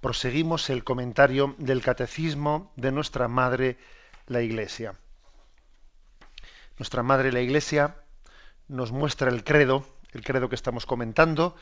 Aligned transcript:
proseguimos 0.00 0.70
el 0.70 0.84
comentario 0.84 1.54
del 1.58 1.82
Catecismo 1.82 2.72
de 2.76 2.92
nuestra 2.92 3.28
Madre, 3.28 3.78
la 4.26 4.42
Iglesia. 4.42 4.94
Nuestra 6.78 7.02
Madre, 7.02 7.32
la 7.32 7.40
Iglesia, 7.40 7.96
nos 8.68 8.92
muestra 8.92 9.30
el 9.30 9.44
credo, 9.44 9.86
el 10.12 10.22
credo 10.22 10.48
que 10.48 10.54
estamos 10.54 10.86
comentando, 10.86 11.56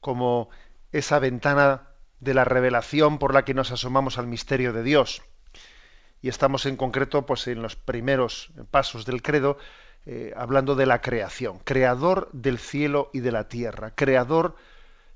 como 0.00 0.50
esa 0.92 1.18
ventana 1.18 1.88
de 2.20 2.34
la 2.34 2.44
revelación 2.44 3.18
por 3.18 3.34
la 3.34 3.44
que 3.44 3.54
nos 3.54 3.72
asomamos 3.72 4.18
al 4.18 4.26
misterio 4.26 4.72
de 4.72 4.82
Dios. 4.82 5.22
Y 6.22 6.28
estamos 6.28 6.66
en 6.66 6.76
concreto, 6.76 7.26
pues, 7.26 7.46
en 7.48 7.62
los 7.62 7.76
primeros 7.76 8.50
pasos 8.70 9.04
del 9.04 9.22
credo, 9.22 9.58
eh, 10.06 10.32
hablando 10.36 10.74
de 10.74 10.86
la 10.86 11.00
creación, 11.00 11.58
creador 11.60 12.28
del 12.32 12.58
cielo 12.58 13.10
y 13.12 13.20
de 13.20 13.32
la 13.32 13.48
tierra, 13.48 13.92
creador 13.94 14.56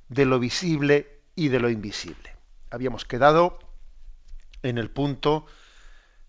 de 0.08 0.24
lo 0.24 0.38
visible 0.38 1.20
y 1.34 1.48
de 1.48 1.60
lo 1.60 1.70
invisible. 1.70 2.37
Habíamos 2.70 3.04
quedado 3.04 3.58
en 4.62 4.78
el 4.78 4.90
punto 4.90 5.46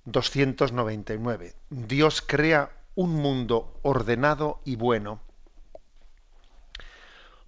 299. 0.05 1.55
Dios 1.69 2.21
crea 2.21 2.71
un 2.95 3.15
mundo 3.15 3.79
ordenado 3.83 4.61
y 4.65 4.75
bueno. 4.75 5.21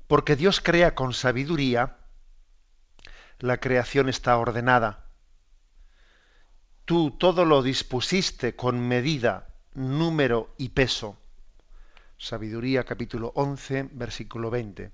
Porque 0.07 0.35
Dios 0.35 0.59
crea 0.59 0.93
con 0.93 1.13
sabiduría, 1.13 1.97
la 3.39 3.57
creación 3.57 4.09
está 4.09 4.37
ordenada. 4.37 5.05
Tú 6.85 7.11
todo 7.11 7.45
lo 7.45 7.63
dispusiste 7.63 8.55
con 8.55 8.87
medida 8.87 9.47
número 9.73 10.53
y 10.57 10.69
peso. 10.69 11.17
Sabiduría 12.17 12.83
capítulo 12.83 13.31
11, 13.35 13.89
versículo 13.93 14.49
20. 14.49 14.91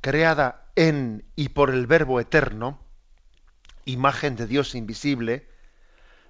Creada 0.00 0.67
en 0.78 1.24
y 1.34 1.48
por 1.48 1.70
el 1.70 1.88
Verbo 1.88 2.20
eterno, 2.20 2.78
imagen 3.84 4.36
de 4.36 4.46
Dios 4.46 4.76
invisible, 4.76 5.48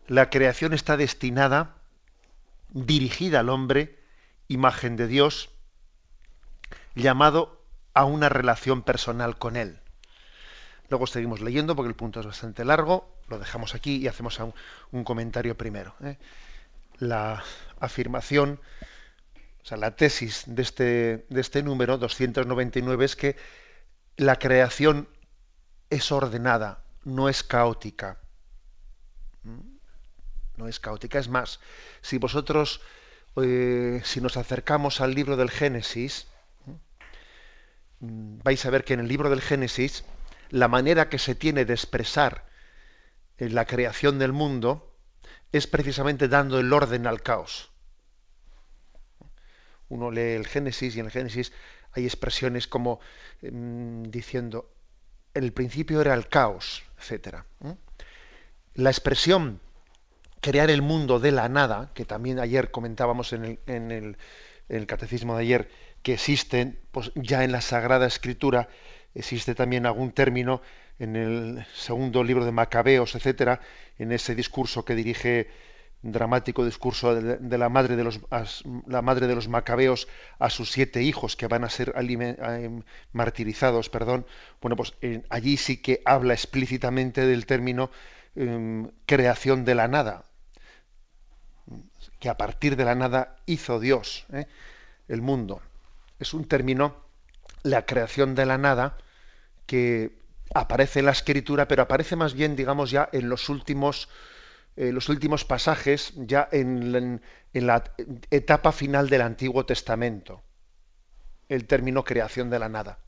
la 0.07 0.31
creación 0.31 0.73
está 0.73 0.97
destinada, 0.97 1.77
dirigida 2.71 3.41
al 3.41 3.51
hombre, 3.51 3.99
imagen 4.49 4.97
de 4.97 5.07
Dios, 5.07 5.51
llamado 6.95 7.63
a 7.93 8.07
una 8.07 8.31
relación 8.31 8.81
personal 8.81 9.37
con 9.37 9.55
Él. 9.57 9.81
Luego 10.89 11.07
seguimos 11.07 11.43
leyendo 11.43 11.77
porque 11.77 11.91
el 11.91 11.97
punto 11.97 12.21
es 12.21 12.27
bastante 12.27 12.65
largo, 12.65 13.15
lo 13.29 13.39
dejamos 13.39 13.75
aquí 13.75 13.97
y 13.97 14.09
hacemos 14.09 14.41
un, 14.93 15.05
comentario 15.05 15.59
primero. 15.59 15.95
¿eh? 16.03 16.17
la 16.99 17.45
afirmación, 17.81 18.61
o 19.63 19.67
sea, 19.67 19.77
la 19.77 19.95
tesis 19.95 20.45
de 20.47 20.63
este, 20.63 21.27
de 21.29 21.41
este 21.43 21.63
número, 21.63 21.99
299, 21.99 23.05
es 23.05 23.15
que 23.15 23.37
la 24.19 24.37
creación 24.37 25.09
es 25.91 26.13
ordenada, 26.13 26.83
no 27.05 27.29
es 27.29 27.43
caótica. 27.45 28.19
¿Mm? 29.45 29.79
No 30.57 30.69
es 30.69 30.81
caótica. 30.81 31.21
Es 31.21 31.29
más, 31.29 31.61
si 32.03 32.19
vosotros, 32.19 32.81
eh, 33.37 34.03
si 34.05 34.21
nos 34.21 34.37
acercamos 34.37 35.01
al 35.01 35.15
libro 35.15 35.37
del 35.37 35.51
Génesis, 35.51 36.27
¿Mm? 38.01 38.41
vais 38.43 38.67
a 38.67 38.71
ver 38.71 38.85
que 38.85 38.95
en 38.95 39.01
el 39.01 39.09
libro 39.09 39.31
del 39.31 39.41
Génesis, 39.41 40.05
la 40.51 40.67
manera 40.67 41.09
que 41.09 41.19
se 41.19 41.37
tiene 41.37 41.65
de 41.65 41.75
expresar 41.75 42.45
en 43.39 43.55
la 43.55 43.67
creación 43.67 44.19
del 44.19 44.33
mundo, 44.33 44.97
es 45.53 45.69
precisamente 45.69 46.27
dando 46.27 46.59
el 46.59 46.73
orden 46.73 47.07
al 47.07 47.23
caos. 47.23 47.71
Uno 49.89 50.11
lee 50.11 50.35
el 50.35 50.47
Génesis 50.49 50.97
y 50.97 51.01
en 51.01 51.07
el 51.07 51.13
Génesis 51.13 51.53
hay 51.99 52.07
expresiones 52.07 52.67
como 52.67 53.01
em, 53.43 54.05
diciendo, 54.11 54.71
el 55.35 55.53
principio 55.53 56.01
era 56.01 56.15
el 56.15 56.29
caos, 56.29 56.83
etc. 56.99 57.39
La 58.75 58.91
expresión 58.91 59.61
crear 60.41 60.71
el 60.71 60.83
mundo 60.83 61.19
de 61.19 61.33
la 61.33 61.49
nada, 61.49 61.91
que 61.95 62.05
también 62.05 62.39
ayer 62.39 62.71
comentábamos 62.71 63.33
en 63.33 63.45
el, 63.45 63.59
en 63.67 64.17
el, 64.69 64.87
catecismo 64.87 65.37
de 65.37 65.43
ayer, 65.43 65.69
que 66.03 66.15
existen 66.15 66.79
pues, 66.93 67.13
ya 67.15 67.45
en 67.45 67.53
la 67.53 67.61
Sagrada 67.61 68.07
Escritura, 68.07 68.69
existe 69.15 69.55
también 69.55 69.87
algún 69.87 70.13
término 70.13 70.63
en 70.99 71.17
el 71.17 71.67
segundo 71.75 72.25
libro 72.25 72.45
de 72.45 72.53
Macabeos, 72.53 73.15
etcétera, 73.15 73.61
en 73.99 74.13
ese 74.13 74.35
discurso 74.35 74.85
que 74.85 74.95
dirige 74.95 75.49
dramático 76.03 76.65
discurso 76.65 77.15
de, 77.15 77.59
la 77.59 77.69
madre 77.69 77.97
de 77.97 78.05
los 78.05 78.21
la 78.87 79.03
madre 79.03 79.27
de 79.27 79.35
los 79.35 79.49
macabeos 79.49 80.07
a 80.39 80.49
sus 80.49 80.71
siete 80.71 81.03
hijos 81.03 81.35
que 81.35 81.49
van 81.49 81.65
a 81.65 81.71
ser 81.71 81.93
em, 81.97 82.83
martirizados 83.13 83.91
perdón 83.91 84.25
bueno 84.61 84.77
pues 84.77 84.95
allí 85.29 85.57
sí 85.57 85.83
que 85.83 86.01
habla 86.05 86.35
explícitamente 86.35 87.27
del 87.27 87.47
término 87.47 87.91
em, 88.37 88.91
creación 89.07 89.65
de 89.65 89.75
la 89.75 89.89
nada 89.89 90.25
que 92.21 92.29
a 92.29 92.37
partir 92.37 92.77
de 92.77 92.85
la 92.85 92.95
nada 92.95 93.37
hizo 93.47 93.81
Dios 93.81 94.27
¿eh? 94.33 94.47
el 95.09 95.21
mundo 95.21 95.61
es 96.21 96.33
un 96.33 96.47
término 96.47 96.95
la 97.65 97.87
creación 97.87 98.35
de 98.37 98.47
la 98.47 98.57
nada 98.57 98.99
que 99.67 100.13
aparece 100.55 101.01
en 101.01 101.07
la 101.07 101.13
escritura, 101.13 101.69
pero 101.69 101.83
aparece 101.83 102.17
más 102.17 102.35
bien, 102.35 102.57
digamos, 102.57 102.91
ya 102.91 103.09
en 103.13 103.29
los 103.29 103.49
últimos, 103.49 104.09
eh, 104.77 104.93
los 104.93 105.09
últimos 105.09 105.45
pasajes, 105.45 106.13
ya 106.17 106.49
en, 106.53 107.21
la 107.53 107.85
etapa 108.31 108.73
final 108.73 109.09
del 109.09 109.23
Antiguo 109.23 109.67
Testamento, 109.67 110.43
el 111.49 111.67
término 111.67 112.05
creación 112.05 112.51
de 112.51 112.59
la 112.59 112.69
nada. 112.69 112.99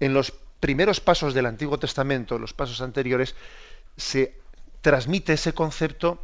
En 0.00 0.14
los 0.14 0.32
primeros 0.58 1.00
pasos 1.00 1.34
del 1.34 1.46
Antiguo 1.46 1.78
Testamento, 1.78 2.38
los 2.38 2.54
pasos 2.54 2.80
anteriores, 2.80 3.34
se 3.96 4.40
transmite 4.80 5.34
ese 5.34 5.52
concepto, 5.52 6.18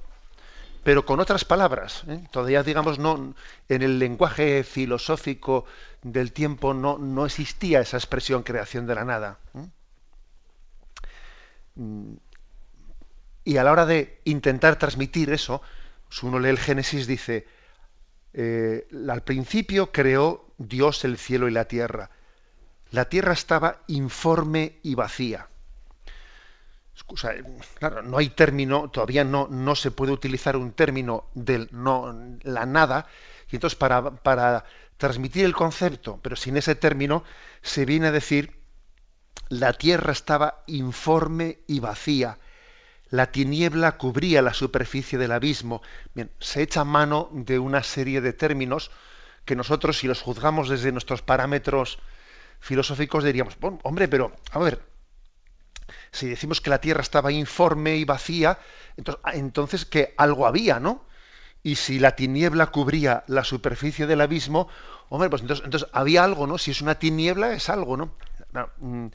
pero 0.83 1.05
con 1.05 1.21
otras 1.21 1.45
palabras. 1.45 2.05
¿eh? 2.09 2.25
Todavía, 2.31 2.63
digamos, 2.63 2.99
no, 2.99 3.35
en 3.69 3.83
el 3.83 3.99
lenguaje 3.99 4.65
filosófico 4.65 5.65
del 6.03 6.33
tiempo 6.33 6.75
no, 6.75 6.99
no 6.99 7.27
existía 7.27 7.81
esa 7.81 7.97
expresión 7.97 8.43
creación 8.43 8.87
de 8.87 8.95
la 8.95 9.05
nada. 9.05 9.39
¿eh? 9.55 9.69
Y 13.49 13.57
a 13.57 13.65
la 13.65 13.73
hora 13.73 13.87
de 13.87 14.21
intentar 14.25 14.77
transmitir 14.77 15.33
eso, 15.33 15.63
si 16.11 16.27
uno 16.27 16.39
lee 16.39 16.51
el 16.51 16.59
Génesis, 16.59 17.07
dice, 17.07 17.47
eh, 18.35 18.87
al 19.09 19.23
principio 19.23 19.91
creó 19.91 20.51
Dios 20.59 21.03
el 21.07 21.17
cielo 21.17 21.49
y 21.49 21.53
la 21.53 21.65
tierra. 21.65 22.11
La 22.91 23.07
tierra 23.07 23.33
estaba 23.33 23.81
informe 23.87 24.81
y 24.83 24.95
vacía. 24.97 25.49
claro, 27.79 28.03
no 28.03 28.19
hay 28.19 28.29
término, 28.29 28.91
todavía 28.91 29.25
no, 29.25 29.49
no 29.49 29.75
se 29.75 29.93
puede 29.93 30.13
utilizar 30.13 30.55
un 30.55 30.73
término 30.73 31.25
de 31.33 31.69
no, 31.71 32.15
la 32.43 32.67
nada, 32.67 33.07
y 33.51 33.57
entonces 33.57 33.79
para 33.79 34.65
transmitir 34.99 35.47
el 35.47 35.55
concepto, 35.55 36.21
pero 36.21 36.37
sin 36.37 36.59
ese 36.59 36.75
término, 36.75 37.25
se 37.63 37.87
viene 37.87 38.09
a 38.09 38.13
decir, 38.13 38.61
la 39.49 39.73
tierra 39.73 40.13
estaba 40.13 40.65
informe 40.67 41.61
y 41.67 41.81
vacía, 41.81 42.37
la 43.11 43.31
tiniebla 43.31 43.97
cubría 43.97 44.43
la 44.43 44.55
superficie 44.55 45.19
del 45.19 45.33
abismo. 45.33 45.83
Bien, 46.15 46.31
se 46.41 46.63
echa 46.63 46.85
mano 46.85 47.29
de 47.33 47.59
una 47.59 47.83
serie 47.83 48.21
de 48.21 48.33
términos 48.33 48.91
que 49.45 49.57
nosotros, 49.57 49.99
si 49.99 50.07
los 50.07 50.21
juzgamos 50.21 50.69
desde 50.69 50.93
nuestros 50.93 51.23
parámetros 51.23 51.99
filosóficos, 52.61 53.25
diríamos, 53.25 53.57
hombre, 53.83 54.09
pero, 54.09 54.33
a 54.51 54.59
ver, 54.59 54.83
si 56.13 56.29
decimos 56.29 56.61
que 56.61 56.71
la 56.71 56.81
tierra 56.81 57.01
estaba 57.01 57.33
informe 57.33 57.97
y 57.97 58.05
vacía, 58.05 58.59
entonces, 58.97 59.23
ah, 59.25 59.33
entonces 59.35 59.85
que 59.87 60.15
algo 60.19 60.47
había, 60.47 60.81
¿no? 60.81 61.07
Y 61.63 61.77
si 61.77 61.99
la 61.99 62.15
tiniebla 62.15 62.67
cubría 62.67 63.25
la 63.27 63.43
superficie 63.43 64.07
del 64.07 64.21
abismo, 64.21 64.69
hombre, 65.09 65.31
pues 65.31 65.43
entonces, 65.43 65.89
había 65.93 66.25
algo, 66.25 66.47
¿no? 66.47 66.59
Si 66.59 66.73
es 66.73 66.83
una 66.83 66.99
tiniebla, 66.99 67.53
es 67.55 67.71
algo, 67.71 67.97
¿no? 67.97 68.13
no 68.53 68.69
mm, 68.79 69.09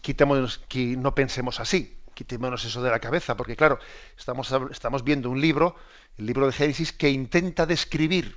quitémonos, 0.00 0.58
que 0.68 0.96
no 0.96 1.14
pensemos 1.14 1.60
así 1.60 1.99
quitémonos 2.20 2.66
eso 2.66 2.82
de 2.82 2.90
la 2.90 3.00
cabeza, 3.00 3.34
porque 3.34 3.56
claro, 3.56 3.78
estamos, 4.18 4.52
estamos 4.70 5.04
viendo 5.04 5.30
un 5.30 5.40
libro, 5.40 5.74
el 6.18 6.26
libro 6.26 6.44
de 6.44 6.52
Génesis, 6.52 6.92
que 6.92 7.08
intenta 7.08 7.64
describir 7.64 8.36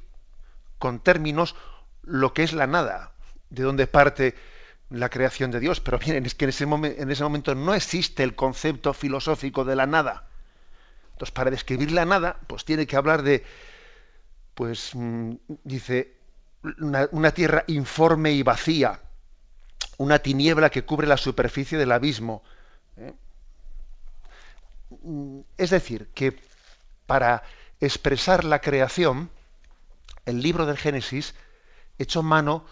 con 0.80 1.02
términos 1.02 1.58
lo 2.02 2.34
que 2.34 2.44
es 2.44 2.54
la 2.54 2.66
nada, 2.66 3.12
de 3.50 3.64
dónde 3.64 3.86
parte 3.86 4.36
la 4.90 5.10
creación 5.10 5.52
de 5.52 5.60
Dios, 5.60 5.82
pero 5.82 6.00
miren, 6.00 6.26
es 6.26 6.34
que 6.34 6.46
en 6.46 6.50
ese, 6.50 6.64
en 6.64 7.12
ese 7.12 7.24
momento 7.24 7.56
no 7.56 7.74
existe 7.74 8.24
el 8.24 8.36
concepto 8.36 8.94
filosófico 8.94 9.66
de 9.66 9.76
la 9.76 9.86
nada. 9.86 10.28
Entonces, 11.12 11.34
para 11.34 11.52
describir 11.52 11.92
la 11.92 12.06
nada, 12.06 12.40
pues 12.48 12.64
tiene 12.64 12.88
que 12.88 12.96
hablar 12.96 13.22
de, 13.22 13.44
pues, 14.54 14.92
mm, 14.94 15.34
dice, 15.66 16.16
una, 16.80 17.32
tierra 17.32 17.66
informe 17.68 18.32
y 18.32 18.44
vacía, 18.44 19.02
una 19.98 20.20
tiniebla 20.20 20.70
que 20.70 20.86
cubre 20.86 21.06
la 21.06 21.18
superficie 21.18 21.78
del 21.78 21.92
abismo. 21.92 22.44
¿eh? 22.96 23.14
Mm, 25.04 25.42
es 25.58 25.70
decir, 25.70 26.08
que 26.14 26.40
para 27.06 27.44
expresar 27.80 28.44
la 28.44 28.60
creación, 28.60 29.30
el 30.26 30.42
libro 30.42 30.66
del 30.66 30.78
Génesis 30.78 31.36
echó 31.98 32.24
mano 32.24 32.66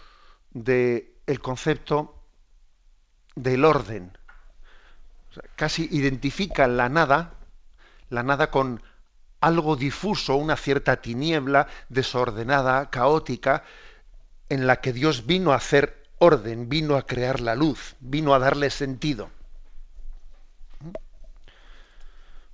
del 0.50 1.08
el 1.26 1.40
concepto 1.40 2.18
del 3.36 3.64
orden. 3.64 4.18
casi 5.56 5.88
identifica 5.90 6.66
la 6.66 6.88
nada, 6.90 7.34
la 8.10 8.22
nada 8.22 8.50
con 8.50 8.82
algo 9.40 9.76
difuso, 9.76 10.36
una 10.36 10.56
cierta 10.56 11.00
tiniebla 11.00 11.68
desordenada, 11.88 12.90
caótica, 12.90 13.64
en 14.48 14.66
la 14.66 14.80
que 14.80 14.92
Dios 14.92 15.24
vino 15.26 15.52
a 15.52 15.56
hacer 15.56 16.02
orden, 16.18 16.68
vino 16.68 16.96
a 16.96 17.06
crear 17.06 17.40
la 17.40 17.54
luz, 17.54 17.96
vino 18.00 18.34
a 18.34 18.38
darle 18.38 18.70
sentido. 18.70 19.30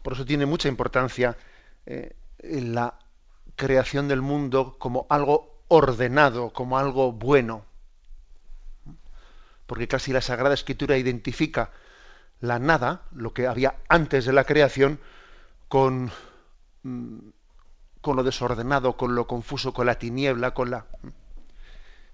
Por 0.03 0.12
eso 0.12 0.25
tiene 0.25 0.47
mucha 0.47 0.69
importancia 0.69 1.37
eh, 1.87 2.15
la 2.39 2.99
creación 3.56 4.09
del 4.09 4.23
mundo 4.23 4.77
como 4.79 5.06
algo 5.11 5.62
ordenado, 5.69 6.50
como 6.50 6.79
algo 6.79 7.12
bueno. 7.12 7.65
Porque 9.67 9.89
casi 9.89 10.12
la 10.12 10.21
Sagrada 10.21 10.55
Escritura 10.55 10.97
identifica 10.97 11.71
la 12.41 12.59
nada, 12.59 13.03
lo 13.12 13.35
que 13.35 13.47
había 13.47 13.77
antes 13.89 14.25
de 14.25 14.33
la 14.33 14.45
creación, 14.45 15.00
con, 15.69 16.11
mm, 16.83 17.19
con 18.00 18.17
lo 18.17 18.23
desordenado, 18.23 18.97
con 18.97 19.15
lo 19.15 19.27
confuso, 19.27 19.73
con 19.73 19.87
la 19.87 19.99
tiniebla, 19.99 20.55
con 20.55 20.71
la... 20.71 20.87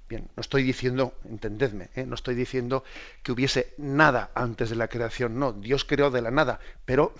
Bien, 0.08 0.28
no 0.36 0.40
estoy 0.40 0.62
diciendo, 0.62 1.14
entendedme, 1.24 1.90
¿eh? 1.94 2.04
no 2.04 2.14
estoy 2.14 2.34
diciendo 2.34 2.84
que 3.22 3.32
hubiese 3.32 3.74
nada 3.78 4.30
antes 4.34 4.70
de 4.70 4.76
la 4.76 4.88
creación, 4.88 5.38
no, 5.38 5.52
Dios 5.52 5.84
creó 5.84 6.10
de 6.10 6.20
la 6.20 6.30
nada, 6.30 6.60
pero 6.84 7.14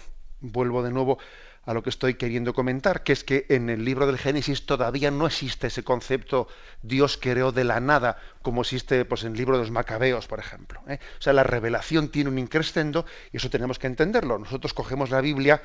vuelvo 0.53 0.83
de 0.83 0.91
nuevo 0.91 1.19
a 1.67 1.73
lo 1.73 1.83
que 1.83 1.91
estoy 1.91 2.15
queriendo 2.15 2.53
comentar, 2.53 3.03
que 3.03 3.13
es 3.13 3.25
que 3.25 3.47
en 3.49 3.71
el 3.71 3.85
libro 3.85 4.07
del 4.07 4.19
Génesis 4.19 4.67
todavía 4.67 5.11
no 5.11 5.27
existe 5.27 5.69
ese 5.69 5.83
concepto 5.83 6.47
Dios 6.83 7.19
creó 7.21 7.53
de 7.53 7.65
la 7.65 7.81
nada, 7.81 8.19
como 8.43 8.61
existe 8.63 9.05
pues, 9.05 9.25
en 9.25 9.33
el 9.33 9.39
libro 9.39 9.57
de 9.57 9.63
los 9.63 9.71
Macabeos, 9.71 10.27
por 10.27 10.39
ejemplo. 10.39 10.83
¿eh? 10.89 10.99
O 11.19 11.23
sea, 11.23 11.33
la 11.33 11.43
revelación 11.43 12.09
tiene 12.09 12.31
un 12.31 12.39
increscendo 12.39 13.07
y 13.33 13.39
eso 13.39 13.49
tenemos 13.49 13.79
que 13.79 13.87
entenderlo. 13.87 14.39
Nosotros 14.39 14.75
cogemos 14.75 15.11
la 15.11 15.21
Biblia 15.21 15.63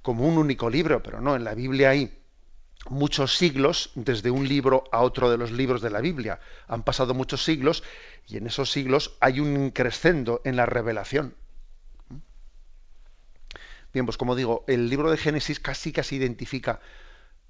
como 0.00 0.26
un 0.26 0.38
único 0.38 0.70
libro, 0.70 1.02
pero 1.02 1.20
no, 1.20 1.36
en 1.36 1.44
la 1.44 1.54
Biblia 1.54 1.90
hay 1.90 2.18
muchos 2.88 3.36
siglos 3.36 3.90
desde 3.94 4.30
un 4.30 4.48
libro 4.48 4.84
a 4.92 5.00
otro 5.00 5.30
de 5.30 5.38
los 5.38 5.50
libros 5.50 5.82
de 5.82 5.90
la 5.90 6.00
Biblia. 6.00 6.40
Han 6.68 6.82
pasado 6.82 7.14
muchos 7.14 7.44
siglos 7.44 7.82
y 8.26 8.38
en 8.38 8.46
esos 8.46 8.70
siglos 8.70 9.16
hay 9.20 9.40
un 9.40 9.56
increscendo 9.56 10.40
en 10.44 10.56
la 10.56 10.66
revelación. 10.66 11.34
Bien, 13.94 14.06
pues 14.06 14.18
como 14.18 14.34
digo, 14.34 14.64
el 14.66 14.90
libro 14.90 15.10
de 15.12 15.16
Génesis 15.16 15.60
casi 15.60 15.92
casi 15.92 16.16
identifica 16.16 16.80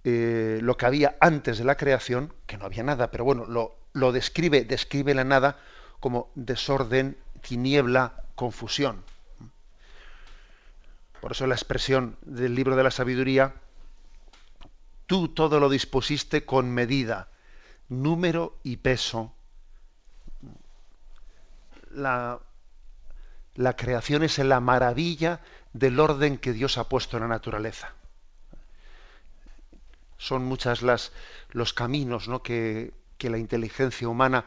eh, 0.05 0.59
lo 0.61 0.77
que 0.77 0.85
había 0.85 1.17
antes 1.21 1.57
de 1.57 1.65
la 1.65 1.79
creación, 1.79 2.35
que 2.47 2.59
no 2.59 2.67
había 2.67 2.83
nada, 2.83 3.11
pero 3.11 3.25
bueno, 3.25 3.47
lo, 3.47 3.79
lo 3.95 4.13
describe, 4.13 4.63
describe 4.65 5.15
la 5.15 5.25
nada 5.25 5.59
como 6.01 6.31
desorden, 6.35 7.17
tiniebla, 7.41 8.25
confusión. 8.35 9.03
Por 11.23 11.33
eso 11.33 11.47
la 11.47 11.55
expresión 11.55 12.19
del 12.21 12.55
libro 12.55 12.77
de 12.77 12.83
la 12.83 12.91
sabiduría, 12.91 13.55
tú 15.07 15.29
todo 15.29 15.61
lo 15.61 15.71
dispusiste 15.71 16.45
con 16.45 16.71
medida, 16.71 17.29
número 17.89 18.59
y 18.63 18.77
peso. 18.77 19.33
La, 21.91 22.39
la 23.55 23.77
creación 23.77 24.25
es 24.25 24.37
la 24.39 24.61
maravilla 24.61 25.41
del 25.75 26.01
orden 26.01 26.39
que 26.39 26.55
Dios 26.55 26.79
ha 26.79 26.89
puesto 26.89 27.19
en 27.19 27.25
la 27.25 27.29
naturaleza. 27.29 27.93
Son 30.17 30.45
muchas 30.45 30.81
las 30.81 31.13
los 31.51 31.75
caminos 31.75 32.29
¿no? 32.29 32.43
que, 32.43 32.95
que 33.19 33.29
la 33.29 33.37
inteligencia 33.37 34.09
humana 34.09 34.47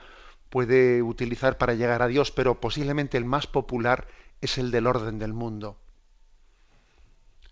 puede 0.50 1.04
utilizar 1.04 1.58
para 1.58 1.76
llegar 1.76 2.02
a 2.02 2.08
Dios, 2.08 2.32
pero 2.32 2.60
posiblemente 2.60 3.18
el 3.18 3.26
más 3.26 3.46
popular 3.46 4.08
es 4.42 4.58
el 4.58 4.72
del 4.72 4.88
orden 4.88 5.20
del 5.20 5.34
mundo. 5.34 5.78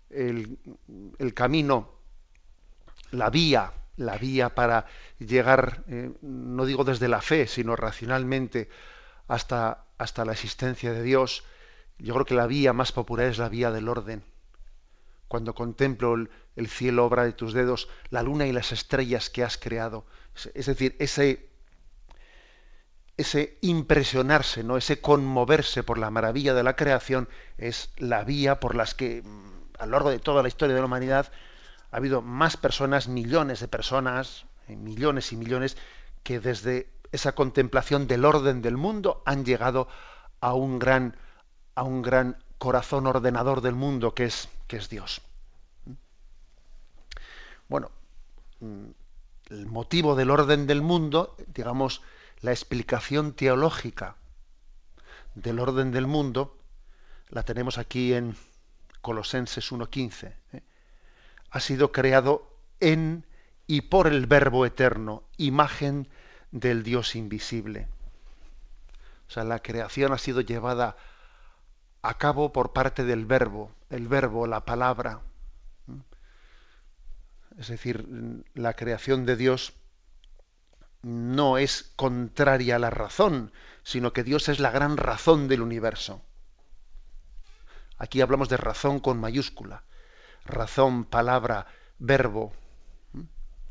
El, 0.08 0.58
el 1.18 1.34
camino, 1.34 1.90
la 3.10 3.28
vía, 3.28 3.72
la 3.96 4.16
vía 4.16 4.54
para 4.54 4.86
llegar, 5.18 5.84
eh, 5.88 6.10
no 6.22 6.64
digo 6.64 6.84
desde 6.84 7.08
la 7.08 7.20
fe, 7.20 7.46
sino 7.46 7.76
racionalmente 7.76 8.70
hasta, 9.28 9.84
hasta 9.98 10.24
la 10.24 10.32
existencia 10.32 10.92
de 10.92 11.02
Dios, 11.02 11.44
yo 11.98 12.14
creo 12.14 12.26
que 12.26 12.34
la 12.34 12.46
vía 12.46 12.72
más 12.72 12.92
popular 12.92 13.26
es 13.26 13.38
la 13.38 13.48
vía 13.48 13.70
del 13.70 13.88
orden. 13.88 14.22
Cuando 15.28 15.54
contemplo 15.54 16.14
el, 16.14 16.68
cielo, 16.68 17.04
obra 17.04 17.24
de 17.24 17.32
tus 17.32 17.52
dedos, 17.52 17.88
la 18.10 18.22
luna 18.22 18.46
y 18.46 18.52
las 18.52 18.72
estrellas 18.72 19.30
que 19.30 19.42
has 19.42 19.58
creado. 19.58 20.06
Es, 20.54 20.66
decir, 20.66 20.94
ese, 20.98 21.48
ese 23.16 23.58
impresionarse, 23.62 24.62
¿no? 24.62 24.76
ese 24.76 25.00
conmoverse 25.00 25.82
por 25.82 25.98
la 25.98 26.10
maravilla 26.10 26.54
de 26.54 26.62
la 26.62 26.76
creación 26.76 27.28
es 27.58 27.90
la 27.96 28.22
vía 28.24 28.60
por 28.60 28.74
las 28.74 28.94
que 28.94 29.22
mm, 29.22 29.80
a 29.80 29.86
lo 29.86 29.92
largo 29.92 30.10
de 30.10 30.18
toda 30.18 30.42
la 30.42 30.48
historia 30.48 30.74
de 30.74 30.80
la 30.80 30.86
humanidad 30.86 31.32
ha 31.90 31.96
habido 31.96 32.22
más 32.22 32.56
personas, 32.56 33.08
millones 33.08 33.60
de 33.60 33.68
personas, 33.68 34.46
eh, 34.68 34.76
millones 34.76 35.32
y 35.32 35.36
millones, 35.36 35.76
que 36.22 36.40
desde 36.40 36.88
esa 37.10 37.34
contemplación 37.34 38.06
del 38.06 38.24
orden 38.24 38.62
del 38.62 38.76
mundo 38.76 39.22
han 39.24 39.44
llegado 39.44 39.88
a 40.40 40.54
un 40.54 40.78
gran 40.78 41.16
a 41.76 41.84
un 41.84 42.02
gran 42.02 42.36
corazón 42.58 43.06
ordenador 43.06 43.60
del 43.60 43.74
mundo 43.74 44.14
que 44.14 44.24
es, 44.24 44.48
que 44.66 44.78
es 44.78 44.88
Dios. 44.88 45.20
Bueno, 47.68 47.90
mm, 48.60 48.86
el 49.50 49.66
motivo 49.66 50.16
del 50.16 50.30
orden 50.30 50.66
del 50.66 50.82
mundo, 50.82 51.36
digamos, 51.54 52.02
la 52.40 52.50
explicación 52.50 53.32
teológica 53.32 54.16
del 55.34 55.60
orden 55.60 55.92
del 55.92 56.06
mundo, 56.06 56.58
la 57.28 57.42
tenemos 57.42 57.78
aquí 57.78 58.14
en 58.14 58.36
Colosenses 59.02 59.70
1.15. 59.70 60.34
¿eh? 60.52 60.62
Ha 61.50 61.60
sido 61.60 61.92
creado 61.92 62.50
en 62.80 63.24
y 63.66 63.82
por 63.82 64.06
el 64.06 64.26
Verbo 64.26 64.64
eterno, 64.64 65.24
imagen 65.36 66.08
del 66.52 66.82
Dios 66.82 67.16
invisible. 67.16 67.88
O 69.28 69.30
sea, 69.30 69.44
la 69.44 69.58
creación 69.58 70.12
ha 70.12 70.18
sido 70.18 70.40
llevada 70.40 70.96
a 72.06 72.14
cabo 72.18 72.52
por 72.52 72.72
parte 72.72 73.04
del 73.04 73.26
verbo, 73.26 73.72
el 73.90 74.06
verbo, 74.06 74.46
la 74.46 74.64
palabra. 74.64 75.22
Es 77.58 77.66
decir, 77.66 78.44
la 78.54 78.74
creación 78.74 79.26
de 79.26 79.34
Dios 79.34 79.72
no 81.02 81.58
es 81.58 81.92
contraria 81.96 82.76
a 82.76 82.78
la 82.78 82.90
razón, 82.90 83.50
sino 83.82 84.12
que 84.12 84.22
Dios 84.22 84.48
es 84.48 84.60
la 84.60 84.70
gran 84.70 84.96
razón 84.96 85.48
del 85.48 85.62
universo. 85.62 86.22
Aquí 87.98 88.20
hablamos 88.20 88.48
de 88.48 88.56
razón 88.56 89.00
con 89.00 89.18
mayúscula, 89.18 89.82
razón, 90.44 91.06
palabra, 91.06 91.66
verbo, 91.98 92.52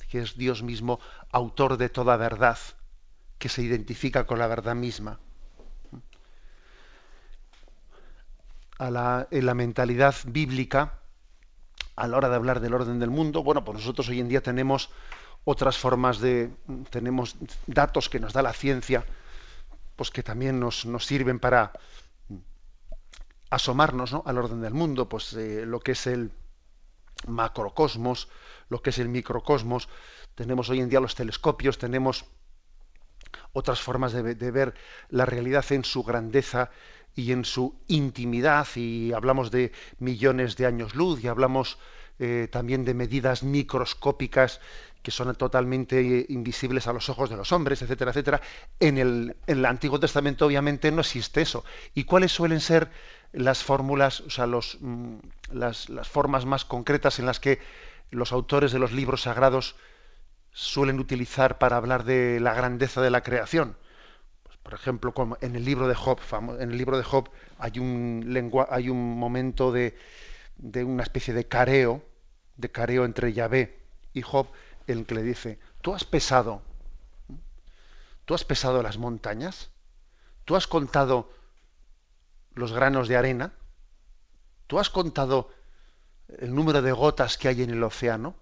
que 0.10 0.20
es 0.20 0.36
Dios 0.36 0.62
mismo, 0.62 1.00
autor 1.32 1.77
de 1.77 1.88
toda 1.88 2.18
verdad, 2.18 2.58
que 3.38 3.48
se 3.48 3.62
identifica 3.62 4.25
con 4.25 4.39
la 4.39 4.48
verdad 4.48 4.75
misma. 4.75 5.22
A 8.77 8.91
la, 8.91 9.27
en 9.32 9.46
la 9.46 9.53
mentalidad 9.53 10.15
bíblica 10.25 11.00
a 11.96 12.08
la 12.08 12.17
hora 12.17 12.29
de 12.29 12.36
hablar 12.36 12.60
del 12.60 12.74
orden 12.74 13.00
del 13.00 13.10
mundo, 13.10 13.44
bueno, 13.44 13.63
pues 13.63 13.77
nosotros 13.77 14.10
hoy 14.10 14.20
en 14.20 14.27
día 14.27 14.41
tenemos 14.41 14.89
otras 15.46 15.77
formas 15.77 16.20
de, 16.20 16.51
tenemos 16.89 17.36
datos 17.67 18.10
que 18.10 18.20
nos 18.20 18.34
da 18.34 18.41
la 18.41 18.53
ciencia, 18.53 19.05
pues 19.96 20.12
que 20.12 20.24
también 20.24 20.60
nos, 20.60 20.86
nos 20.86 21.05
sirven 21.05 21.39
para 21.39 21.72
asomarnos 23.50 24.12
¿no? 24.12 24.24
al 24.25 24.38
orden 24.38 24.62
del 24.62 24.74
mundo, 24.74 25.08
pues 25.08 25.34
eh, 25.34 25.65
lo 25.65 25.79
que 25.79 25.94
es 25.94 26.08
el 26.08 26.32
macrocosmos, 27.27 28.27
lo 28.70 28.82
que 28.82 28.89
es 28.89 29.00
el 29.00 29.08
microcosmos, 29.08 29.88
tenemos 30.34 30.70
hoy 30.70 30.82
en 30.82 30.89
día 30.89 31.00
los 31.00 31.15
telescopios, 31.15 31.77
tenemos 31.77 32.25
otras 33.53 33.79
formas 33.79 34.12
de 34.12 34.51
ver 34.51 34.74
la 35.10 35.25
realidad 35.25 35.63
en 35.72 35.86
su 35.86 36.03
grandeza 36.03 36.72
y 37.15 37.31
en 37.31 37.45
su 37.45 37.75
intimidad, 37.88 38.67
y 38.75 39.13
hablamos 39.13 39.51
de 39.51 39.72
millones 40.00 40.57
de 40.57 40.65
años 40.65 40.95
luz, 40.95 41.24
y 41.24 41.27
hablamos 41.27 41.77
eh, 42.19 42.48
también 42.51 42.86
de 42.86 42.93
medidas 42.93 43.43
microscópicas 43.43 44.62
que 45.05 45.12
son 45.12 45.36
totalmente 45.36 46.25
invisibles 46.29 46.88
a 46.88 46.93
los 46.93 47.10
ojos 47.10 47.29
de 47.29 47.38
los 47.38 47.51
hombres, 47.51 47.84
etcétera, 47.84 48.10
etcétera. 48.10 48.41
En 48.79 48.98
el, 48.98 49.65
Antiguo 49.65 50.00
Testamento 50.00 50.48
obviamente 50.48 50.91
no 50.91 51.01
existe 51.01 51.41
eso. 51.41 51.63
¿Y 51.93 52.05
cuáles 52.05 52.31
suelen 52.31 52.60
ser 52.60 52.89
las 53.31 53.63
fórmulas, 53.63 54.22
o 54.22 54.31
sea, 54.31 54.48
los, 54.48 54.79
mm, 54.81 55.17
las, 55.51 55.88
formas 56.10 56.45
más 56.45 56.65
concretas 56.65 57.19
en 57.19 57.27
las 57.27 57.39
que 57.39 57.60
los 58.10 58.31
autores 58.31 58.72
de 58.72 58.79
los 58.79 58.93
libros 58.93 59.22
sagrados 59.22 59.75
suelen 60.53 61.00
utilizar 61.00 61.60
para 61.60 61.77
hablar 61.77 62.03
de 62.03 62.39
la 62.39 62.55
grandeza 62.55 63.00
de 63.01 63.12
la 63.12 63.22
creación? 63.22 63.77
Por 64.65 64.74
ejemplo, 64.74 65.13
en 65.41 65.55
el 65.55 65.63
libro 65.63 65.88
de 65.88 65.93
Job, 65.93 66.19
en 66.60 66.72
el 66.72 66.75
libro 66.79 66.98
de 66.98 67.05
hay 67.60 68.89
un 68.89 69.19
momento 69.19 69.72
de, 69.72 69.95
de 70.57 70.84
una 70.84 71.03
especie 71.03 71.36
de 71.36 71.48
careo, 71.48 72.03
de 72.57 72.72
careo 72.72 73.05
entre 73.05 73.31
Yahvé 73.31 73.77
y 74.12 74.24
Job, 74.24 74.48
en 74.88 74.98
el 74.98 75.05
que 75.05 75.13
le 75.13 75.22
dice, 75.22 75.60
tú 75.81 75.93
has 75.93 76.03
pesado, 76.03 76.63
tú 78.25 78.34
has 78.34 78.43
pesado 78.43 78.81
las 78.81 78.98
montañas, 78.98 79.69
tú 80.45 80.55
has 80.55 80.65
contado 80.65 81.29
los 82.55 82.74
granos 82.74 83.07
de 83.07 83.17
arena, 83.17 83.53
tú 84.65 84.79
has 84.79 84.89
contado 84.89 85.51
el 86.39 86.55
número 86.55 86.81
de 86.81 86.91
gotas 86.91 87.38
que 87.38 87.50
hay 87.50 87.62
en 87.62 87.69
el 87.69 87.84
océano. 87.84 88.34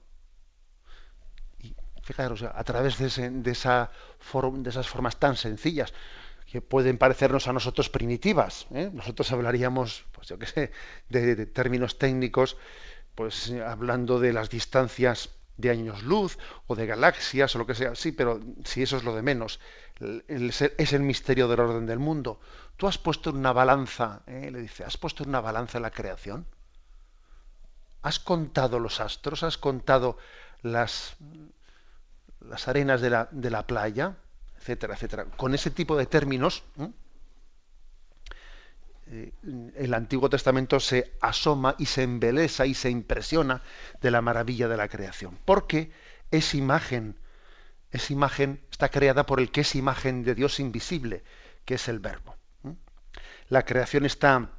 Fijaros, 2.03 2.43
a 2.43 2.63
través 2.63 2.97
de, 2.97 3.07
esa 3.07 3.29
de 3.29 4.69
esas 4.69 4.87
formas 4.87 5.15
tan 5.17 5.37
sencillas, 5.37 5.93
que 6.51 6.61
pueden 6.61 6.97
parecernos 6.97 7.47
a 7.47 7.53
nosotros 7.53 7.89
primitivas. 7.89 8.67
¿eh? 8.71 8.91
Nosotros 8.93 9.31
hablaríamos, 9.31 10.05
pues 10.11 10.27
yo 10.27 10.37
qué 10.37 10.45
sé, 10.45 10.71
de, 11.09 11.45
términos 11.45 11.97
técnicos, 11.97 12.57
pues 13.15 13.51
hablando 13.65 14.19
de 14.19 14.33
las 14.33 14.49
distancias 14.49 15.29
de 15.57 15.69
años 15.69 16.03
luz 16.03 16.37
o 16.67 16.75
de 16.75 16.85
galaxias 16.85 17.55
o 17.55 17.59
lo 17.59 17.65
que 17.65 17.73
sea. 17.73 17.95
Sí, 17.95 18.11
pero 18.11 18.39
si 18.65 18.83
eso 18.83 18.97
es 18.97 19.03
lo 19.03 19.15
de 19.15 19.21
menos, 19.21 19.59
es 20.27 20.93
el 20.93 21.01
misterio 21.01 21.47
del 21.47 21.61
orden 21.61 21.85
del 21.85 21.99
mundo. 21.99 22.39
Tú 22.77 22.87
has 22.87 22.97
puesto 22.97 23.29
en 23.29 23.37
una 23.37 23.53
balanza, 23.53 24.23
¿eh? 24.27 24.51
le 24.51 24.59
dice, 24.59 24.83
has 24.83 24.97
puesto 24.97 25.23
en 25.23 25.29
una 25.29 25.41
balanza 25.41 25.79
la 25.79 25.91
creación. 25.91 26.45
¿Has 28.01 28.19
contado 28.19 28.77
los 28.79 28.99
astros? 28.99 29.43
¿Has 29.43 29.57
contado 29.57 30.17
las, 30.61 31.15
las 32.49 32.67
arenas 32.67 33.01
de 33.01 33.09
la, 33.09 33.29
de 33.31 33.49
la 33.49 33.65
playa? 33.65 34.15
etcétera, 34.63 34.93
etcétera. 34.93 35.25
Con 35.25 35.53
ese 35.53 35.71
tipo 35.71 35.97
de 35.97 36.05
términos, 36.05 36.63
eh, 39.07 39.33
el 39.75 39.93
Antiguo 39.93 40.29
Testamento 40.29 40.79
se 40.79 41.11
asoma 41.19 41.75
y 41.77 41.85
se 41.85 42.03
embelesa 42.03 42.65
y 42.65 42.73
se 42.73 42.89
impresiona 42.89 43.61
de 44.01 44.09
la 44.09 44.21
maravilla 44.21 44.69
de 44.69 44.77
la 44.77 44.87
creación. 44.87 45.37
Porque 45.43 45.91
es 46.31 46.55
imagen, 46.55 47.17
es 47.91 48.09
imagen, 48.09 48.61
está 48.71 48.87
creada 48.87 49.25
por 49.25 49.41
el 49.41 49.51
que 49.51 49.61
es 49.61 49.75
imagen 49.75 50.23
de 50.23 50.33
Dios 50.33 50.61
invisible, 50.61 51.23
que 51.65 51.75
es 51.75 51.89
el 51.89 51.99
Verbo. 51.99 52.37
La 53.49 53.65
creación 53.65 54.05
está 54.05 54.49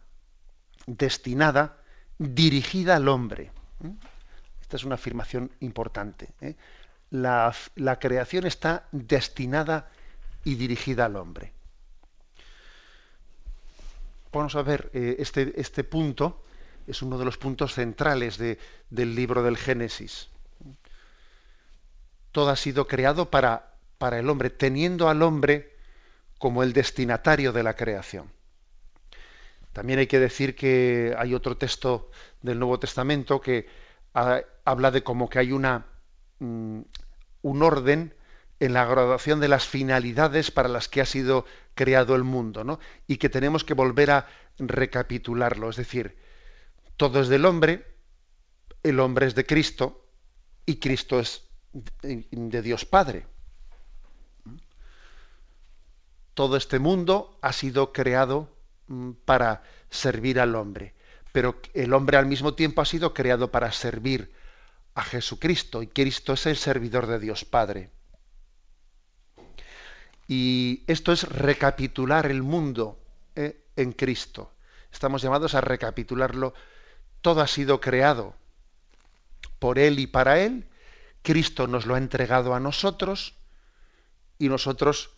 destinada, 0.86 1.78
dirigida 2.18 2.96
al 2.96 3.08
hombre. 3.08 3.52
Esta 4.60 4.76
es 4.76 4.84
una 4.84 4.96
afirmación 4.96 5.50
importante. 5.60 6.28
La, 7.14 7.54
la, 7.76 8.00
creación 8.00 8.44
está 8.44 8.88
destinada 8.90 9.88
y 10.42 10.56
dirigida 10.56 11.04
al 11.04 11.14
hombre. 11.14 11.52
Vamos 14.32 14.56
a 14.56 14.62
ver, 14.62 14.90
eh, 14.94 15.14
este, 15.20 15.52
este, 15.54 15.84
punto 15.84 16.42
es 16.88 17.02
uno 17.02 17.16
de 17.16 17.24
los 17.24 17.38
puntos 17.38 17.74
centrales 17.74 18.38
del 18.38 19.14
libro 19.14 19.44
del 19.44 19.56
Génesis. 19.56 20.28
Todo 22.32 22.50
ha 22.50 22.56
sido 22.56 22.88
creado 22.88 23.30
para, 23.30 23.74
para 23.98 24.18
el 24.18 24.28
hombre, 24.28 24.50
teniendo 24.50 25.08
al 25.08 25.22
hombre 25.22 25.76
como 26.38 26.64
el 26.64 26.72
destinatario 26.72 27.52
de 27.52 27.62
la 27.62 27.76
creación. 27.76 28.28
También 29.72 30.00
hay 30.00 30.08
que 30.08 30.18
decir 30.18 30.56
que 30.56 31.14
hay 31.16 31.32
otro 31.32 31.56
texto 31.56 32.10
del 32.42 32.58
Nuevo 32.58 32.80
Testamento 32.80 33.40
que 33.40 33.68
habla 34.12 34.90
de 34.90 35.04
como 35.04 35.28
que 35.28 35.38
hay 35.38 35.52
una, 35.52 35.86
mm, 36.40 36.80
un 37.44 37.62
orden 37.62 38.14
en 38.58 38.72
la 38.72 38.86
graduación 38.86 39.38
de 39.38 39.48
las 39.48 39.66
finalidades 39.66 40.50
para 40.50 40.68
las 40.68 40.88
que 40.88 41.02
ha 41.02 41.06
sido 41.06 41.44
creado 41.74 42.16
el 42.16 42.24
mundo, 42.24 42.64
¿no? 42.64 42.80
Y 43.06 43.18
que 43.18 43.28
tenemos 43.28 43.64
que 43.64 43.74
volver 43.74 44.10
a 44.10 44.26
recapitularlo. 44.58 45.68
Es 45.68 45.76
decir, 45.76 46.16
todo 46.96 47.20
es 47.20 47.28
del 47.28 47.44
hombre, 47.44 47.84
el 48.82 48.98
hombre 48.98 49.26
es 49.26 49.34
de 49.34 49.44
Cristo 49.44 50.08
y 50.64 50.76
Cristo 50.76 51.20
es 51.20 51.46
de 52.02 52.62
Dios 52.62 52.86
Padre. 52.86 53.26
Todo 56.32 56.56
este 56.56 56.78
mundo 56.78 57.38
ha 57.42 57.52
sido 57.52 57.92
creado 57.92 58.56
mm, 58.86 59.10
para 59.26 59.64
servir 59.90 60.40
al 60.40 60.54
hombre, 60.54 60.94
pero 61.30 61.60
el 61.74 61.92
hombre 61.92 62.16
al 62.16 62.26
mismo 62.26 62.54
tiempo 62.54 62.80
ha 62.80 62.86
sido 62.86 63.12
creado 63.12 63.50
para 63.50 63.70
servir 63.70 64.32
a 64.94 65.02
Jesucristo 65.02 65.82
y 65.82 65.88
Cristo 65.88 66.34
es 66.34 66.46
el 66.46 66.56
servidor 66.56 67.06
de 67.06 67.18
Dios 67.18 67.44
Padre. 67.44 67.90
Y 70.26 70.84
esto 70.86 71.12
es 71.12 71.28
recapitular 71.28 72.26
el 72.26 72.42
mundo 72.42 72.98
eh, 73.34 73.64
en 73.76 73.92
Cristo. 73.92 74.52
Estamos 74.92 75.22
llamados 75.22 75.54
a 75.54 75.60
recapitularlo. 75.60 76.54
Todo 77.20 77.40
ha 77.40 77.46
sido 77.46 77.80
creado 77.80 78.34
por 79.58 79.78
Él 79.78 79.98
y 79.98 80.06
para 80.06 80.40
Él. 80.40 80.68
Cristo 81.22 81.66
nos 81.66 81.86
lo 81.86 81.94
ha 81.94 81.98
entregado 81.98 82.54
a 82.54 82.60
nosotros 82.60 83.34
y 84.38 84.48
nosotros 84.48 85.10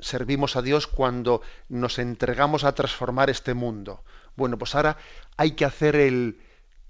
servimos 0.00 0.56
a 0.56 0.62
Dios 0.62 0.86
cuando 0.86 1.42
nos 1.68 1.98
entregamos 1.98 2.64
a 2.64 2.74
transformar 2.74 3.30
este 3.30 3.54
mundo. 3.54 4.04
Bueno, 4.36 4.58
pues 4.58 4.74
ahora 4.74 4.96
hay 5.36 5.52
que 5.52 5.64
hacer 5.64 5.96
el 5.96 6.40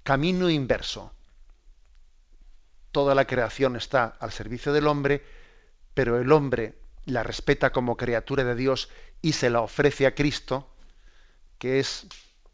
camino 0.09 0.49
inverso. 0.49 1.13
Toda 2.91 3.13
la 3.13 3.25
creación 3.25 3.75
está 3.75 4.05
al 4.19 4.31
servicio 4.31 4.73
del 4.73 4.87
hombre, 4.87 5.23
pero 5.93 6.19
el 6.19 6.31
hombre 6.31 6.79
la 7.05 7.21
respeta 7.21 7.71
como 7.71 7.95
criatura 7.95 8.43
de 8.43 8.55
Dios 8.55 8.89
y 9.21 9.33
se 9.33 9.51
la 9.51 9.61
ofrece 9.61 10.07
a 10.07 10.15
Cristo, 10.15 10.67
que 11.59 11.77
es 11.77 12.07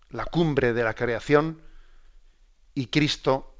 la 0.10 0.26
cumbre 0.26 0.74
de 0.74 0.84
la 0.84 0.96
creación, 0.96 1.62
y 2.74 2.88
Cristo 2.88 3.56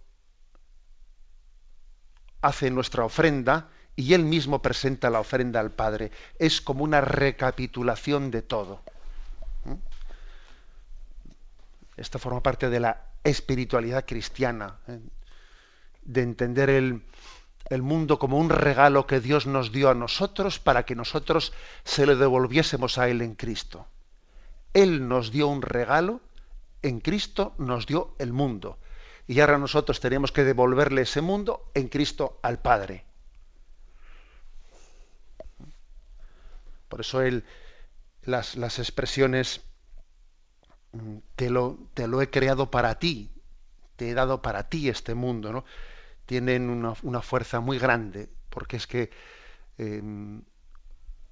hace 2.42 2.72
nuestra 2.72 3.06
ofrenda 3.06 3.70
y 3.96 4.14
él 4.14 4.26
mismo 4.26 4.62
presenta 4.62 5.10
la 5.10 5.22
ofrenda 5.22 5.62
al 5.62 5.72
Padre. 5.72 6.12
Es 6.38 6.60
como 6.60 6.84
una 6.84 7.00
recapitulación 7.00 8.30
de 8.30 8.42
todo. 8.42 8.82
¿Mm? 9.64 9.76
Esta 11.96 12.20
forma 12.20 12.44
parte 12.44 12.70
de 12.70 12.82
la 12.82 13.15
espiritualidad 13.26 14.06
cristiana, 14.06 14.78
¿eh? 14.88 15.02
de 16.04 16.22
entender 16.22 16.70
el, 16.70 17.02
el 17.70 17.82
mundo 17.82 18.20
como 18.20 18.38
un 18.38 18.50
regalo 18.50 19.08
que 19.08 19.20
Dios 19.20 19.48
nos 19.48 19.72
dio 19.72 19.90
a 19.90 19.96
nosotros 19.96 20.60
para 20.60 20.86
que 20.86 20.96
nosotros 20.96 21.52
se 21.84 22.06
lo 22.06 22.16
devolviésemos 22.16 22.98
a 22.98 23.10
Él 23.10 23.22
en 23.22 23.36
Cristo. 23.36 23.88
Él 24.74 25.08
nos 25.08 25.32
dio 25.32 25.48
un 25.48 25.62
regalo, 25.62 26.22
en 26.82 27.00
Cristo 27.00 27.56
nos 27.58 27.88
dio 27.88 28.16
el 28.20 28.32
mundo. 28.32 28.78
Y 29.28 29.40
ahora 29.40 29.58
nosotros 29.58 30.00
tenemos 30.00 30.32
que 30.32 30.44
devolverle 30.44 31.02
ese 31.02 31.22
mundo 31.22 31.72
en 31.74 31.88
Cristo 31.88 32.40
al 32.44 32.60
Padre. 32.60 33.06
Por 36.88 37.02
eso 37.02 37.22
él, 37.22 37.44
las, 38.24 38.56
las 38.56 38.78
expresiones, 38.78 39.62
te 41.36 41.50
lo, 41.50 41.78
te 41.94 42.08
lo 42.08 42.22
he 42.22 42.30
creado 42.30 42.72
para 42.72 43.00
ti, 43.00 43.32
te 43.96 44.10
he 44.10 44.14
dado 44.14 44.42
para 44.42 44.70
ti 44.70 44.90
este 44.90 45.16
mundo, 45.16 45.52
¿no? 45.52 45.66
tienen 46.26 46.70
una, 46.70 47.22
fuerza 47.22 47.60
muy 47.60 47.78
grande, 47.78 48.30
porque 48.50 48.78
es 48.78 48.88
que 48.88 49.12
em, 49.78 50.42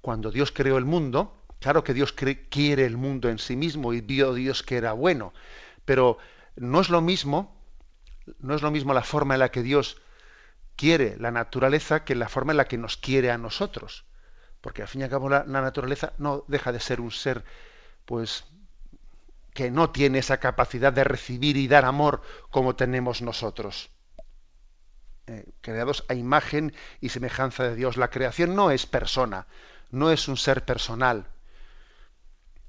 cuando 0.00 0.30
Dios 0.30 0.52
creó 0.52 0.78
el 0.78 0.84
mundo, 0.84 1.44
claro 1.60 1.82
que 1.82 1.94
Dios 1.94 2.12
quiere 2.12 2.84
el 2.84 2.96
mundo 2.96 3.28
en 3.28 3.38
sí 3.38 3.56
mismo 3.56 3.92
y 3.92 4.00
vio 4.00 4.34
Dios 4.34 4.62
que 4.62 4.76
era 4.76 4.92
bueno, 4.92 5.32
pero 5.84 6.18
no 6.56 6.80
es 6.80 6.90
lo 6.90 7.00
mismo, 7.00 7.56
no 8.38 8.54
es 8.54 8.62
lo 8.62 8.70
mismo 8.70 8.94
la 8.94 9.02
forma 9.02 9.34
en 9.34 9.40
la 9.40 9.50
que 9.50 9.62
Dios 9.62 10.00
quiere 10.76 11.16
la 11.18 11.30
naturaleza 11.30 12.04
que 12.04 12.14
la 12.14 12.28
forma 12.28 12.52
en 12.52 12.58
la 12.58 12.66
que 12.66 12.78
nos 12.78 12.96
quiere 12.96 13.30
a 13.30 13.38
nosotros. 13.38 14.04
Porque 14.60 14.82
al 14.82 14.88
fin 14.88 15.02
y 15.02 15.04
al 15.04 15.10
cabo 15.10 15.28
la, 15.28 15.44
la 15.44 15.60
naturaleza 15.60 16.14
no 16.18 16.44
deja 16.48 16.72
de 16.72 16.80
ser 16.80 17.00
un 17.00 17.10
ser, 17.10 17.44
pues, 18.06 18.44
que 19.54 19.70
no 19.70 19.90
tiene 19.90 20.18
esa 20.18 20.38
capacidad 20.38 20.92
de 20.92 21.04
recibir 21.04 21.56
y 21.56 21.68
dar 21.68 21.84
amor 21.84 22.20
como 22.50 22.74
tenemos 22.76 23.22
nosotros. 23.22 23.88
Eh, 25.26 25.46
creados 25.62 26.04
a 26.08 26.14
imagen 26.14 26.74
y 27.00 27.08
semejanza 27.08 27.62
de 27.62 27.76
Dios. 27.76 27.96
La 27.96 28.10
creación 28.10 28.54
no 28.54 28.70
es 28.70 28.84
persona, 28.84 29.46
no 29.90 30.10
es 30.10 30.28
un 30.28 30.36
ser 30.36 30.64
personal. 30.64 31.28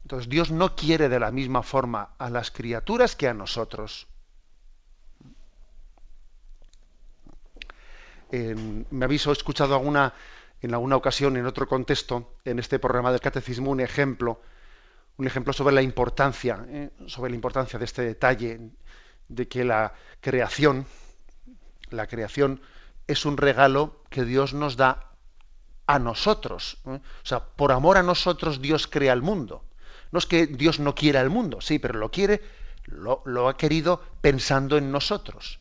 Entonces 0.04 0.30
Dios 0.30 0.52
no 0.52 0.76
quiere 0.76 1.10
de 1.10 1.20
la 1.20 1.32
misma 1.32 1.64
forma 1.64 2.14
a 2.20 2.30
las 2.30 2.52
criaturas 2.52 3.16
que 3.16 3.28
a 3.28 3.34
nosotros. 3.34 4.08
me 8.32 9.06
habéis 9.06 9.26
escuchado 9.28 9.76
alguna, 9.76 10.14
en 10.62 10.74
alguna 10.74 10.98
ocasión, 10.98 11.38
en 11.38 11.46
otro 11.46 11.68
contexto, 11.68 12.34
en 12.44 12.60
este 12.60 12.80
programa 12.80 13.12
del 13.12 13.22
catecismo, 13.22 13.72
un 13.72 13.80
ejemplo, 13.80 14.42
un 15.18 15.28
ejemplo 15.28 15.54
sobre 15.54 15.76
la 15.76 15.82
importancia, 15.82 16.66
¿eh? 16.68 16.92
sobre 17.08 17.30
la 17.32 17.36
importancia 17.36 17.80
de 17.80 17.86
este 17.86 18.02
detalle 18.02 18.72
de 19.28 19.48
que 19.48 19.64
la 19.64 19.94
creación, 20.20 20.86
la 21.90 22.08
creación 22.08 22.62
es 23.08 23.26
un 23.26 23.38
regalo 23.38 24.04
que 24.10 24.26
Dios 24.26 24.54
nos 24.54 24.78
da 24.78 25.12
a 25.88 26.00
nosotros. 26.00 26.78
¿eh? 26.86 27.00
O 27.00 27.26
sea, 27.26 27.46
por 27.46 27.72
amor 27.72 27.98
a 27.98 28.04
nosotros 28.04 28.62
Dios 28.62 28.88
crea 28.88 29.14
el 29.14 29.22
mundo. 29.22 29.64
No 30.12 30.20
es 30.20 30.26
que 30.26 30.48
Dios 30.48 30.80
no 30.80 30.96
quiera 30.96 31.22
el 31.22 31.30
mundo, 31.30 31.62
sí, 31.62 31.80
pero 31.80 31.98
lo 31.98 32.12
quiere, 32.12 32.42
lo, 32.86 33.22
lo 33.26 33.48
ha 33.48 33.58
querido 33.58 34.02
pensando 34.22 34.78
en 34.78 34.92
nosotros. 34.92 35.60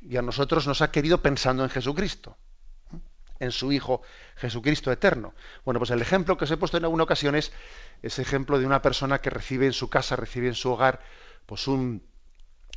Y 0.00 0.16
a 0.16 0.22
nosotros 0.22 0.66
nos 0.66 0.82
ha 0.82 0.90
querido 0.90 1.22
pensando 1.22 1.62
en 1.62 1.70
Jesucristo 1.70 2.36
en 3.40 3.50
su 3.50 3.72
Hijo 3.72 4.02
Jesucristo 4.36 4.92
eterno. 4.92 5.34
Bueno, 5.64 5.80
pues 5.80 5.90
el 5.90 6.00
ejemplo 6.00 6.36
que 6.36 6.44
os 6.44 6.50
he 6.50 6.56
puesto 6.56 6.76
en 6.76 6.84
alguna 6.84 7.04
ocasión 7.04 7.34
es 7.34 7.52
ese 8.02 8.22
ejemplo 8.22 8.58
de 8.58 8.66
una 8.66 8.82
persona 8.82 9.20
que 9.20 9.30
recibe 9.30 9.66
en 9.66 9.72
su 9.72 9.88
casa, 9.90 10.16
recibe 10.16 10.48
en 10.48 10.54
su 10.54 10.70
hogar, 10.70 11.00
pues 11.46 11.66
un 11.68 12.02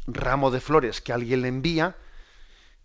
ramo 0.07 0.51
de 0.51 0.61
flores 0.61 1.01
que 1.01 1.13
alguien 1.13 1.41
le 1.41 1.49
envía 1.49 1.97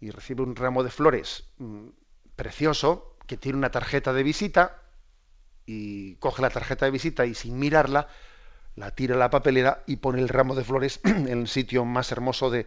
y 0.00 0.11
recibe 0.11 0.43
un 0.43 0.57
ramo 0.57 0.83
de 0.83 0.91
flores 0.91 1.45
mm, 1.59 1.88
precioso 2.35 3.17
que 3.26 3.37
tiene 3.37 3.59
una 3.59 3.71
tarjeta 3.71 4.12
de 4.12 4.23
visita 4.23 4.83
y 5.64 6.17
coge 6.17 6.43
la 6.43 6.50
tarjeta 6.50 6.85
de 6.85 6.91
visita 6.91 7.25
y 7.25 7.35
sin 7.35 7.59
mirarla 7.59 8.09
la 8.75 8.91
tira 8.91 9.14
a 9.14 9.19
la 9.19 9.31
papelera 9.31 9.85
y 9.87 9.97
pone 9.97 10.21
el 10.21 10.29
ramo 10.29 10.55
de 10.55 10.64
flores 10.64 11.00
en 11.05 11.29
el 11.29 11.49
sitio 11.49 11.85
más 11.85 12.11
hermoso 12.11 12.50
de 12.50 12.67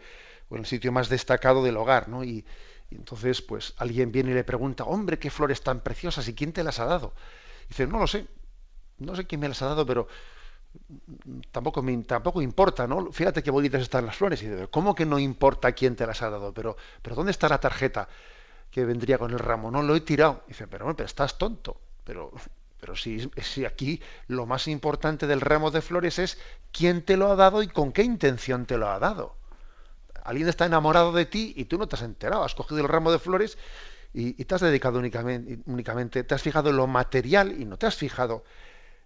o 0.50 0.56
en 0.56 0.62
el 0.62 0.66
sitio 0.68 0.92
más 0.92 1.10
destacado 1.10 1.64
del 1.64 1.76
hogar, 1.78 2.08
¿no? 2.08 2.24
Y, 2.24 2.46
y 2.90 2.96
entonces, 2.96 3.42
pues 3.42 3.74
alguien 3.78 4.12
viene 4.12 4.32
y 4.32 4.34
le 4.34 4.44
pregunta, 4.44 4.84
hombre, 4.84 5.20
qué 5.20 5.30
flores 5.30 5.62
tan 5.62 5.82
preciosas, 5.82 6.28
¿y 6.28 6.36
quién 6.36 6.54
te 6.54 6.64
las 6.64 6.80
ha 6.80 6.86
dado? 6.86 7.14
Y 7.66 7.70
dice, 7.70 7.88
no 7.88 8.00
lo 8.00 8.08
sé, 8.08 8.28
no 9.00 9.16
sé 9.16 9.26
quién 9.26 9.42
me 9.42 9.48
las 9.48 9.62
ha 9.62 9.68
dado, 9.68 9.86
pero 9.86 10.08
tampoco 11.52 11.82
me 11.82 11.98
tampoco 12.04 12.42
importa, 12.42 12.88
¿no? 12.88 13.12
Fíjate 13.12 13.44
qué 13.44 13.52
bonitas 13.52 13.82
están 13.82 14.06
las 14.06 14.16
flores. 14.16 14.42
Y 14.44 14.48
dice, 14.48 14.68
¿cómo 14.68 14.96
que 14.96 15.06
no 15.06 15.20
importa 15.20 15.72
quién 15.72 15.96
te 15.96 16.06
las 16.06 16.22
ha 16.22 16.30
dado? 16.30 16.54
Pero, 16.54 16.78
pero 17.02 17.16
¿dónde 17.16 17.32
está 17.32 17.50
la 17.50 17.60
tarjeta 17.60 18.08
que 18.72 18.86
vendría 18.86 19.18
con 19.18 19.32
el 19.32 19.40
ramo? 19.40 19.72
No 19.72 19.82
lo 19.82 19.96
he 19.96 20.02
tirado. 20.02 20.44
Y 20.48 20.50
dice, 20.50 20.68
pero, 20.68 20.94
pero 20.96 21.06
estás 21.08 21.38
tonto. 21.38 21.80
Pero, 22.04 22.32
pero 22.80 22.96
si, 22.96 23.30
si 23.42 23.66
aquí 23.66 24.02
lo 24.28 24.46
más 24.46 24.68
importante 24.68 25.28
del 25.28 25.42
ramo 25.42 25.72
de 25.72 25.82
flores 25.82 26.20
es 26.20 26.40
quién 26.72 27.04
te 27.04 27.18
lo 27.18 27.32
ha 27.32 27.36
dado 27.36 27.64
y 27.64 27.68
con 27.68 27.92
qué 27.92 28.04
intención 28.04 28.66
te 28.66 28.78
lo 28.78 28.90
ha 28.90 29.00
dado 29.00 29.36
alguien 30.26 30.50
está 30.50 30.66
enamorado 30.66 31.12
de 31.12 31.26
ti 31.26 31.54
y 31.56 31.66
tú 31.66 31.78
no 31.78 31.88
te 31.88 31.96
has 31.96 32.02
enterado, 32.02 32.44
has 32.44 32.56
cogido 32.56 32.82
el 32.82 32.88
ramo 32.88 33.12
de 33.12 33.20
flores 33.20 33.58
y, 34.14 34.46
te 34.46 34.56
has 34.56 34.62
dedicado 34.62 34.98
únicamente, 34.98 36.24
te 36.24 36.36
has 36.36 36.42
fijado 36.42 36.70
en 36.70 36.78
lo 36.78 36.88
material 36.88 37.62
y 37.62 37.66
no 37.66 37.78
te 37.78 37.86
has 37.86 37.96
fijado 37.96 38.44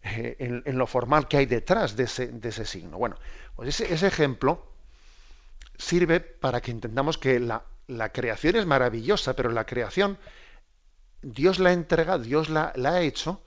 eh, 0.03 0.35
en, 0.65 0.77
lo 0.77 0.87
formal 0.87 1.27
que 1.27 1.37
hay 1.37 1.45
detrás 1.45 1.95
de 1.95 2.03
ese, 2.03 2.65
signo. 2.65 2.97
Bueno, 2.97 3.17
pues 3.55 3.81
ese, 3.81 4.07
ejemplo 4.07 4.65
sirve 5.77 6.19
para 6.19 6.61
que 6.61 6.71
entendamos 6.71 7.17
que 7.17 7.39
la, 7.39 7.63
creación 8.13 8.55
es 8.55 8.65
maravillosa, 8.65 9.35
pero 9.35 9.49
la 9.49 9.65
creación 9.65 10.17
Dios 11.21 11.59
la 11.59 11.73
entrega, 11.73 12.17
Dios 12.17 12.49
la, 12.49 12.71
ha 12.75 13.01
hecho 13.01 13.41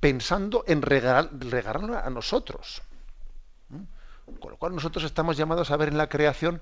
pensando 0.00 0.64
en 0.66 0.82
regalarla 0.82 2.00
a 2.00 2.10
nosotros. 2.10 2.82
¿Mm? 3.70 4.34
Con 4.40 4.50
lo 4.50 4.56
cual 4.58 4.74
nosotros 4.74 5.04
estamos 5.04 5.36
llamados 5.36 5.70
a 5.70 5.76
ver 5.76 5.88
en 5.88 5.96
la 5.96 6.08
creación 6.08 6.60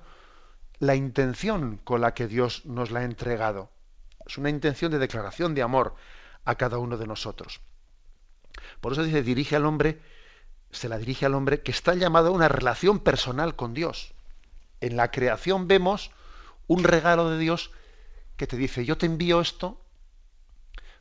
la 0.79 0.95
intención 0.95 1.77
con 1.83 2.01
la 2.01 2.13
que 2.13 2.27
Dios 2.27 2.65
nos 2.65 2.91
la 2.91 2.99
ha 2.99 3.03
entregado. 3.03 3.71
Es 4.25 4.37
una 4.37 4.49
intención 4.49 4.91
de 4.91 4.99
declaración 4.99 5.55
de 5.55 5.61
amor 5.61 5.95
a 6.45 6.55
cada 6.55 6.77
uno 6.77 6.97
de 6.97 7.07
nosotros. 7.07 7.61
Por 8.81 8.93
eso 8.93 9.03
dice, 9.03 9.23
dirige 9.23 9.55
al 9.55 9.65
hombre, 9.65 10.01
se 10.71 10.89
la 10.89 10.97
dirige 10.97 11.25
al 11.25 11.33
hombre 11.33 11.61
que 11.61 11.71
está 11.71 11.95
llamado 11.95 12.29
a 12.29 12.31
una 12.31 12.47
relación 12.49 12.99
personal 12.99 13.55
con 13.55 13.73
Dios. 13.73 14.13
En 14.81 14.97
la 14.97 15.11
creación 15.11 15.67
vemos 15.67 16.11
un 16.67 16.83
regalo 16.83 17.29
de 17.29 17.39
Dios 17.39 17.71
que 18.35 18.47
te 18.47 18.57
dice, 18.57 18.85
yo 18.85 18.97
te 18.97 19.05
envío 19.05 19.41
esto 19.41 19.81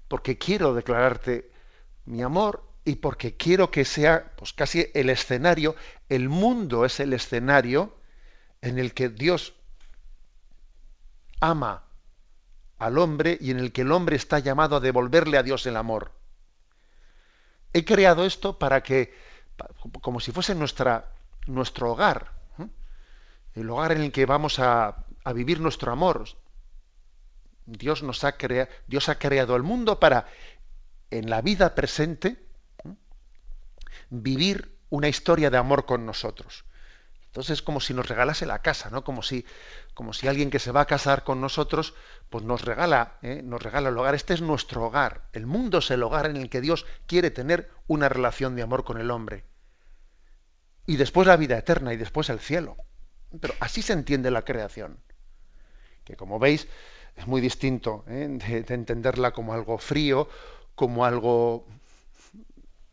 porque 0.09 0.39
quiero 0.39 0.75
declararte 0.75 1.51
mi 2.05 2.23
amor 2.23 2.65
y 2.85 2.97
porque 2.97 3.37
quiero 3.37 3.71
que 3.71 3.85
sea 3.85 4.33
pues 4.37 4.53
casi 4.53 4.87
el 4.95 5.11
escenario, 5.11 5.75
el 6.09 6.29
mundo 6.29 6.85
es 6.85 7.01
el 7.01 7.13
escenario 7.13 7.97
en 8.63 8.79
el 8.79 8.95
que 8.95 9.09
Dios 9.09 9.55
ama 11.41 11.85
al 12.79 12.99
hombre 12.99 13.39
y 13.41 13.51
en 13.51 13.59
el 13.59 13.73
que 13.73 13.83
el 13.83 13.93
hombre 13.93 14.17
está 14.17 14.39
llamado 14.39 14.77
a 14.77 14.81
devolverle 14.81 15.39
a 15.39 15.43
Dios 15.43 15.67
el 15.67 15.77
amor. 15.77 16.13
He 17.73 17.85
creado 17.85 18.25
esto 18.25 18.59
para 18.59 18.83
que, 18.83 19.15
como 20.01 20.21
si 20.21 20.33
fuese 20.33 20.55
nuestro 20.55 21.93
hogar, 21.93 22.33
el 23.57 23.71
hogar 23.71 23.93
en 23.93 24.03
el 24.03 24.13
que 24.13 24.27
vamos 24.27 24.59
a, 24.59 25.05
vivir 25.35 25.61
nuestro 25.61 25.91
amor. 25.91 26.25
Dios, 27.65 28.03
nos 28.03 28.23
ha 28.23 28.37
crea, 28.37 28.69
Dios 28.87 29.09
ha 29.09 29.19
creado 29.19 29.57
el 29.57 29.65
mundo 29.65 29.99
para, 29.99 30.29
en 31.11 31.29
la 31.31 31.41
vida 31.41 31.75
presente, 31.75 32.47
vivir 34.11 34.79
una 34.91 35.09
historia 35.09 35.51
de 35.51 35.57
amor 35.57 35.87
con 35.87 36.07
nosotros. 36.07 36.66
Entonces 37.37 37.59
es 37.59 37.63
como 37.63 37.81
si 37.81 37.93
nos 37.93 38.09
regalase 38.09 38.47
la 38.47 38.63
casa, 38.63 38.89
¿no? 38.89 39.05
Como 39.05 39.21
si, 39.21 39.45
como 39.93 40.15
si 40.15 40.27
alguien 40.27 40.49
que 40.49 40.59
se 40.59 40.73
va 40.73 40.81
a 40.81 40.87
casar 40.87 41.23
con 41.23 41.39
nosotros, 41.39 41.93
pues 42.31 42.43
nos 42.45 42.65
regala, 42.65 43.19
¿eh? 43.21 43.43
nos 43.45 43.63
regala 43.63 43.91
el 43.91 43.99
hogar. 43.99 44.15
Este 44.15 44.33
es 44.33 44.41
nuestro 44.41 44.87
hogar. 44.87 45.29
El 45.35 45.45
mundo 45.45 45.81
es 45.81 45.91
el 45.91 46.03
hogar 46.03 46.25
en 46.25 46.39
el 46.39 46.49
que 46.49 46.63
Dios 46.63 46.87
quiere 47.07 47.31
tener 47.31 47.71
una 47.89 48.09
relación 48.09 48.57
de 48.57 48.63
amor 48.63 48.85
con 48.85 48.99
el 48.99 49.11
hombre. 49.11 49.45
Y 50.87 50.97
después 50.97 51.27
la 51.27 51.37
vida 51.37 51.59
eterna 51.59 51.93
y 51.93 51.99
después 51.99 52.31
el 52.31 52.41
cielo. 52.41 52.79
Pero 53.39 53.53
así 53.61 53.83
se 53.83 53.93
entiende 53.93 54.31
la 54.31 54.47
creación. 54.47 54.99
Que 56.05 56.17
como 56.17 56.39
veis, 56.39 56.69
es 57.17 57.27
muy 57.27 57.43
distinto 57.43 58.07
¿eh? 58.09 58.29
de 58.67 58.75
entenderla 58.75 59.33
como 59.33 59.53
algo 59.53 59.77
frío, 59.77 60.27
como 60.75 61.05
algo 61.05 61.69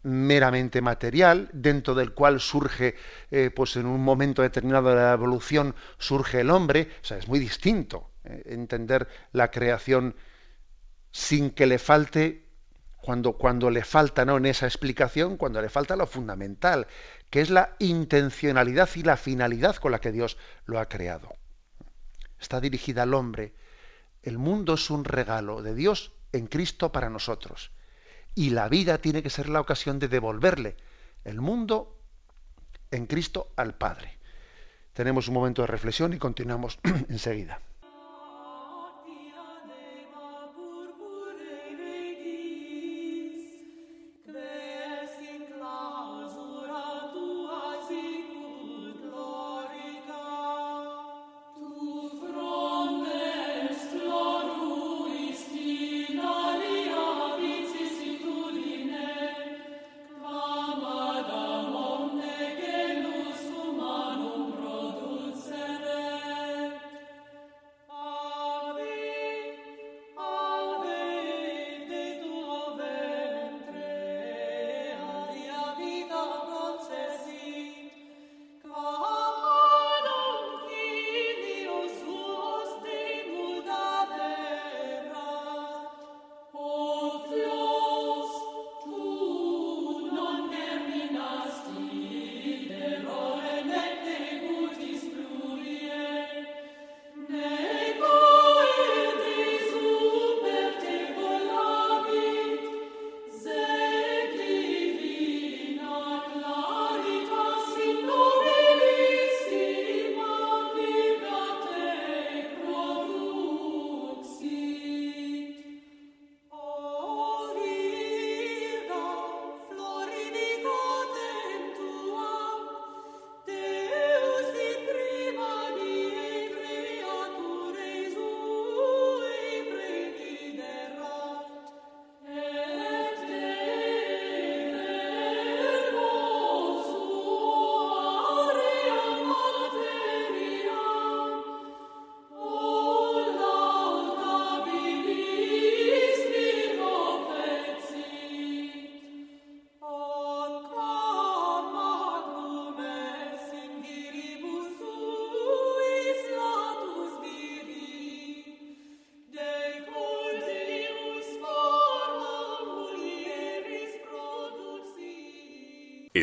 meramente 0.04 0.82
material, 0.82 1.50
dentro 1.54 1.96
del 1.96 2.13
cual 2.13 2.39
surge, 2.39 2.96
eh, 3.32 3.52
pues 3.56 3.76
en 3.78 3.86
un 3.86 4.02
momento 4.02 4.42
determinado 4.42 4.89
de 4.89 4.96
la 4.96 5.13
evolución, 5.13 5.76
surge 5.98 6.42
el 6.42 6.50
hombre. 6.50 6.89
O 7.02 7.06
sea, 7.06 7.18
es 7.18 7.28
muy 7.28 7.39
distinto 7.39 8.12
eh, 8.26 8.44
entender 8.48 9.08
la 9.32 9.50
creación 9.50 10.16
sin 11.12 11.52
que 11.52 11.66
le 11.66 11.80
falte, 11.80 12.50
cuando, 12.98 13.34
cuando 13.34 13.70
le 13.70 13.84
falta 13.84 14.26
¿no? 14.26 14.38
en 14.38 14.46
esa 14.46 14.66
explicación, 14.66 15.38
cuando 15.38 15.62
le 15.62 15.70
falta 15.70 15.96
lo 15.96 16.08
fundamental, 16.08 16.88
que 17.30 17.42
es 17.42 17.50
la 17.50 17.76
intencionalidad 17.80 18.89
y 18.96 19.04
la 19.04 19.18
finalidad 19.18 19.78
con 19.78 19.92
la 19.92 20.00
que 20.00 20.12
Dios 20.12 20.38
lo 20.66 20.80
ha 20.80 20.89
creado. 20.89 21.34
Está 22.39 22.60
dirigida 22.60 23.04
al 23.04 23.13
hombre. 23.13 23.54
El 24.22 24.38
mundo 24.38 24.74
es 24.74 24.89
un 24.89 25.06
regalo 25.06 25.62
de 25.62 25.76
Dios 25.76 26.12
en 26.34 26.48
Cristo 26.48 26.92
para 26.92 27.10
nosotros 27.10 27.72
y 28.36 28.50
la 28.50 28.69
vida 28.69 28.98
tiene 28.98 29.24
que 29.24 29.30
ser 29.30 29.50
la 29.50 29.62
ocasión 29.62 30.00
de 30.00 30.08
devolverle 30.08 30.76
el 31.24 31.41
mundo 31.41 31.98
en 32.91 33.06
Cristo 33.06 33.52
al 33.56 33.76
Padre. 33.76 34.17
Tenemos 34.93 35.28
un 35.28 35.34
momento 35.34 35.62
de 35.62 35.67
reflexión 35.67 36.13
y 36.13 36.17
continuamos 36.17 36.80
enseguida. 37.10 37.62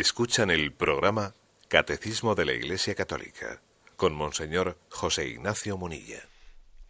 Escuchan 0.00 0.50
el 0.50 0.72
programa 0.72 1.34
Catecismo 1.68 2.34
de 2.34 2.46
la 2.46 2.54
Iglesia 2.54 2.94
Católica 2.94 3.60
con 3.96 4.14
Monseñor 4.14 4.78
José 4.88 5.28
Ignacio 5.28 5.76
Munilla. 5.76 6.22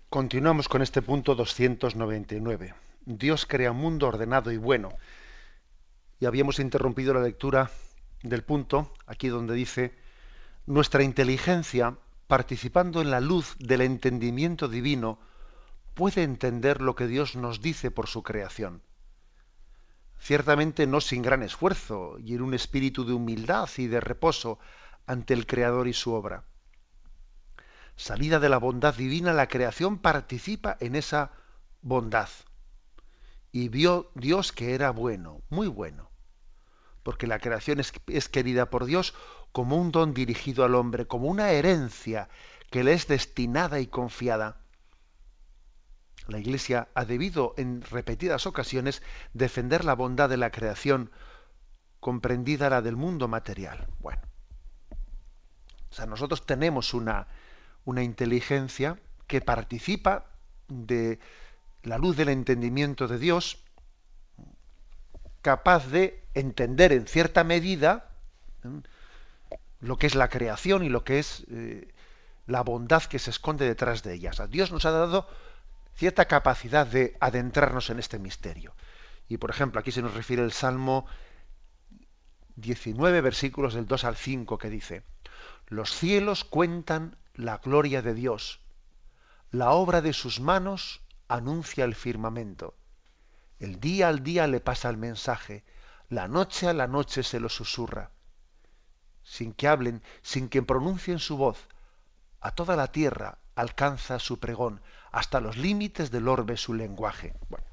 Continuamos 0.08 0.68
con 0.68 0.80
este 0.80 1.02
punto 1.02 1.34
299. 1.34 2.72
Dios 3.06 3.46
crea 3.46 3.72
un 3.72 3.78
mundo 3.78 4.06
ordenado 4.06 4.52
y 4.52 4.58
bueno. 4.58 4.92
Y 6.20 6.26
habíamos 6.26 6.60
interrumpido 6.60 7.12
la 7.12 7.22
lectura 7.22 7.72
del 8.22 8.44
punto, 8.44 8.94
aquí 9.06 9.26
donde 9.26 9.54
dice, 9.54 9.92
nuestra 10.66 11.02
inteligencia, 11.02 11.96
participando 12.28 13.02
en 13.02 13.10
la 13.10 13.18
luz 13.18 13.56
del 13.58 13.80
entendimiento 13.80 14.68
divino, 14.68 15.18
puede 15.94 16.22
entender 16.22 16.80
lo 16.80 16.94
que 16.94 17.08
Dios 17.08 17.34
nos 17.34 17.60
dice 17.60 17.90
por 17.90 18.06
su 18.06 18.22
creación 18.22 18.82
ciertamente 20.20 20.86
no 20.86 21.00
sin 21.00 21.22
gran 21.22 21.42
esfuerzo 21.42 22.18
y 22.18 22.34
en 22.34 22.42
un 22.42 22.54
espíritu 22.54 23.04
de 23.04 23.14
humildad 23.14 23.68
y 23.78 23.86
de 23.86 24.00
reposo 24.00 24.58
ante 25.06 25.34
el 25.34 25.46
Creador 25.46 25.88
y 25.88 25.92
su 25.92 26.12
obra. 26.12 26.44
Salida 27.96 28.38
de 28.38 28.48
la 28.48 28.58
bondad 28.58 28.94
divina, 28.94 29.32
la 29.32 29.48
creación 29.48 29.98
participa 29.98 30.76
en 30.80 30.94
esa 30.94 31.32
bondad. 31.82 32.28
Y 33.50 33.68
vio 33.68 34.10
Dios 34.14 34.52
que 34.52 34.74
era 34.74 34.90
bueno, 34.90 35.42
muy 35.48 35.66
bueno, 35.66 36.10
porque 37.02 37.26
la 37.26 37.40
creación 37.40 37.80
es, 37.80 37.92
es 38.06 38.28
querida 38.28 38.70
por 38.70 38.84
Dios 38.84 39.14
como 39.52 39.76
un 39.76 39.90
don 39.90 40.14
dirigido 40.14 40.64
al 40.64 40.76
hombre, 40.76 41.06
como 41.06 41.26
una 41.26 41.50
herencia 41.50 42.28
que 42.70 42.84
le 42.84 42.92
es 42.92 43.08
destinada 43.08 43.80
y 43.80 43.88
confiada 43.88 44.60
la 46.30 46.38
Iglesia 46.38 46.88
ha 46.94 47.04
debido 47.04 47.54
en 47.56 47.82
repetidas 47.82 48.46
ocasiones 48.46 49.02
defender 49.34 49.84
la 49.84 49.94
bondad 49.94 50.28
de 50.28 50.36
la 50.36 50.50
creación, 50.50 51.10
comprendida 52.00 52.70
la 52.70 52.82
del 52.82 52.96
mundo 52.96 53.28
material. 53.28 53.86
Bueno, 53.98 54.22
o 55.90 55.94
sea, 55.94 56.06
nosotros 56.06 56.46
tenemos 56.46 56.94
una, 56.94 57.26
una 57.84 58.02
inteligencia 58.02 58.98
que 59.26 59.40
participa 59.40 60.26
de 60.68 61.18
la 61.82 61.98
luz 61.98 62.16
del 62.16 62.28
entendimiento 62.28 63.08
de 63.08 63.18
Dios, 63.18 63.58
capaz 65.42 65.88
de 65.88 66.22
entender 66.34 66.92
en 66.92 67.06
cierta 67.06 67.44
medida 67.44 68.10
lo 69.80 69.96
que 69.96 70.06
es 70.06 70.14
la 70.14 70.28
creación 70.28 70.84
y 70.84 70.88
lo 70.88 71.04
que 71.04 71.18
es 71.18 71.44
eh, 71.50 71.92
la 72.46 72.62
bondad 72.62 73.02
que 73.04 73.18
se 73.18 73.30
esconde 73.30 73.66
detrás 73.66 74.02
de 74.02 74.14
ella. 74.14 74.32
Dios 74.48 74.72
nos 74.72 74.84
ha 74.84 74.90
dado 74.90 75.26
cierta 76.00 76.24
capacidad 76.24 76.86
de 76.86 77.14
adentrarnos 77.20 77.90
en 77.90 77.98
este 77.98 78.18
misterio. 78.18 78.74
Y 79.28 79.36
por 79.36 79.50
ejemplo, 79.50 79.78
aquí 79.78 79.92
se 79.92 80.00
nos 80.00 80.14
refiere 80.14 80.42
el 80.42 80.50
Salmo 80.50 81.04
19, 82.56 83.20
versículos 83.20 83.74
del 83.74 83.86
2 83.86 84.04
al 84.04 84.16
5, 84.16 84.56
que 84.56 84.70
dice, 84.70 85.02
Los 85.66 85.90
cielos 85.90 86.44
cuentan 86.44 87.18
la 87.34 87.58
gloria 87.58 88.00
de 88.00 88.14
Dios, 88.14 88.60
la 89.50 89.72
obra 89.72 90.00
de 90.00 90.14
sus 90.14 90.40
manos 90.40 91.02
anuncia 91.28 91.84
el 91.84 91.94
firmamento. 91.94 92.74
El 93.58 93.78
día 93.78 94.08
al 94.08 94.22
día 94.22 94.46
le 94.46 94.60
pasa 94.60 94.88
el 94.88 94.96
mensaje, 94.96 95.64
la 96.08 96.28
noche 96.28 96.66
a 96.66 96.72
la 96.72 96.86
noche 96.86 97.22
se 97.22 97.40
lo 97.40 97.50
susurra. 97.50 98.10
Sin 99.22 99.52
que 99.52 99.68
hablen, 99.68 100.02
sin 100.22 100.48
que 100.48 100.62
pronuncien 100.62 101.18
su 101.18 101.36
voz, 101.36 101.68
a 102.40 102.52
toda 102.52 102.74
la 102.74 102.90
tierra 102.90 103.36
alcanza 103.54 104.18
su 104.18 104.40
pregón, 104.40 104.80
hasta 105.12 105.40
los 105.40 105.56
límites 105.56 106.10
del 106.10 106.28
orbe 106.28 106.56
su 106.56 106.74
lenguaje. 106.74 107.34
Bueno, 107.48 107.66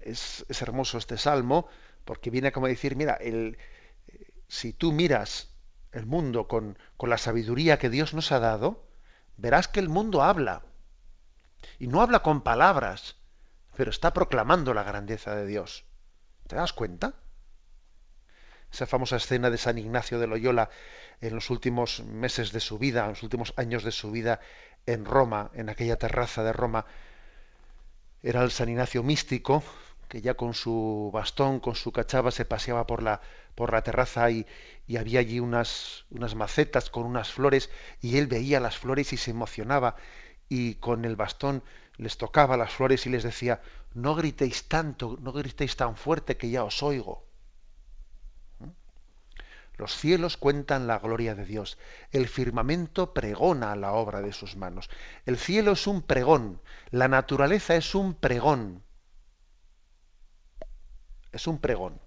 es, 0.00 0.44
hermoso 0.60 0.98
este 0.98 1.18
salmo 1.18 1.68
porque 2.04 2.30
viene 2.30 2.52
como 2.52 2.66
a 2.66 2.68
decir, 2.68 2.96
mira, 2.96 3.14
el, 3.14 3.58
si 4.48 4.72
tú 4.72 4.92
miras 4.92 5.50
el 5.92 6.06
mundo 6.06 6.48
con, 6.48 6.78
con 6.96 7.10
la 7.10 7.18
sabiduría 7.18 7.78
que 7.78 7.90
Dios 7.90 8.14
nos 8.14 8.32
ha 8.32 8.40
dado, 8.40 8.86
verás 9.36 9.68
que 9.68 9.80
el 9.80 9.88
mundo 9.88 10.22
habla. 10.22 10.62
Y 11.78 11.86
no 11.86 12.02
habla 12.02 12.20
con 12.20 12.42
palabras, 12.42 13.16
pero 13.76 13.90
está 13.90 14.12
proclamando 14.12 14.74
la 14.74 14.82
grandeza 14.82 15.34
de 15.34 15.46
Dios. 15.46 15.84
¿Te 16.46 16.56
das 16.56 16.72
cuenta? 16.72 17.14
Esa 18.70 18.86
famosa 18.86 19.16
escena 19.16 19.50
de 19.50 19.56
San 19.56 19.78
Ignacio 19.78 20.18
de 20.18 20.26
Loyola 20.26 20.68
en 21.20 21.34
los 21.34 21.48
últimos 21.48 22.02
meses 22.04 22.52
de 22.52 22.60
su 22.60 22.78
vida, 22.78 23.04
en 23.04 23.10
los 23.10 23.22
últimos 23.22 23.54
años 23.56 23.84
de 23.84 23.92
su 23.92 24.10
vida 24.10 24.40
en 24.86 25.04
Roma, 25.04 25.50
en 25.54 25.68
aquella 25.68 25.96
terraza 25.96 26.42
de 26.42 26.52
Roma, 26.52 26.86
era 28.22 28.42
el 28.42 28.50
San 28.50 28.68
Ignacio 28.68 29.02
místico, 29.02 29.62
que 30.08 30.20
ya 30.20 30.34
con 30.34 30.54
su 30.54 31.10
bastón, 31.12 31.60
con 31.60 31.74
su 31.76 31.92
cachava, 31.92 32.30
se 32.30 32.44
paseaba 32.44 32.86
por 32.86 33.02
la, 33.02 33.20
por 33.54 33.72
la 33.72 33.82
terraza 33.82 34.30
y, 34.30 34.46
y 34.86 34.96
había 34.96 35.20
allí 35.20 35.40
unas, 35.40 36.04
unas 36.10 36.34
macetas 36.34 36.90
con 36.90 37.04
unas 37.04 37.32
flores, 37.32 37.70
y 38.00 38.18
él 38.18 38.26
veía 38.26 38.60
las 38.60 38.76
flores 38.76 39.12
y 39.12 39.16
se 39.16 39.30
emocionaba, 39.30 39.96
y 40.48 40.74
con 40.76 41.04
el 41.04 41.16
bastón 41.16 41.62
les 41.96 42.18
tocaba 42.18 42.56
las 42.56 42.72
flores 42.72 43.06
y 43.06 43.10
les 43.10 43.22
decía, 43.22 43.62
no 43.94 44.14
gritéis 44.14 44.68
tanto, 44.68 45.18
no 45.20 45.32
gritéis 45.32 45.76
tan 45.76 45.96
fuerte 45.96 46.36
que 46.36 46.50
ya 46.50 46.64
os 46.64 46.82
oigo. 46.82 47.23
Los 49.76 49.96
cielos 49.96 50.36
cuentan 50.36 50.86
la 50.86 50.98
gloria 50.98 51.34
de 51.34 51.44
Dios. 51.44 51.78
El 52.12 52.28
firmamento 52.28 53.12
pregona 53.12 53.74
la 53.74 53.92
obra 53.92 54.20
de 54.22 54.32
sus 54.32 54.56
manos. 54.56 54.88
El 55.26 55.36
cielo 55.36 55.72
es 55.72 55.86
un 55.86 56.02
pregón. 56.02 56.60
La 56.90 57.08
naturaleza 57.08 57.74
es 57.74 57.94
un 57.94 58.14
pregón. 58.14 58.84
Es 61.32 61.48
un 61.48 61.58
pregón. 61.58 62.00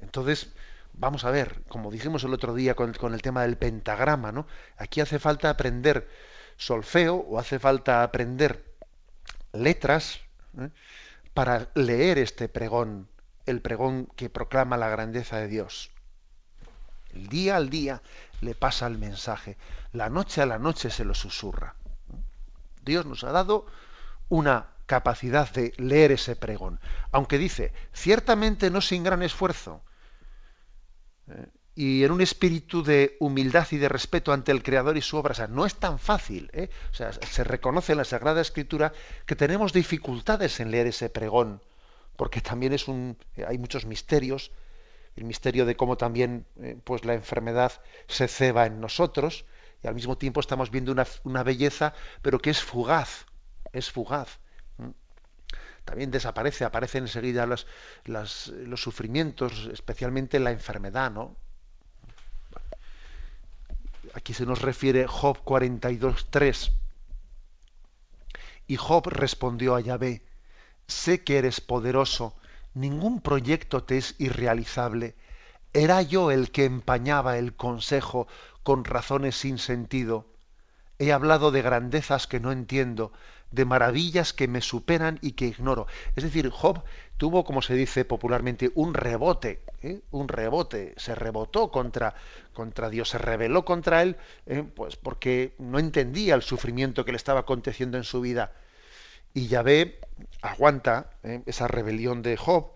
Entonces, 0.00 0.52
vamos 0.92 1.24
a 1.24 1.30
ver, 1.30 1.62
como 1.68 1.92
dijimos 1.92 2.24
el 2.24 2.34
otro 2.34 2.54
día 2.54 2.74
con, 2.74 2.92
el 3.14 3.22
tema 3.22 3.42
del 3.42 3.56
pentagrama, 3.56 4.32
¿no? 4.32 4.48
Aquí 4.76 5.00
hace 5.00 5.20
falta 5.20 5.50
aprender 5.50 6.08
solfeo 6.56 7.16
o 7.16 7.38
hace 7.38 7.60
falta 7.60 8.02
aprender 8.02 8.64
letras 9.52 10.20
¿eh? 10.58 10.70
para 11.32 11.70
leer 11.74 12.18
este 12.18 12.48
pregón 12.48 13.08
el 13.46 13.60
pregón 13.60 14.06
que 14.16 14.30
proclama 14.30 14.76
la 14.76 14.88
grandeza 14.88 15.38
de 15.38 15.48
Dios. 15.48 15.90
El 17.10 17.28
día 17.28 17.56
al 17.56 17.68
día 17.70 18.02
le 18.40 18.54
pasa 18.54 18.86
el 18.86 18.98
mensaje, 18.98 19.56
la 19.92 20.08
noche 20.08 20.42
a 20.42 20.46
la 20.46 20.58
noche 20.58 20.90
se 20.90 21.04
lo 21.04 21.14
susurra. 21.14 21.74
Dios 22.84 23.06
nos 23.06 23.24
ha 23.24 23.32
dado 23.32 23.66
una 24.28 24.68
capacidad 24.86 25.50
de 25.52 25.72
leer 25.76 26.12
ese 26.12 26.36
pregón, 26.36 26.80
aunque 27.12 27.38
dice, 27.38 27.72
ciertamente 27.92 28.70
no 28.70 28.80
sin 28.80 29.04
gran 29.04 29.22
esfuerzo, 29.22 29.82
¿eh? 31.28 31.46
y 31.74 32.04
en 32.04 32.12
un 32.12 32.20
espíritu 32.20 32.82
de 32.82 33.16
humildad 33.20 33.66
y 33.70 33.78
de 33.78 33.88
respeto 33.88 34.32
ante 34.32 34.52
el 34.52 34.62
Creador 34.62 34.96
y 34.96 35.02
su 35.02 35.16
obra. 35.16 35.32
O 35.32 35.34
sea, 35.34 35.46
no 35.46 35.64
es 35.64 35.76
tan 35.76 35.98
fácil. 35.98 36.50
¿eh? 36.52 36.68
O 36.90 36.94
sea, 36.94 37.12
se 37.12 37.44
reconoce 37.44 37.92
en 37.92 37.98
la 37.98 38.04
Sagrada 38.04 38.42
Escritura 38.42 38.92
que 39.24 39.36
tenemos 39.36 39.72
dificultades 39.72 40.60
en 40.60 40.70
leer 40.70 40.88
ese 40.88 41.08
pregón 41.08 41.62
porque 42.16 42.40
también 42.40 42.72
es 42.72 42.88
un, 42.88 43.16
eh, 43.36 43.44
hay 43.46 43.58
muchos 43.58 43.86
misterios, 43.86 44.52
el 45.16 45.24
misterio 45.24 45.66
de 45.66 45.76
cómo 45.76 45.96
también 45.96 46.46
eh, 46.60 46.76
pues 46.82 47.04
la 47.04 47.14
enfermedad 47.14 47.72
se 48.06 48.28
ceba 48.28 48.66
en 48.66 48.80
nosotros 48.80 49.44
y 49.82 49.88
al 49.88 49.94
mismo 49.94 50.16
tiempo 50.16 50.40
estamos 50.40 50.70
viendo 50.70 50.94
una, 51.24 51.42
belleza, 51.42 51.94
pero 52.22 52.38
que 52.38 52.50
es 52.50 52.62
fugaz, 52.62 53.26
es 53.72 53.90
fugaz. 53.90 54.38
También 55.84 56.12
desaparece, 56.12 56.64
aparecen 56.64 57.04
enseguida 57.04 57.44
los, 57.44 57.66
los 58.04 58.80
sufrimientos, 58.80 59.68
especialmente 59.72 60.38
la 60.38 60.52
enfermedad, 60.52 61.10
¿no? 61.10 61.36
Aquí 64.14 64.32
se 64.34 64.46
nos 64.46 64.62
refiere 64.62 65.08
Job 65.08 65.42
42.3. 65.44 66.70
Y 68.68 68.76
Job 68.76 69.08
respondió 69.08 69.74
a 69.74 69.80
Yahvé, 69.80 70.22
sé 70.86 71.22
que 71.22 71.38
eres 71.38 71.60
poderoso, 71.60 72.34
ningún 72.74 73.20
proyecto 73.20 73.84
te 73.84 73.98
es 73.98 74.14
irrealizable. 74.18 75.14
Era 75.72 76.02
yo 76.02 76.30
el 76.30 76.50
que 76.50 76.64
empañaba 76.64 77.38
el 77.38 77.54
consejo 77.54 78.26
con 78.62 78.84
razones 78.84 79.36
sin 79.36 79.58
sentido. 79.58 80.26
He 80.98 81.12
hablado 81.12 81.50
de 81.50 81.62
grandezas 81.62 82.26
que 82.26 82.40
no 82.40 82.52
entiendo, 82.52 83.12
de 83.52 83.64
maravillas 83.64 84.32
que 84.32 84.48
me 84.48 84.60
superan 84.60 85.18
y 85.22 85.32
que 85.32 85.46
ignoro. 85.46 85.86
Es 86.16 86.24
decir, 86.24 86.50
Job 86.50 86.82
tuvo, 87.16 87.44
como 87.44 87.62
se 87.62 87.74
dice 87.74 88.04
popularmente, 88.04 88.72
un 88.74 88.94
rebote, 88.94 89.62
¿eh? 89.82 90.00
un 90.10 90.28
rebote, 90.28 90.94
se 90.96 91.14
rebotó 91.14 91.70
contra, 91.70 92.14
contra 92.52 92.90
Dios, 92.90 93.10
se 93.10 93.18
rebeló 93.18 93.64
contra 93.64 94.02
él, 94.02 94.16
¿eh? 94.46 94.64
pues 94.74 94.96
porque 94.96 95.54
no 95.58 95.78
entendía 95.78 96.34
el 96.34 96.42
sufrimiento 96.42 97.04
que 97.04 97.12
le 97.12 97.16
estaba 97.16 97.40
aconteciendo 97.40 97.98
en 97.98 98.04
su 98.04 98.20
vida. 98.20 98.52
Y 99.34 99.48
Yahvé 99.48 100.00
aguanta 100.42 101.10
¿eh? 101.22 101.42
esa 101.46 101.68
rebelión 101.68 102.22
de 102.22 102.36
Job, 102.36 102.72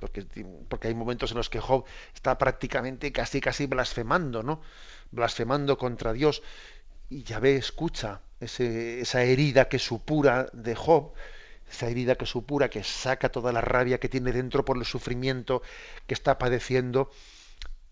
porque, 0.00 0.26
porque, 0.68 0.88
hay 0.88 0.94
momentos 0.94 1.30
en 1.30 1.36
los 1.36 1.48
que 1.48 1.60
Job 1.60 1.84
está 2.14 2.38
prácticamente 2.38 3.12
casi 3.12 3.40
casi 3.40 3.66
blasfemando, 3.66 4.42
¿no? 4.42 4.60
Blasfemando 5.12 5.78
contra 5.78 6.12
Dios. 6.12 6.42
Y 7.08 7.22
Yahvé 7.22 7.56
escucha 7.56 8.20
esa 8.40 9.22
herida 9.22 9.68
que 9.68 9.78
supura 9.78 10.48
de 10.52 10.74
Job 10.74 11.12
esa 11.70 11.88
herida 11.88 12.14
que 12.14 12.26
supura, 12.26 12.70
que 12.70 12.84
saca 12.84 13.30
toda 13.30 13.52
la 13.52 13.60
rabia 13.60 13.98
que 13.98 14.08
tiene 14.08 14.32
dentro 14.32 14.64
por 14.64 14.76
el 14.76 14.84
sufrimiento 14.84 15.62
que 16.06 16.14
está 16.14 16.38
padeciendo. 16.38 17.10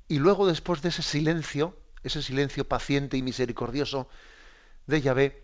Y 0.09 0.19
luego, 0.19 0.47
después 0.47 0.83
de 0.83 0.91
ese 0.91 1.03
silencio, 1.03 1.77
ese 2.03 2.23
silencio 2.23 2.69
paciente 2.69 3.17
y 3.17 3.23
misericordioso 3.23 4.09
de 4.87 5.01
Yahvé, 5.01 5.43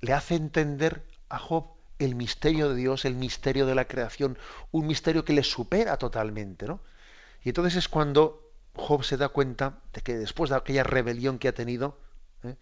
le 0.00 0.12
hace 0.12 0.34
entender 0.34 1.02
a 1.28 1.38
Job 1.38 1.66
el 1.98 2.14
misterio 2.14 2.68
de 2.68 2.76
Dios, 2.76 3.04
el 3.04 3.14
misterio 3.14 3.66
de 3.66 3.74
la 3.74 3.86
creación, 3.86 4.38
un 4.70 4.86
misterio 4.86 5.24
que 5.24 5.32
le 5.32 5.42
supera 5.42 5.96
totalmente, 5.96 6.66
¿no? 6.66 6.80
Y 7.42 7.50
entonces 7.50 7.76
es 7.76 7.88
cuando 7.88 8.52
Job 8.74 9.04
se 9.04 9.16
da 9.16 9.28
cuenta 9.28 9.80
de 9.92 10.00
que 10.00 10.16
después 10.16 10.50
de 10.50 10.56
aquella 10.56 10.84
rebelión 10.84 11.38
que 11.38 11.48
ha 11.48 11.54
tenido, 11.54 11.98
¿eh? 12.44 12.56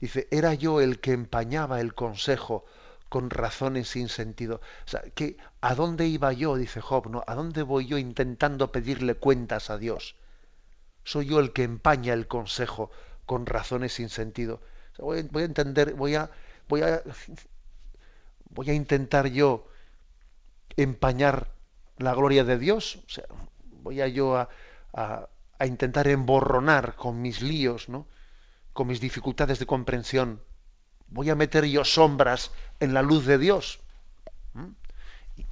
dice, 0.00 0.28
era 0.30 0.54
yo 0.54 0.80
el 0.80 1.00
que 1.00 1.12
empañaba 1.12 1.80
el 1.80 1.94
consejo 1.94 2.64
con 3.08 3.30
razones 3.30 3.88
sin 3.88 4.08
sentido. 4.08 4.60
O 4.86 4.88
sea, 4.88 5.02
que 5.14 5.36
¿a 5.60 5.74
dónde 5.74 6.06
iba 6.06 6.32
yo? 6.32 6.56
dice 6.56 6.80
Job, 6.80 7.08
¿no? 7.10 7.24
¿A 7.26 7.34
dónde 7.34 7.62
voy 7.62 7.86
yo 7.86 7.98
intentando 7.98 8.70
pedirle 8.70 9.14
cuentas 9.14 9.70
a 9.70 9.78
Dios? 9.78 10.14
Soy 11.04 11.26
yo 11.26 11.40
el 11.40 11.52
que 11.52 11.64
empaña 11.64 12.12
el 12.12 12.28
consejo 12.28 12.90
con 13.26 13.46
razones 13.46 13.94
sin 13.94 14.08
sentido. 14.08 14.60
voy, 14.98 15.18
a 15.18 15.44
entender, 15.44 15.94
voy 15.94 16.14
a, 16.14 16.30
voy 16.68 16.82
a, 16.82 17.02
voy 18.50 18.70
a 18.70 18.74
intentar 18.74 19.26
yo 19.26 19.68
empañar 20.76 21.48
la 21.98 22.14
gloria 22.14 22.44
de 22.44 22.58
Dios. 22.58 23.02
O 23.06 23.10
sea, 23.10 23.24
voy 23.82 24.00
a 24.00 24.08
yo 24.08 24.36
a, 24.36 25.28
intentar 25.64 26.06
emborronar 26.08 26.94
con 26.94 27.20
mis 27.20 27.42
líos, 27.42 27.88
¿no? 27.88 28.06
con 28.72 28.86
mis 28.86 29.00
dificultades 29.00 29.58
de 29.58 29.66
comprensión. 29.66 30.42
Voy 31.08 31.30
a 31.30 31.34
meter 31.34 31.64
yo 31.64 31.84
sombras 31.84 32.52
en 32.80 32.94
la 32.94 33.02
luz 33.02 33.26
de 33.26 33.38
Dios. 33.38 33.80
¿Mm? 34.52 34.72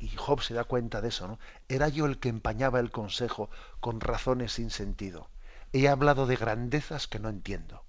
Y 0.01 0.09
Job 0.17 0.43
se 0.43 0.55
da 0.55 0.65
cuenta 0.65 1.01
de 1.01 1.09
eso, 1.09 1.29
¿no? 1.29 1.39
Era 1.69 1.89
yo 1.89 2.07
el 2.07 2.19
que 2.19 2.29
empañaba 2.29 2.81
el 2.81 2.91
consejo 2.91 3.51
con 3.81 4.01
razones 4.01 4.53
sin 4.53 4.71
sentido. 4.71 5.31
He 5.73 5.89
hablado 5.89 6.27
de 6.27 6.37
grandezas 6.37 7.07
que 7.07 7.21
no 7.21 7.29
entiendo. 7.29 7.85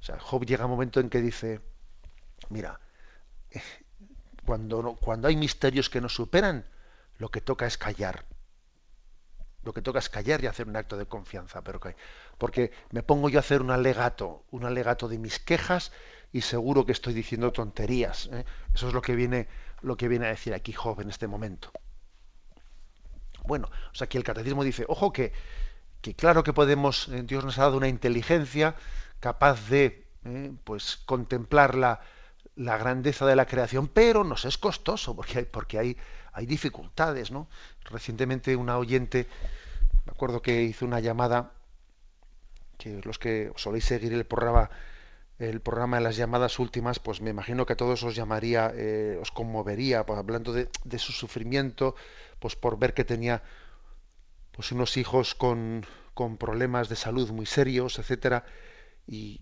O 0.00 0.02
sea, 0.02 0.18
Job 0.18 0.44
llega 0.46 0.64
a 0.64 0.66
un 0.66 0.72
momento 0.72 1.00
en 1.00 1.10
que 1.10 1.20
dice, 1.20 1.60
mira, 2.48 2.80
cuando, 4.46 4.96
cuando 5.00 5.28
hay 5.28 5.36
misterios 5.36 5.90
que 5.90 6.00
nos 6.00 6.14
superan, 6.14 6.66
lo 7.18 7.30
que 7.30 7.40
toca 7.40 7.66
es 7.66 7.76
callar 7.78 8.24
lo 9.62 9.74
que 9.74 9.82
toca 9.82 9.98
es 9.98 10.08
callar 10.08 10.42
y 10.42 10.46
hacer 10.46 10.66
un 10.68 10.76
acto 10.76 10.96
de 10.96 11.06
confianza, 11.06 11.62
pero 11.62 11.80
porque 12.38 12.72
me 12.90 13.02
pongo 13.02 13.28
yo 13.28 13.38
a 13.38 13.40
hacer 13.40 13.60
un 13.60 13.70
alegato, 13.70 14.44
un 14.50 14.64
alegato 14.64 15.08
de 15.08 15.18
mis 15.18 15.38
quejas 15.38 15.92
y 16.32 16.42
seguro 16.42 16.86
que 16.86 16.92
estoy 16.92 17.12
diciendo 17.12 17.52
tonterías. 17.52 18.30
¿eh? 18.32 18.44
Eso 18.74 18.88
es 18.88 18.94
lo 18.94 19.02
que 19.02 19.14
viene, 19.14 19.48
lo 19.82 19.96
que 19.96 20.08
viene 20.08 20.26
a 20.26 20.30
decir 20.30 20.54
aquí 20.54 20.72
Job 20.72 21.00
en 21.00 21.10
este 21.10 21.26
momento. 21.26 21.70
Bueno, 23.44 23.68
o 23.92 23.94
sea, 23.94 24.06
aquí 24.06 24.16
el 24.16 24.24
catecismo 24.24 24.64
dice, 24.64 24.84
ojo 24.88 25.12
que, 25.12 25.32
que 26.00 26.14
claro 26.14 26.42
que 26.42 26.52
podemos, 26.52 27.08
eh, 27.08 27.22
Dios 27.24 27.44
nos 27.44 27.58
ha 27.58 27.62
dado 27.62 27.76
una 27.76 27.88
inteligencia 27.88 28.76
capaz 29.18 29.68
de, 29.68 30.06
eh, 30.24 30.52
pues, 30.64 30.96
contemplar 31.04 31.74
la, 31.74 32.00
la 32.56 32.76
grandeza 32.76 33.26
de 33.26 33.36
la 33.36 33.46
creación, 33.46 33.88
pero 33.88 34.24
nos 34.24 34.44
es 34.44 34.58
costoso 34.58 35.14
porque 35.16 35.38
hay, 35.38 35.44
porque 35.44 35.78
hay, 35.78 35.96
hay 36.32 36.46
dificultades, 36.46 37.30
¿no? 37.30 37.48
Recientemente 37.84 38.56
una 38.56 38.78
oyente, 38.78 39.26
me 40.04 40.12
acuerdo 40.12 40.42
que 40.42 40.62
hizo 40.62 40.84
una 40.84 41.00
llamada, 41.00 41.52
que 42.78 43.00
los 43.04 43.18
que 43.18 43.52
soléis 43.56 43.84
seguir 43.84 44.12
el 44.12 44.24
programa, 44.24 44.70
el 45.38 45.60
programa 45.60 45.98
de 45.98 46.04
las 46.04 46.16
llamadas 46.16 46.58
últimas, 46.58 46.98
pues 46.98 47.20
me 47.20 47.30
imagino 47.30 47.66
que 47.66 47.74
a 47.74 47.76
todos 47.76 48.02
os 48.02 48.14
llamaría, 48.14 48.72
eh, 48.74 49.18
os 49.20 49.30
conmovería, 49.30 50.04
pues, 50.04 50.18
hablando 50.18 50.52
de, 50.52 50.68
de, 50.84 50.98
su 50.98 51.12
sufrimiento, 51.12 51.94
pues 52.38 52.56
por 52.56 52.78
ver 52.78 52.94
que 52.94 53.04
tenía 53.04 53.42
pues 54.52 54.72
unos 54.72 54.96
hijos 54.96 55.34
con, 55.34 55.86
con 56.12 56.36
problemas 56.36 56.88
de 56.88 56.96
salud 56.96 57.30
muy 57.30 57.46
serios, 57.46 57.98
etcétera, 57.98 58.44
y, 59.06 59.40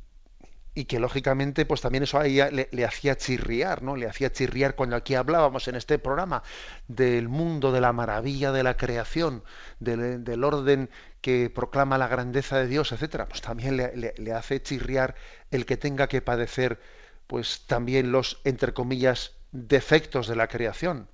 y 0.78 0.84
que 0.84 1.00
lógicamente 1.00 1.66
pues 1.66 1.80
también 1.80 2.04
eso 2.04 2.20
a 2.20 2.26
ella 2.26 2.50
le, 2.52 2.84
hacía 2.84 3.16
chirriar, 3.16 3.82
¿no? 3.82 3.96
Le 3.96 4.06
hacía 4.06 4.30
chirriar 4.30 4.76
cuando 4.76 4.94
aquí 4.94 5.16
hablábamos 5.16 5.66
en 5.66 5.74
este 5.74 5.98
programa 5.98 6.44
del 6.86 7.28
mundo, 7.28 7.72
de 7.72 7.80
la 7.80 7.92
maravilla 7.92 8.52
de 8.52 8.62
la 8.62 8.76
creación, 8.76 9.42
del, 9.80 10.44
orden 10.44 10.88
que 11.20 11.50
proclama 11.50 11.98
la 11.98 12.06
grandeza 12.06 12.58
de 12.58 12.68
Dios, 12.68 12.92
etcétera, 12.92 13.26
pues 13.26 13.40
también 13.40 13.76
le, 13.76 14.14
le, 14.16 14.32
hace 14.32 14.62
chirriar 14.62 15.16
el 15.50 15.66
que 15.66 15.76
tenga 15.76 16.06
que 16.06 16.22
padecer 16.22 16.78
pues 17.26 17.64
también 17.66 18.12
los, 18.12 18.40
entre 18.44 18.72
comillas, 18.72 19.32
defectos 19.50 20.28
de 20.28 20.36
la 20.36 20.46
creación. 20.46 21.08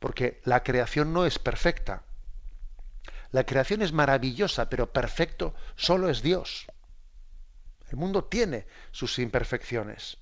Porque 0.00 0.42
la 0.44 0.62
creación 0.62 1.14
no 1.14 1.24
es 1.24 1.38
perfecta. 1.38 2.02
La 3.30 3.44
creación 3.44 3.80
es 3.80 3.94
maravillosa, 3.94 4.68
pero 4.68 4.92
perfecto 4.92 5.54
solo 5.76 6.10
es 6.10 6.20
Dios. 6.20 6.66
El 7.92 7.98
mundo 7.98 8.24
tiene 8.24 8.64
sus 8.90 9.18
imperfecciones. 9.18 10.16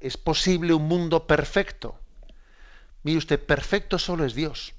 ¿Es 0.00 0.16
posible 0.16 0.72
un 0.72 0.88
mundo 0.88 1.26
perfecto? 1.26 2.00
Mire 3.02 3.18
usted, 3.18 3.38
perfecto 3.44 3.98
solo 3.98 4.24
es 4.24 4.34
Dios. 4.34 4.72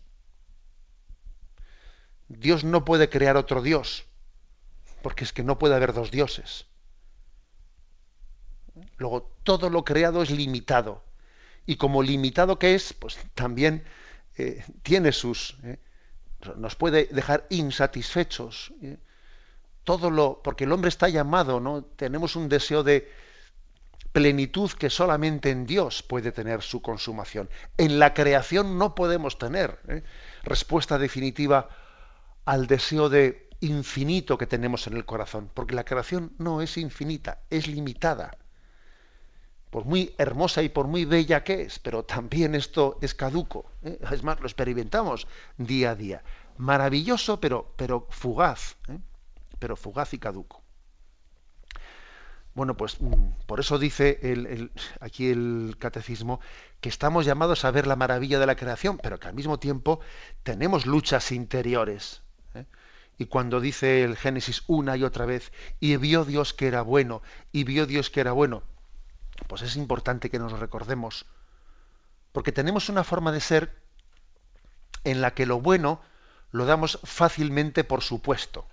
Dios 2.27 2.63
no 2.63 2.85
puede 2.85 3.07
crear 3.07 3.37
otro 3.37 3.61
Dios, 3.61 4.05
porque 5.03 5.23
es 5.23 5.31
que 5.31 5.43
no 5.43 5.59
puede 5.59 5.75
haber 5.75 5.93
dos 5.93 6.09
dioses. 6.09 6.65
Luego, 8.97 9.31
todo 9.43 9.69
lo 9.69 9.85
creado 9.85 10.23
es 10.23 10.31
limitado. 10.31 11.03
Y 11.67 11.75
como 11.75 12.01
limitado 12.01 12.57
que 12.57 12.73
es, 12.73 12.93
pues 12.93 13.19
también 13.35 13.85
eh, 14.37 14.65
tiene 14.81 15.11
sus... 15.11 15.55
Eh, 15.63 15.77
nos 16.55 16.75
puede 16.75 17.05
dejar 17.05 17.45
insatisfechos. 17.51 18.73
¿eh? 18.81 18.97
Todo 19.87 20.11
lo, 20.11 20.41
porque 20.43 20.65
el 20.65 20.73
hombre 20.73 20.89
está 20.89 21.07
llamado, 21.07 21.61
¿no? 21.61 21.81
Tenemos 21.81 22.35
un 22.35 22.49
deseo 22.49 22.83
de 22.83 23.09
plenitud 24.11 24.69
que 24.71 24.89
solamente 24.89 25.49
en 25.49 25.65
Dios 25.65 26.03
puede 26.03 26.33
tener 26.33 26.61
su 26.61 26.81
consumación. 26.81 27.49
En 27.77 27.97
la 27.97 28.13
creación 28.13 28.77
no 28.77 28.95
podemos 28.95 29.37
tener 29.37 29.79
¿eh? 29.87 30.03
respuesta 30.43 30.97
definitiva 30.97 31.69
al 32.43 32.67
deseo 32.67 33.07
de 33.07 33.47
infinito 33.61 34.37
que 34.37 34.45
tenemos 34.45 34.87
en 34.87 34.97
el 34.97 35.05
corazón, 35.05 35.49
porque 35.53 35.73
la 35.73 35.85
creación 35.85 36.33
no 36.37 36.61
es 36.61 36.75
infinita, 36.75 37.39
es 37.49 37.67
limitada. 37.67 38.35
Por 39.69 39.85
muy 39.85 40.13
hermosa 40.17 40.63
y 40.63 40.67
por 40.67 40.87
muy 40.87 41.05
bella 41.05 41.45
que 41.45 41.61
es, 41.61 41.79
pero 41.79 42.03
también 42.03 42.55
esto 42.55 42.99
es 43.01 43.15
caduco. 43.15 43.71
¿eh? 43.83 43.97
Es 44.11 44.21
más, 44.21 44.37
lo 44.41 44.47
experimentamos 44.47 45.29
día 45.57 45.91
a 45.91 45.95
día. 45.95 46.23
Maravilloso, 46.57 47.39
pero, 47.39 47.73
pero 47.77 48.05
fugaz. 48.09 48.75
¿eh? 48.89 48.99
Pero 49.59 49.75
fugaz 49.75 50.13
y 50.13 50.19
caduco. 50.19 50.63
Bueno, 52.57 52.75
pues 52.75 52.99
mm, 52.99 53.45
por 53.45 53.59
eso 53.59 53.77
dice 53.77 54.19
aquí 54.99 55.29
el 55.29 55.75
catecismo 55.77 56.39
que 56.81 56.89
estamos 56.89 57.23
llamados 57.23 57.63
a 57.63 57.69
ver 57.69 57.85
la 57.85 57.95
maravilla 57.95 58.39
de 58.39 58.47
la 58.47 58.55
creación, 58.55 58.97
pero 58.97 59.19
que 59.19 59.27
al 59.27 59.35
mismo 59.35 59.59
tiempo 59.59 59.99
tenemos 60.41 60.87
luchas 60.87 61.31
interiores. 61.31 62.23
¿eh? 62.55 62.65
Y 63.19 63.27
cuando 63.27 63.61
dice 63.61 64.03
el 64.03 64.17
Génesis 64.17 64.63
una 64.65 64.97
y 64.97 65.03
otra 65.03 65.27
vez, 65.27 65.51
y 65.79 65.97
vio 65.97 66.25
Dios 66.25 66.55
que 66.55 66.67
era 66.67 66.81
bueno, 66.81 67.21
y 67.51 67.63
vio 67.63 67.85
Dios 67.85 68.09
que 68.09 68.21
era 68.21 68.31
bueno, 68.31 68.63
pues 69.47 69.61
es 69.61 69.75
importante 69.75 70.31
que 70.31 70.39
nos 70.39 70.59
recordemos, 70.59 71.27
porque 72.31 72.51
tenemos 72.51 72.89
una 72.89 73.03
forma 73.03 73.31
de 73.31 73.39
ser 73.39 73.71
en 75.03 75.21
la 75.21 75.35
que 75.35 75.45
lo 75.45 75.61
bueno 75.61 76.01
lo 76.49 76.65
damos 76.65 76.99
fácilmente 77.03 77.83
por 77.83 78.01
supuesto 78.01 78.65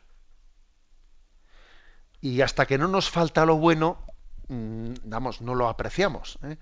y 2.24 2.40
hasta 2.40 2.64
que 2.64 2.78
no 2.78 2.88
nos 2.88 3.10
falta 3.10 3.44
lo 3.44 3.56
bueno, 3.56 3.98
mm, 4.48 4.94
vamos, 5.04 5.42
no 5.42 5.54
lo 5.54 5.68
apreciamos. 5.68 6.38
¿eh? 6.42 6.56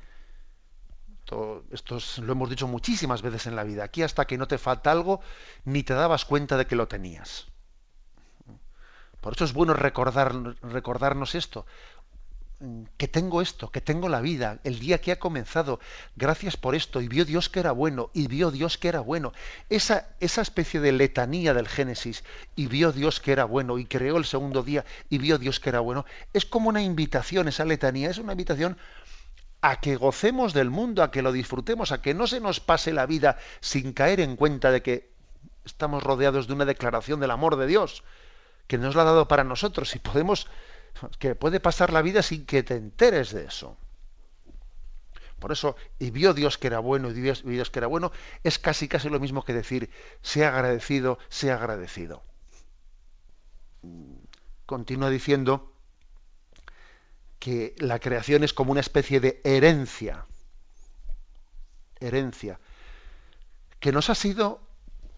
Esto, 1.70 1.98
lo 2.20 2.32
hemos 2.32 2.50
dicho 2.50 2.66
muchísimas 2.66 3.22
veces 3.22 3.46
en 3.46 3.54
la 3.54 3.62
vida. 3.62 3.84
Aquí 3.84 4.02
hasta 4.02 4.24
que 4.24 4.36
no 4.36 4.48
te 4.48 4.58
falta 4.58 4.90
algo, 4.90 5.20
ni 5.64 5.84
te 5.84 5.94
dabas 5.94 6.24
cuenta 6.24 6.56
de 6.56 6.66
que 6.66 6.74
lo 6.74 6.88
tenías. 6.88 7.46
Por 9.20 9.34
eso 9.34 9.44
es 9.44 9.52
bueno 9.52 9.72
recordar, 9.72 10.34
recordarnos 10.62 11.36
esto. 11.36 11.64
Mm, 12.62 12.84
que 12.96 13.08
tengo 13.08 13.42
esto, 13.42 13.72
que 13.72 13.80
tengo 13.80 14.08
la 14.08 14.20
vida, 14.20 14.60
el 14.62 14.78
día 14.78 15.00
que 15.00 15.10
ha 15.10 15.18
comenzado, 15.18 15.80
gracias 16.14 16.56
por 16.56 16.76
esto, 16.76 17.00
y 17.00 17.08
vio 17.08 17.24
Dios 17.24 17.48
que 17.48 17.58
era 17.58 17.72
bueno, 17.72 18.10
y 18.14 18.28
vio 18.28 18.52
Dios 18.52 18.78
que 18.78 18.86
era 18.86 19.00
bueno. 19.00 19.32
Esa, 19.68 20.06
esa 20.20 20.42
especie 20.42 20.78
de 20.78 20.92
letanía 20.92 21.54
del 21.54 21.66
Génesis, 21.66 22.22
y 22.54 22.68
vio 22.68 22.92
Dios 22.92 23.18
que 23.18 23.32
era 23.32 23.46
bueno, 23.46 23.78
y 23.78 23.84
creó 23.84 24.16
el 24.16 24.24
segundo 24.24 24.62
día, 24.62 24.84
y 25.10 25.18
vio 25.18 25.38
Dios 25.38 25.58
que 25.58 25.70
era 25.70 25.80
bueno, 25.80 26.06
es 26.32 26.46
como 26.46 26.68
una 26.68 26.82
invitación, 26.82 27.48
esa 27.48 27.64
letanía, 27.64 28.10
es 28.10 28.18
una 28.18 28.30
invitación 28.30 28.78
a 29.60 29.80
que 29.80 29.96
gocemos 29.96 30.52
del 30.52 30.70
mundo, 30.70 31.02
a 31.02 31.10
que 31.10 31.22
lo 31.22 31.32
disfrutemos, 31.32 31.90
a 31.90 32.00
que 32.00 32.14
no 32.14 32.28
se 32.28 32.38
nos 32.38 32.60
pase 32.60 32.92
la 32.92 33.06
vida 33.06 33.38
sin 33.58 33.92
caer 33.92 34.20
en 34.20 34.36
cuenta 34.36 34.70
de 34.70 34.82
que 34.82 35.10
estamos 35.64 36.00
rodeados 36.00 36.46
de 36.46 36.52
una 36.52 36.64
declaración 36.64 37.18
del 37.18 37.32
amor 37.32 37.56
de 37.56 37.66
Dios, 37.66 38.04
que 38.68 38.78
nos 38.78 38.94
la 38.94 39.02
ha 39.02 39.06
dado 39.06 39.26
para 39.26 39.42
nosotros, 39.42 39.96
y 39.96 39.98
podemos 39.98 40.46
que 41.18 41.34
puede 41.34 41.60
pasar 41.60 41.92
la 41.92 42.02
vida 42.02 42.22
sin 42.22 42.46
que 42.46 42.62
te 42.62 42.74
enteres 42.74 43.32
de 43.32 43.44
eso. 43.44 43.76
Por 45.38 45.50
eso, 45.50 45.74
y 45.98 46.12
vio 46.12 46.34
Dios 46.34 46.56
que 46.56 46.68
era 46.68 46.78
bueno, 46.78 47.10
y 47.10 47.14
Dios, 47.14 47.42
Dios 47.44 47.68
que 47.70 47.80
era 47.80 47.88
bueno, 47.88 48.12
es 48.44 48.60
casi 48.60 48.86
casi 48.86 49.08
lo 49.08 49.18
mismo 49.18 49.44
que 49.44 49.52
decir, 49.52 49.90
sea 50.22 50.48
agradecido, 50.50 51.18
sea 51.28 51.56
agradecido. 51.56 52.22
Continúa 54.66 55.10
diciendo 55.10 55.72
que 57.40 57.74
la 57.78 57.98
creación 57.98 58.44
es 58.44 58.52
como 58.52 58.70
una 58.70 58.80
especie 58.80 59.18
de 59.18 59.40
herencia, 59.42 60.26
herencia, 61.98 62.60
que 63.80 63.90
nos 63.90 64.10
ha 64.10 64.14
sido 64.14 64.60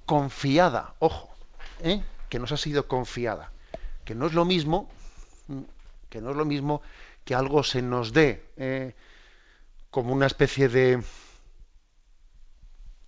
confiada, 0.07 0.95
ojo, 1.01 1.35
¿eh? 1.83 2.03
que 2.31 2.39
nos 2.39 2.51
ha 2.51 2.57
sido 2.57 2.89
confiada, 2.89 3.53
que 4.07 4.15
no 4.15 4.27
es 4.27 4.33
lo 4.33 4.47
mismo, 4.47 4.89
que 6.09 6.21
no 6.21 6.31
es 6.31 6.37
lo 6.37 6.45
mismo 6.45 6.83
que 7.25 7.35
algo 7.35 7.63
se 7.63 7.83
nos 7.83 8.13
dé 8.13 8.45
eh, 8.57 8.95
como 9.91 10.13
una 10.13 10.27
especie 10.27 10.69
de, 10.69 11.03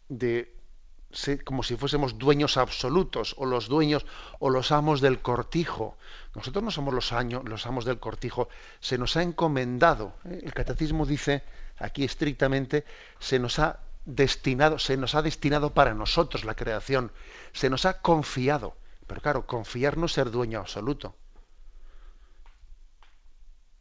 de 0.09 0.57
como 1.44 1.62
si 1.62 1.77
fuésemos 1.77 2.18
dueños 2.18 2.57
absolutos 2.57 3.35
o 3.38 3.46
los 3.46 3.68
dueños 3.68 4.05
o 4.38 4.51
los 4.51 4.72
amos 4.72 5.01
del 5.01 5.20
cortijo. 5.20 5.96
Nosotros 6.35 6.62
no 6.62 6.70
somos 6.70 6.92
los, 6.92 7.12
años, 7.12 7.42
los 7.44 7.66
amos 7.66 7.85
del 7.85 7.99
cortijo, 7.99 8.49
se 8.81 8.99
nos 8.99 9.16
ha 9.16 9.22
encomendado. 9.22 10.14
¿eh? 10.25 10.40
El 10.42 10.53
catecismo 10.53 11.07
dice 11.07 11.42
aquí 11.79 12.05
estrictamente, 12.05 12.85
se 13.18 13.38
nos 13.38 13.59
ha 13.59 13.81
destinado, 14.05 14.79
se 14.79 14.96
nos 14.96 15.14
ha 15.14 15.22
destinado 15.22 15.72
para 15.72 15.94
nosotros 15.94 16.44
la 16.44 16.55
creación, 16.55 17.12
se 17.53 17.70
nos 17.70 17.87
ha 17.87 18.01
confiado. 18.01 18.77
Pero 19.07 19.20
claro, 19.20 19.46
confiar 19.46 19.96
no 19.96 20.07
es 20.07 20.12
ser 20.12 20.31
dueño 20.31 20.59
absoluto. 20.59 21.14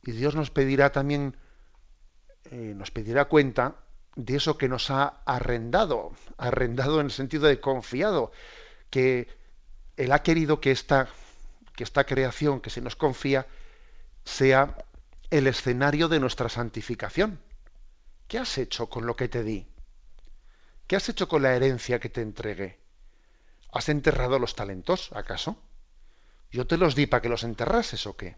Y 0.05 0.11
Dios 0.11 0.35
nos 0.35 0.51
pedirá 0.51 0.91
también, 0.91 1.35
eh, 2.51 2.73
nos 2.75 2.91
pedirá 2.91 3.25
cuenta 3.25 3.75
de 4.15 4.37
eso 4.37 4.57
que 4.57 4.69
nos 4.69 4.91
ha 4.91 5.21
arrendado, 5.25 6.11
arrendado 6.37 6.99
en 6.99 7.07
el 7.07 7.11
sentido 7.11 7.47
de 7.47 7.59
confiado, 7.59 8.31
que 8.89 9.27
Él 9.97 10.11
ha 10.11 10.21
querido 10.21 10.61
que 10.61 10.71
esta, 10.71 11.09
que 11.75 11.83
esta 11.83 12.03
creación 12.03 12.61
que 12.61 12.69
se 12.69 12.81
nos 12.81 12.95
confía 12.95 13.47
sea 14.23 14.77
el 15.31 15.47
escenario 15.47 16.07
de 16.07 16.19
nuestra 16.19 16.49
santificación. 16.49 17.39
¿Qué 18.27 18.37
has 18.37 18.57
hecho 18.59 18.87
con 18.89 19.07
lo 19.07 19.15
que 19.15 19.27
te 19.27 19.43
di? 19.43 19.67
¿Qué 20.87 20.95
has 20.95 21.09
hecho 21.09 21.27
con 21.27 21.41
la 21.41 21.55
herencia 21.55 21.99
que 21.99 22.09
te 22.09 22.21
entregué? 22.21 22.79
¿Has 23.71 23.89
enterrado 23.89 24.37
los 24.37 24.55
talentos, 24.55 25.11
acaso? 25.13 25.57
¿Yo 26.51 26.67
te 26.67 26.77
los 26.77 26.95
di 26.95 27.07
para 27.07 27.21
que 27.21 27.29
los 27.29 27.43
enterrases 27.43 28.05
o 28.05 28.15
qué? 28.15 28.37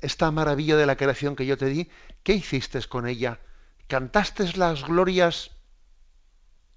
Esta 0.00 0.30
maravilla 0.30 0.76
de 0.76 0.86
la 0.86 0.96
creación 0.96 1.36
que 1.36 1.46
yo 1.46 1.56
te 1.56 1.66
di, 1.66 1.90
¿qué 2.22 2.34
hiciste 2.34 2.82
con 2.82 3.06
ella? 3.06 3.40
¿Cantaste 3.86 4.56
las 4.56 4.84
glorias 4.84 5.50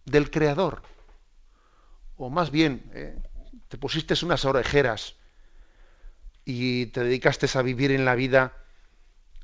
del 0.06 0.32
Creador? 0.32 0.82
O 2.16 2.30
más 2.30 2.52
bien, 2.52 2.90
eh, 2.94 3.18
te 3.68 3.78
pusiste 3.78 4.14
unas 4.24 4.46
orejeras 4.46 5.16
y 6.46 6.88
te 6.88 7.04
dedicaste 7.04 7.48
a 7.58 7.62
vivir 7.62 7.92
en 7.92 8.06
la 8.06 8.16
vida 8.16 8.54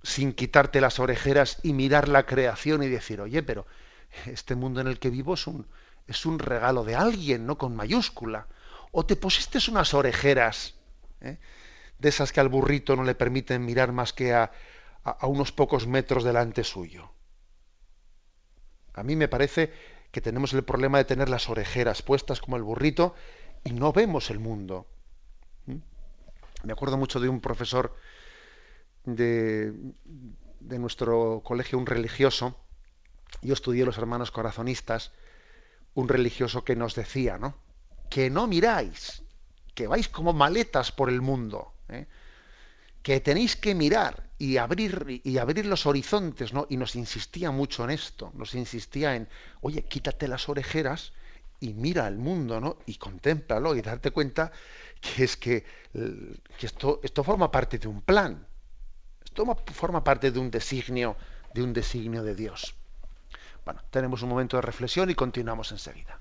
sin 0.01 0.33
quitarte 0.33 0.81
las 0.81 0.99
orejeras 0.99 1.59
y 1.63 1.73
mirar 1.73 2.07
la 2.07 2.25
creación 2.25 2.83
y 2.83 2.89
decir, 2.89 3.21
oye, 3.21 3.43
pero 3.43 3.65
este 4.25 4.55
mundo 4.55 4.81
en 4.81 4.87
el 4.87 4.99
que 4.99 5.09
vivo 5.09 5.33
es 5.33 5.47
un, 5.47 5.67
es 6.07 6.25
un 6.25 6.39
regalo 6.39 6.83
de 6.83 6.95
alguien, 6.95 7.45
no 7.45 7.57
con 7.57 7.75
mayúscula. 7.75 8.47
O 8.91 9.05
te 9.05 9.15
pusiste 9.15 9.59
unas 9.69 9.93
orejeras. 9.93 10.75
¿eh? 11.21 11.37
De 11.99 12.09
esas 12.09 12.31
que 12.31 12.39
al 12.39 12.49
burrito 12.49 12.95
no 12.95 13.03
le 13.03 13.15
permiten 13.15 13.65
mirar 13.65 13.91
más 13.91 14.13
que 14.13 14.33
a, 14.33 14.51
unos 15.21 15.51
pocos 15.51 15.87
metros 15.87 16.23
delante 16.23 16.63
suyo. 16.63 17.11
A 18.93 19.03
mí 19.03 19.15
me 19.15 19.27
parece 19.27 19.73
que 20.11 20.21
tenemos 20.21 20.53
el 20.53 20.63
problema 20.63 20.97
de 20.97 21.05
tener 21.05 21.29
las 21.29 21.49
orejeras 21.49 22.01
puestas 22.01 22.39
como 22.39 22.55
el 22.57 22.63
burrito 22.63 23.15
y 23.63 23.73
no 23.73 23.91
vemos 23.91 24.29
el 24.29 24.39
mundo. 24.39 24.87
¿Mm? 25.65 25.77
Me 26.63 26.73
acuerdo 26.73 26.97
mucho 26.97 27.19
de 27.19 27.29
un 27.29 27.41
profesor 27.41 27.95
de, 29.05 29.73
de, 30.59 30.79
nuestro 30.79 31.41
colegio, 31.43 31.77
un 31.77 31.85
religioso, 31.85 32.55
yo 33.41 33.53
estudié 33.53 33.85
los 33.85 33.97
hermanos 33.97 34.31
corazonistas, 34.31 35.11
un 35.93 36.07
religioso 36.07 36.63
que 36.63 36.75
nos 36.75 36.95
decía, 36.95 37.37
¿no? 37.37 37.57
Que 38.09 38.29
no 38.29 38.47
miráis, 38.47 39.23
que 39.73 39.87
vais 39.87 40.07
como 40.07 40.33
maletas 40.33 40.91
por 40.91 41.09
el 41.09 41.21
mundo. 41.21 41.72
¿Eh? 41.89 42.05
que 43.03 43.19
tenéis 43.19 43.57
que 43.57 43.75
mirar 43.75 44.29
y 44.39 44.57
abrir 44.57 45.21
y 45.23 45.37
abrir 45.37 45.65
los 45.65 45.85
horizontes, 45.85 46.53
¿no? 46.53 46.65
Y 46.69 46.77
nos 46.77 46.95
insistía 46.95 47.51
mucho 47.51 47.83
en 47.83 47.91
esto, 47.91 48.31
nos 48.35 48.55
insistía 48.55 49.15
en, 49.15 49.27
oye, 49.61 49.83
quítate 49.83 50.27
las 50.27 50.47
orejeras 50.47 51.11
y 51.59 51.73
mira 51.73 52.05
al 52.05 52.17
mundo, 52.17 52.61
¿no? 52.61 52.77
Y 52.85 52.95
contémplalo 52.95 53.75
y 53.75 53.81
darte 53.81 54.11
cuenta 54.11 54.51
que 55.01 55.25
es 55.25 55.35
que, 55.35 55.65
que 55.93 56.65
esto, 56.65 57.01
esto 57.03 57.23
forma 57.23 57.51
parte 57.51 57.77
de 57.77 57.89
un 57.89 58.01
plan, 58.01 58.47
esto 59.23 59.45
forma 59.73 60.01
parte 60.01 60.31
de 60.31 60.39
un 60.39 60.49
designio, 60.49 61.17
de 61.53 61.61
un 61.61 61.73
designio 61.73 62.23
de 62.23 62.35
Dios. 62.35 62.73
Bueno, 63.65 63.81
tenemos 63.89 64.21
un 64.21 64.29
momento 64.29 64.57
de 64.57 64.61
reflexión 64.61 65.09
y 65.09 65.15
continuamos 65.15 65.71
enseguida. 65.71 66.19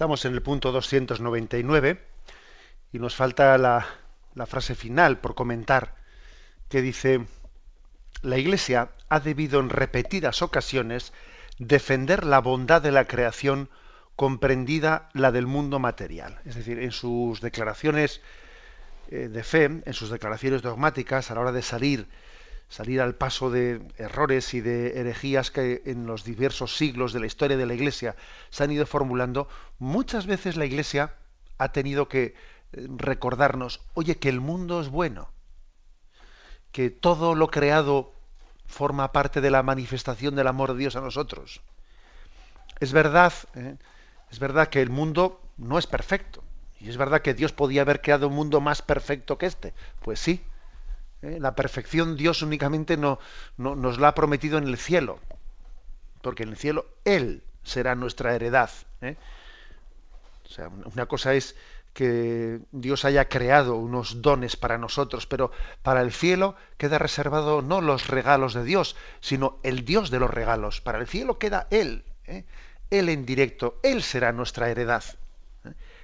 Estamos 0.00 0.24
en 0.24 0.32
el 0.32 0.40
punto 0.40 0.72
299 0.72 2.00
y 2.90 2.98
nos 2.98 3.14
falta 3.14 3.58
la, 3.58 3.86
frase 4.46 4.74
final 4.74 5.18
por 5.18 5.34
comentar, 5.34 5.94
que 6.70 6.80
dice, 6.80 7.26
la 8.22 8.38
Iglesia 8.38 8.92
ha 9.10 9.20
debido 9.20 9.60
en 9.60 9.68
repetidas 9.68 10.40
ocasiones 10.40 11.12
defender 11.58 12.24
la 12.24 12.38
bondad 12.38 12.80
de 12.80 12.92
la 12.92 13.04
creación 13.04 13.68
comprendida 14.16 15.10
la 15.12 15.32
del 15.32 15.46
mundo 15.46 15.78
material. 15.78 16.40
Es 16.46 16.54
decir, 16.54 16.78
en 16.78 16.92
sus 16.92 17.42
declaraciones 17.42 18.22
eh, 19.10 19.28
de 19.28 19.42
fe, 19.42 19.64
en 19.84 19.92
sus 19.92 20.08
declaraciones 20.08 20.62
dogmáticas, 20.62 21.30
a 21.30 21.34
la 21.34 21.42
hora 21.42 21.52
de 21.52 21.60
salir 21.60 22.08
salir 22.70 23.00
al 23.00 23.16
paso 23.16 23.50
de 23.50 23.82
errores 23.98 24.54
y 24.54 24.60
de 24.60 25.00
herejías 25.00 25.50
que 25.50 25.82
en 25.86 26.06
los 26.06 26.24
diversos 26.24 26.76
siglos 26.76 27.12
de 27.12 27.20
la 27.20 27.26
historia 27.26 27.56
de 27.56 27.66
la 27.66 27.74
Iglesia 27.74 28.14
se 28.48 28.64
han 28.64 28.70
ido 28.70 28.86
formulando, 28.86 29.48
muchas 29.78 30.26
veces 30.26 30.56
la 30.56 30.66
Iglesia 30.66 31.16
ha 31.58 31.72
tenido 31.72 32.08
que 32.08 32.22
eh, 32.72 32.86
recordarnos, 32.96 33.82
oye, 33.94 34.18
que 34.18 34.28
el 34.28 34.40
mundo 34.40 34.80
es 34.80 34.88
bueno, 34.88 35.28
que 36.70 36.90
todo 36.90 37.34
lo 37.34 37.50
creado 37.50 38.14
forma 38.66 39.10
parte 39.10 39.40
de 39.40 39.50
la 39.50 39.64
manifestación 39.64 40.36
del 40.36 40.46
amor 40.46 40.72
de 40.72 40.78
Dios 40.78 40.94
a 40.94 41.00
nosotros. 41.00 41.60
Es 42.78 42.92
verdad, 42.92 43.32
¿eh? 43.56 43.76
es 44.30 44.38
verdad 44.38 44.68
que 44.68 44.80
el 44.80 44.90
mundo 44.90 45.42
no 45.56 45.76
es 45.76 45.88
perfecto. 45.88 46.44
Y 46.78 46.88
es 46.88 46.96
verdad 46.96 47.20
que 47.20 47.34
Dios 47.34 47.52
podía 47.52 47.82
haber 47.82 48.00
creado 48.00 48.28
un 48.28 48.34
mundo 48.34 48.60
más 48.60 48.80
perfecto 48.80 49.36
que 49.36 49.46
este. 49.46 49.74
Pues 50.00 50.18
sí, 50.18 50.42
¿eh? 51.22 51.38
La 51.40 51.54
perfección 51.54 52.16
Dios 52.16 52.42
únicamente 52.42 52.96
no, 52.96 53.18
nos 53.56 53.98
la 53.98 54.08
ha 54.08 54.14
prometido 54.14 54.58
en 54.58 54.64
el 54.64 54.76
cielo, 54.76 55.18
porque 56.22 56.42
en 56.42 56.50
el 56.50 56.56
cielo 56.56 56.86
Él 57.04 57.42
será 57.62 57.94
nuestra 57.94 58.34
heredad. 58.34 58.70
¿eh? 59.00 59.16
O 60.44 60.48
sea, 60.48 60.68
una 60.68 61.06
cosa 61.06 61.34
es 61.34 61.56
que 61.92 62.60
Dios 62.70 63.04
haya 63.04 63.28
creado 63.28 63.76
unos 63.76 64.22
dones 64.22 64.56
para 64.56 64.78
nosotros, 64.78 65.26
pero 65.26 65.50
para 65.82 66.02
el 66.02 66.12
cielo 66.12 66.54
queda 66.76 66.98
reservado 66.98 67.62
no 67.62 67.80
los 67.80 68.06
regalos 68.06 68.54
de 68.54 68.64
Dios, 68.64 68.96
sino 69.20 69.58
el 69.62 69.84
Dios 69.84 70.10
de 70.10 70.20
los 70.20 70.30
regalos. 70.30 70.80
Para 70.80 70.98
el 70.98 71.06
cielo 71.06 71.38
queda 71.38 71.66
Él, 71.70 72.04
¿eh? 72.26 72.44
Él 72.90 73.08
en 73.08 73.24
directo, 73.24 73.78
Él 73.82 74.02
será 74.02 74.32
nuestra 74.32 74.68
heredad. 74.70 75.04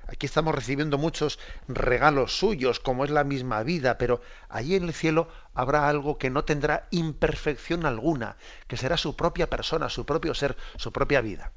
¿Eh? 0.07 0.13
Aquí 0.13 0.27
estamos 0.27 0.55
recibiendo 0.55 0.99
muchos 0.99 1.39
regalos 1.69 2.39
suyos, 2.39 2.81
como 2.81 3.05
es 3.05 3.11
la 3.11 3.25
misma 3.25 3.63
vida, 3.63 3.99
pero 3.99 4.21
allí 4.49 4.75
en 4.75 4.85
el 4.85 4.95
cielo 4.95 5.29
habrá 5.55 5.89
algo 5.89 6.19
que 6.19 6.31
no 6.31 6.45
tendrá 6.45 6.89
imperfección 6.91 7.87
alguna, 7.87 8.37
que 8.67 8.77
será 8.77 8.97
su 8.97 9.17
propia 9.17 9.49
persona, 9.49 9.89
su 9.89 10.05
propio 10.07 10.35
ser, 10.35 10.57
su 10.77 10.93
propia 10.93 11.21
vida. 11.21 11.53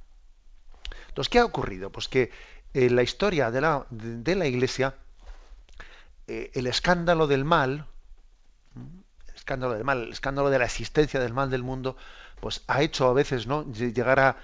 Entonces, 1.09 1.29
¿qué 1.29 1.39
ha 1.39 1.45
ocurrido? 1.45 1.91
Pues 1.91 2.07
que 2.07 2.31
en 2.73 2.95
la 2.95 3.03
historia 3.03 3.51
de 3.51 3.61
la, 3.61 3.85
de, 3.89 4.35
la 4.35 4.45
Iglesia, 4.45 4.95
eh, 6.27 6.51
el 6.53 6.67
escándalo 6.67 7.27
del 7.27 7.43
mal, 7.43 7.87
el 8.75 9.35
escándalo 9.35 9.73
del 9.73 9.83
mal, 9.83 10.03
el 10.03 10.11
escándalo 10.11 10.49
de 10.49 10.59
la 10.59 10.65
existencia 10.65 11.19
del 11.19 11.33
mal 11.33 11.49
del 11.49 11.63
mundo, 11.63 11.97
pues 12.39 12.63
ha 12.67 12.81
hecho 12.81 13.07
a 13.07 13.13
veces 13.13 13.47
no 13.47 13.71
llegar 13.73 14.19
a 14.19 14.37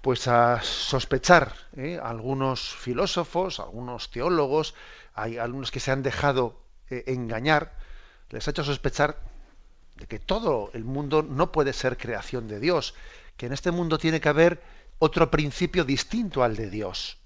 pues 0.00 0.28
a 0.28 0.62
sospechar 0.62 1.54
¿eh? 1.76 1.98
algunos 2.02 2.74
filósofos, 2.74 3.60
algunos 3.60 4.10
teólogos, 4.10 4.74
hay 5.14 5.38
algunos 5.38 5.70
que 5.70 5.80
se 5.80 5.90
han 5.90 6.02
dejado 6.02 6.60
eh, 6.90 7.04
engañar, 7.06 7.76
les 8.30 8.46
ha 8.46 8.50
hecho 8.52 8.64
sospechar 8.64 9.20
de 9.96 10.06
que 10.06 10.18
todo 10.18 10.70
el 10.74 10.84
mundo 10.84 11.22
no 11.22 11.50
puede 11.50 11.72
ser 11.72 11.96
creación 11.96 12.46
de 12.46 12.60
Dios, 12.60 12.94
que 13.36 13.46
en 13.46 13.52
este 13.52 13.70
mundo 13.70 13.98
tiene 13.98 14.20
que 14.20 14.28
haber 14.28 14.62
otro 14.98 15.30
principio 15.30 15.84
distinto 15.84 16.42
al 16.42 16.56
de 16.56 16.70
Dios. 16.70 17.18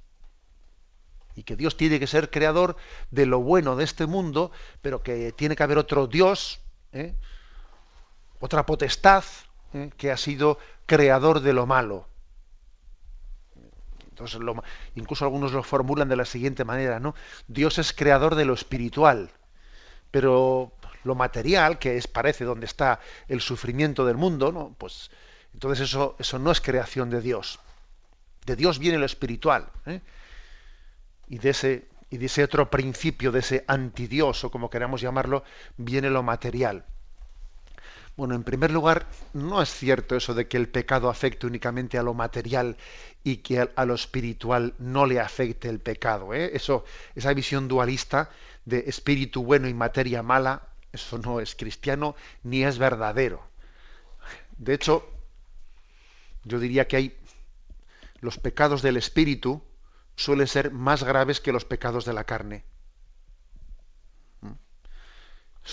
Y 1.35 1.45
que 1.45 1.57
Dios 1.57 1.77
tiene 1.77 1.99
que 1.99 2.07
ser 2.07 2.31
creador 2.31 2.77
de 3.11 3.25
lo 3.27 3.41
bueno 3.41 3.77
de 3.77 3.85
este 3.85 4.07
mundo, 4.07 4.51
pero 4.83 5.03
que 5.03 5.33
tiene 5.33 5.57
que 5.57 5.63
haber 5.63 5.79
otro 5.79 6.07
Dios, 6.07 6.61
¿eh? 6.93 7.15
otra 8.41 8.67
potestad, 8.67 9.25
que 9.97 10.11
ha 10.11 10.17
sido 10.19 10.59
creador 10.85 11.41
de 11.41 11.55
lo 11.55 11.67
malo. 11.67 12.07
Entonces, 14.13 14.41
incluso 14.95 15.25
algunos 15.25 15.53
lo 15.53 15.63
formulan 15.63 16.09
de 16.09 16.17
la 16.17 16.27
siguiente 16.27 16.65
manera, 16.65 17.01
¿no? 17.01 17.15
Dios 17.49 17.79
es 17.79 17.95
creador 17.95 18.35
de 18.35 18.45
lo 18.45 18.53
espiritual, 18.53 19.31
pero 20.11 20.73
lo 21.05 21.15
material, 21.15 21.79
que 21.79 21.97
es 21.97 22.07
parece 22.07 22.45
donde 22.45 22.67
está 22.67 23.01
el 23.27 23.41
sufrimiento 23.41 24.05
del 24.05 24.19
mundo, 24.19 24.53
¿no? 24.53 24.75
Pues 24.77 25.11
entonces 25.55 25.89
eso, 25.89 26.15
eso 26.19 26.39
no 26.39 26.51
es 26.51 26.61
creación 26.61 27.09
de 27.09 27.23
Dios. 27.23 27.59
De 28.45 28.55
Dios 28.55 28.79
viene 28.79 28.99
lo 28.99 29.07
espiritual. 29.07 29.69
¿eh? 29.87 30.01
Y, 31.29 31.39
de 31.39 31.51
ese, 31.51 31.89
y 32.11 32.19
de 32.19 32.27
ese 32.27 32.45
otro 32.45 32.71
principio, 32.71 33.33
de 33.33 33.41
ese 33.41 33.65
antidios, 33.67 34.45
o 34.45 34.51
como 34.51 34.69
queramos 34.69 35.01
llamarlo, 35.01 35.43
viene 35.79 36.11
lo 36.11 36.23
material. 36.23 36.85
Bueno, 38.15 38.35
en 38.35 38.45
primer 38.45 38.71
lugar, 38.71 39.07
no 39.33 39.63
es 39.63 39.71
cierto 39.71 40.17
eso 40.17 40.35
de 40.35 40.47
que 40.47 40.59
el 40.59 40.69
pecado 40.69 41.09
afecte 41.09 41.47
únicamente 41.47 41.97
a 41.97 42.03
lo 42.03 42.13
material 42.13 42.77
y 43.25 43.39
que 43.39 43.71
a, 43.75 43.85
lo 43.87 43.95
espiritual 43.95 44.75
no 44.79 45.07
le 45.07 45.19
afecte 45.19 45.69
el 45.69 45.81
pecado. 45.81 46.35
¿eh? 46.35 46.51
Eso, 46.55 46.85
esa 47.15 47.33
visión 47.33 47.69
dualista 47.69 48.31
de 48.67 48.85
espíritu 48.87 49.43
bueno 49.43 49.67
y 49.67 49.75
materia 49.75 50.23
mala, 50.23 50.69
eso 50.93 51.17
no 51.17 51.41
es 51.41 51.55
cristiano 51.55 52.15
ni 52.43 52.65
es 52.65 52.77
verdadero. 52.77 53.43
De 54.59 54.75
hecho, 54.75 55.09
yo 56.45 56.61
diría 56.61 56.87
que 56.87 56.97
hay 56.97 57.19
los 58.21 58.39
pecados 58.39 58.83
del 58.83 58.99
espíritu 58.99 59.63
suelen 60.17 60.47
ser 60.47 60.71
más 60.71 61.03
graves 61.03 61.41
que 61.41 61.53
los 61.53 61.65
pecados 61.65 62.05
de 62.05 62.13
la 62.13 62.25
carne. 62.25 62.65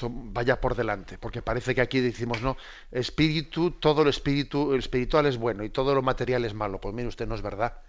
Vaya 0.02 0.62
por 0.62 0.76
delante, 0.76 1.18
porque 1.18 1.42
parece 1.42 1.74
que 1.74 1.82
aquí 1.82 2.00
decimos, 2.00 2.42
no, 2.42 2.58
espíritu, 2.92 3.72
todo 3.72 4.04
lo 4.04 4.10
espíritu, 4.10 4.74
el 4.74 4.80
espiritual 4.80 5.26
es 5.26 5.38
bueno 5.38 5.64
y 5.64 5.70
todo 5.70 5.96
lo 5.96 6.02
material 6.02 6.46
es 6.46 6.54
malo. 6.54 6.80
Pues 6.80 6.94
mire 6.94 7.08
usted, 7.08 7.28
no 7.28 7.36
es 7.36 7.42
verdad. 7.42 7.82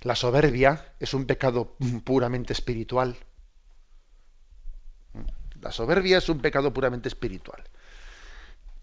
La 0.00 0.16
soberbia 0.16 0.94
es 0.98 1.14
un 1.14 1.26
pecado 1.26 1.76
puramente 2.04 2.52
espiritual. 2.52 3.16
La 5.60 5.72
soberbia 5.72 6.18
es 6.18 6.28
un 6.28 6.40
pecado 6.40 6.72
puramente 6.72 7.08
espiritual 7.08 7.64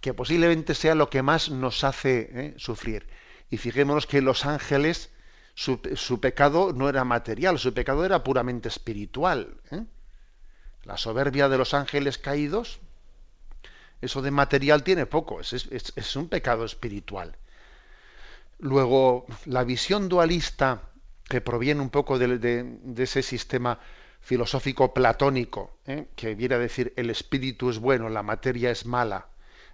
que 0.05 0.13
posiblemente 0.13 0.76
sea 0.76 0.93
lo 0.93 1.09
que 1.09 1.24
más 1.24 1.49
nos 1.49 1.84
hace 1.84 2.30
¿eh? 2.32 2.53
sufrir. 2.57 3.07
Y 3.49 3.57
fijémonos 3.57 4.05
que 4.05 4.22
los 4.22 4.45
ángeles, 4.45 5.09
su, 5.55 5.80
pecado 6.22 6.74
no 6.74 6.89
era 6.89 7.03
material, 7.03 7.57
su 7.57 7.74
pecado 7.74 8.05
era 8.05 8.24
puramente 8.24 8.68
espiritual. 8.68 9.57
¿eh? 9.72 9.84
La 10.86 10.98
soberbia 10.98 11.50
de 11.50 11.58
los 11.58 11.74
ángeles 11.74 12.18
caídos, 12.18 12.80
eso 14.02 14.22
de 14.22 14.32
material 14.32 14.84
tiene 14.84 15.06
poco, 15.06 15.42
es, 15.42 16.16
un 16.16 16.30
pecado 16.30 16.64
espiritual. 16.64 17.36
Luego, 18.60 19.26
la 19.46 19.64
visión 19.64 20.08
dualista 20.08 20.84
que 21.28 21.42
proviene 21.42 21.82
un 21.82 21.90
poco 21.90 22.20
de, 22.20 22.78
ese 22.98 23.24
sistema 23.24 23.80
filosófico 24.22 24.94
platónico, 24.94 25.78
¿eh? 25.86 26.08
que 26.16 26.36
viene 26.36 26.56
a 26.56 26.60
decir 26.60 26.94
el 26.96 27.10
espíritu 27.10 27.70
es 27.70 27.80
bueno, 27.80 28.10
la 28.10 28.24
materia 28.24 28.70
es 28.70 28.86
mala, 28.86 29.28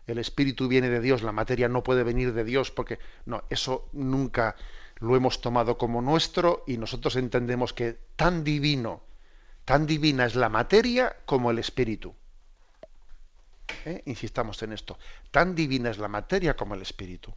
el 0.08 0.18
espíritu 0.18 0.68
viene 0.68 0.90
de 0.90 1.02
Dios, 1.02 1.24
la 1.24 1.32
materia 1.32 1.68
no 1.68 1.84
puede 1.84 2.04
venir 2.04 2.34
de 2.34 2.44
Dios, 2.44 2.72
porque 2.72 3.00
no, 3.26 3.44
eso 3.50 3.90
nunca 3.94 4.56
lo 5.00 5.16
hemos 5.16 5.42
tomado 5.42 5.78
como 5.78 6.02
nuestro 6.02 6.64
y 6.68 6.78
nosotros 6.78 7.16
entendemos 7.16 7.74
que 7.74 7.98
tan 8.16 8.44
divino, 8.44 9.04
tan 9.66 9.86
divina 9.86 10.26
es 10.26 10.36
la 10.36 10.50
materia 10.50 11.16
como 11.26 11.52
el 11.52 11.60
espíritu. 11.60 12.16
¿Eh? 13.86 14.04
Insistamos 14.06 14.62
en 14.64 14.74
esto, 14.74 14.98
tan 15.32 15.56
divina 15.56 15.90
es 15.90 15.98
la 15.98 16.08
materia 16.08 16.56
como 16.56 16.76
el 16.76 16.82
espíritu. 16.82 17.34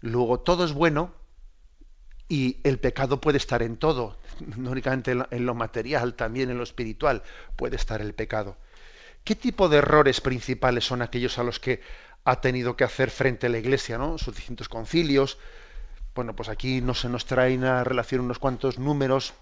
Luego 0.00 0.40
todo 0.40 0.64
es 0.64 0.72
bueno 0.72 1.12
y 2.28 2.60
el 2.62 2.78
pecado 2.78 3.20
puede 3.20 3.38
estar 3.38 3.62
en 3.62 3.76
todo, 3.76 4.18
no 4.56 4.70
únicamente 4.70 5.16
en 5.30 5.46
lo 5.46 5.54
material, 5.54 6.14
también 6.14 6.50
en 6.50 6.58
lo 6.58 6.64
espiritual 6.64 7.22
puede 7.56 7.76
estar 7.76 8.00
el 8.00 8.14
pecado. 8.14 8.56
¿Qué 9.24 9.34
tipo 9.34 9.68
de 9.68 9.78
errores 9.78 10.20
principales 10.20 10.84
son 10.84 11.02
aquellos 11.02 11.38
a 11.38 11.42
los 11.42 11.58
que 11.60 11.80
ha 12.24 12.40
tenido 12.40 12.76
que 12.76 12.84
hacer 12.84 13.10
frente 13.10 13.48
la 13.48 13.58
Iglesia, 13.58 13.98
¿no? 13.98 14.18
Sus 14.18 14.36
distintos 14.36 14.68
concilios. 14.68 15.38
Bueno, 16.18 16.34
pues 16.34 16.48
aquí 16.48 16.80
no 16.80 16.94
se 16.94 17.08
nos 17.08 17.26
trae 17.26 17.56
una 17.56 17.84
relación 17.84 18.22
unos 18.22 18.40
cuantos 18.40 18.80
números 18.80 19.34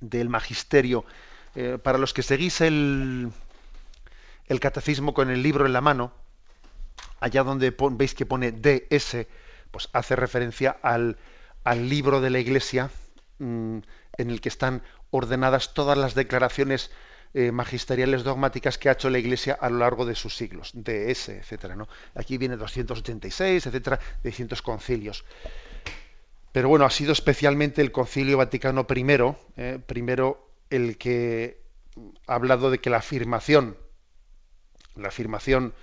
del 0.00 0.30
magisterio. 0.30 1.04
Eh, 1.54 1.76
para 1.76 1.98
los 1.98 2.14
que 2.14 2.22
seguís 2.22 2.62
el, 2.62 3.30
el 4.46 4.60
catecismo 4.60 5.12
con 5.12 5.28
el 5.28 5.42
libro 5.42 5.66
en 5.66 5.74
la 5.74 5.82
mano, 5.82 6.10
allá 7.20 7.42
donde 7.44 7.76
veis 7.90 8.14
que 8.14 8.24
pone 8.24 8.50
DS, 8.50 9.26
pues 9.70 9.90
hace 9.92 10.16
referencia 10.16 10.74
al, 10.80 11.18
al 11.64 11.90
libro 11.90 12.22
de 12.22 12.30
la 12.30 12.38
Iglesia 12.38 12.88
mm, 13.38 13.80
en 14.16 14.30
el 14.30 14.40
que 14.40 14.48
están 14.48 14.82
ordenadas 15.10 15.74
todas 15.74 15.98
las 15.98 16.14
declaraciones 16.14 16.90
eh, 17.34 17.52
magisteriales 17.52 18.24
dogmáticas 18.24 18.78
que 18.78 18.88
ha 18.88 18.92
hecho 18.92 19.10
la 19.10 19.18
Iglesia 19.18 19.58
a 19.60 19.68
lo 19.68 19.78
largo 19.78 20.06
de 20.06 20.14
sus 20.14 20.36
siglos, 20.36 20.70
de 20.74 21.10
ese, 21.10 21.38
etcétera. 21.38 21.76
¿no? 21.76 21.88
Aquí 22.14 22.38
viene 22.38 22.56
286, 22.56 23.66
etcétera, 23.66 24.00
de 24.22 24.30
distintos 24.30 24.62
concilios. 24.62 25.24
Pero 26.52 26.68
bueno, 26.68 26.84
ha 26.84 26.90
sido 26.90 27.12
especialmente 27.12 27.82
el 27.82 27.92
Concilio 27.92 28.38
Vaticano 28.38 28.86
I, 28.88 29.06
eh, 29.56 29.78
primero 29.84 30.50
el 30.70 30.96
que 30.96 31.62
ha 32.26 32.34
hablado 32.34 32.70
de 32.70 32.78
que 32.78 32.90
la 32.90 32.98
afirmación, 32.98 33.76
la 34.96 35.08
afirmación 35.08 35.74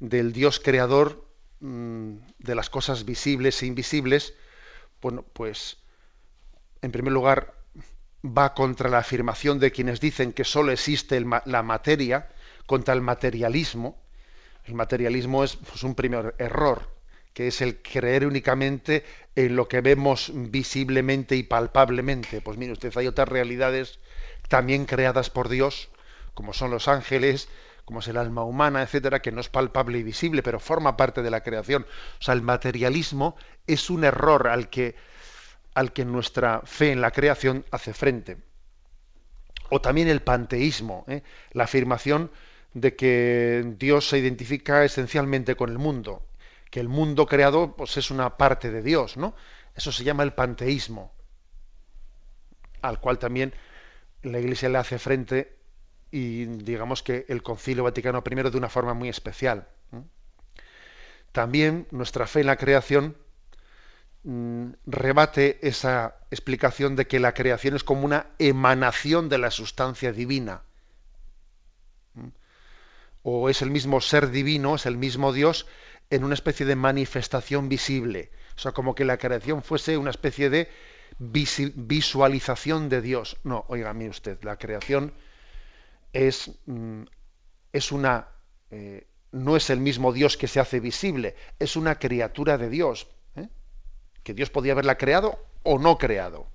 del 0.00 0.32
Dios 0.32 0.60
creador 0.60 1.24
mm, 1.60 2.16
de 2.38 2.54
las 2.54 2.70
cosas 2.70 3.04
visibles 3.04 3.62
e 3.62 3.66
invisibles, 3.66 4.34
bueno, 5.02 5.24
pues 5.32 5.78
en 6.82 6.92
primer 6.92 7.12
lugar 7.12 7.53
va 8.24 8.54
contra 8.54 8.88
la 8.88 8.98
afirmación 8.98 9.58
de 9.58 9.70
quienes 9.70 10.00
dicen 10.00 10.32
que 10.32 10.44
solo 10.44 10.72
existe 10.72 11.22
la 11.44 11.62
materia, 11.62 12.28
contra 12.66 12.94
el 12.94 13.02
materialismo. 13.02 13.98
El 14.64 14.74
materialismo 14.74 15.44
es 15.44 15.56
pues, 15.56 15.82
un 15.82 15.94
primer 15.94 16.34
error, 16.38 16.88
que 17.34 17.48
es 17.48 17.60
el 17.60 17.82
creer 17.82 18.26
únicamente 18.26 19.04
en 19.36 19.56
lo 19.56 19.68
que 19.68 19.82
vemos 19.82 20.32
visiblemente 20.34 21.36
y 21.36 21.42
palpablemente. 21.42 22.40
Pues 22.40 22.56
mire 22.56 22.72
usted, 22.72 22.96
hay 22.96 23.06
otras 23.06 23.28
realidades 23.28 23.98
también 24.48 24.86
creadas 24.86 25.28
por 25.28 25.48
Dios, 25.48 25.90
como 26.32 26.54
son 26.54 26.70
los 26.70 26.88
ángeles, 26.88 27.48
como 27.84 28.00
es 28.00 28.08
el 28.08 28.16
alma 28.16 28.44
humana, 28.44 28.82
etcétera, 28.82 29.20
que 29.20 29.32
no 29.32 29.42
es 29.42 29.50
palpable 29.50 29.98
y 29.98 30.02
visible, 30.02 30.42
pero 30.42 30.58
forma 30.58 30.96
parte 30.96 31.22
de 31.22 31.30
la 31.30 31.42
creación. 31.42 31.86
O 32.20 32.22
sea, 32.22 32.32
el 32.32 32.40
materialismo 32.40 33.36
es 33.66 33.90
un 33.90 34.04
error 34.04 34.48
al 34.48 34.70
que 34.70 34.94
al 35.74 35.92
que 35.92 36.04
nuestra 36.04 36.62
fe 36.64 36.92
en 36.92 37.00
la 37.00 37.10
creación 37.10 37.64
hace 37.70 37.92
frente. 37.92 38.38
O 39.70 39.80
también 39.80 40.08
el 40.08 40.22
panteísmo, 40.22 41.04
¿eh? 41.08 41.22
la 41.52 41.64
afirmación 41.64 42.30
de 42.74 42.96
que 42.96 43.74
Dios 43.78 44.08
se 44.08 44.18
identifica 44.18 44.84
esencialmente 44.84 45.56
con 45.56 45.70
el 45.70 45.78
mundo, 45.78 46.26
que 46.70 46.80
el 46.80 46.88
mundo 46.88 47.26
creado 47.26 47.76
pues, 47.76 47.96
es 47.96 48.10
una 48.10 48.36
parte 48.36 48.70
de 48.70 48.82
Dios, 48.82 49.16
¿no? 49.16 49.34
Eso 49.74 49.90
se 49.92 50.04
llama 50.04 50.22
el 50.22 50.32
panteísmo. 50.32 51.12
al 52.82 53.00
cual 53.00 53.18
también 53.18 53.54
la 54.22 54.38
Iglesia 54.38 54.68
le 54.68 54.78
hace 54.78 54.98
frente 54.98 55.56
y 56.10 56.44
digamos 56.44 57.02
que 57.02 57.24
el 57.28 57.42
Concilio 57.42 57.82
Vaticano 57.82 58.22
I 58.24 58.34
de 58.50 58.58
una 58.58 58.68
forma 58.68 58.94
muy 58.94 59.08
especial. 59.08 59.68
También 61.32 61.88
nuestra 61.90 62.26
fe 62.26 62.40
en 62.40 62.46
la 62.46 62.56
creación 62.56 63.16
rebate 64.86 65.58
esa 65.66 66.16
explicación 66.30 66.96
de 66.96 67.06
que 67.06 67.20
la 67.20 67.34
creación 67.34 67.76
es 67.76 67.84
como 67.84 68.04
una 68.04 68.26
emanación 68.38 69.28
de 69.28 69.38
la 69.38 69.50
sustancia 69.50 70.12
divina. 70.12 70.62
O 73.22 73.48
es 73.48 73.62
el 73.62 73.70
mismo 73.70 74.00
ser 74.00 74.30
divino, 74.30 74.74
es 74.74 74.86
el 74.86 74.96
mismo 74.96 75.32
Dios 75.32 75.66
en 76.10 76.24
una 76.24 76.34
especie 76.34 76.66
de 76.66 76.76
manifestación 76.76 77.68
visible. 77.68 78.30
O 78.56 78.60
sea, 78.60 78.72
como 78.72 78.94
que 78.94 79.04
la 79.04 79.18
creación 79.18 79.62
fuese 79.62 79.96
una 79.96 80.10
especie 80.10 80.50
de 80.50 80.68
visualización 81.18 82.88
de 82.88 83.00
Dios. 83.00 83.36
No, 83.44 83.64
oiga, 83.68 83.94
usted, 84.10 84.42
la 84.42 84.56
creación 84.56 85.12
es, 86.12 86.50
mm, 86.66 87.02
es 87.72 87.92
una 87.92 88.28
eh, 88.70 89.06
no 89.34 89.56
es 89.56 89.68
el 89.70 89.80
mismo 89.80 90.12
Dios 90.12 90.36
que 90.36 90.46
se 90.46 90.60
hace 90.60 90.80
visible, 90.80 91.34
es 91.58 91.76
una 91.76 91.98
criatura 91.98 92.56
de 92.56 92.70
Dios. 92.70 93.08
Que 94.24 94.34
Dios 94.34 94.50
podía 94.50 94.72
haberla 94.72 94.98
creado 94.98 95.38
o 95.62 95.78
no 95.78 95.98
creado. 95.98 96.46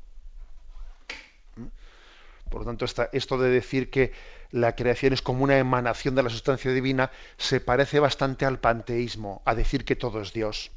¿Mm? 1.55 1.67
Por 2.49 2.61
lo 2.61 2.65
tanto, 2.65 2.85
esto 3.13 3.37
de 3.37 3.49
decir 3.49 3.89
que 3.89 4.11
la 4.51 4.75
creación 4.75 5.13
es 5.13 5.21
como 5.21 5.43
una 5.43 5.57
emanación 5.57 6.15
de 6.15 6.23
la 6.23 6.29
sustancia 6.29 6.71
divina 6.73 7.11
se 7.37 7.61
parece 7.61 7.99
bastante 7.99 8.45
al 8.45 8.59
panteísmo, 8.59 9.41
a 9.45 9.55
decir 9.55 9.85
que 9.85 9.95
todo 9.95 10.21
es 10.21 10.33
Dios. 10.33 10.71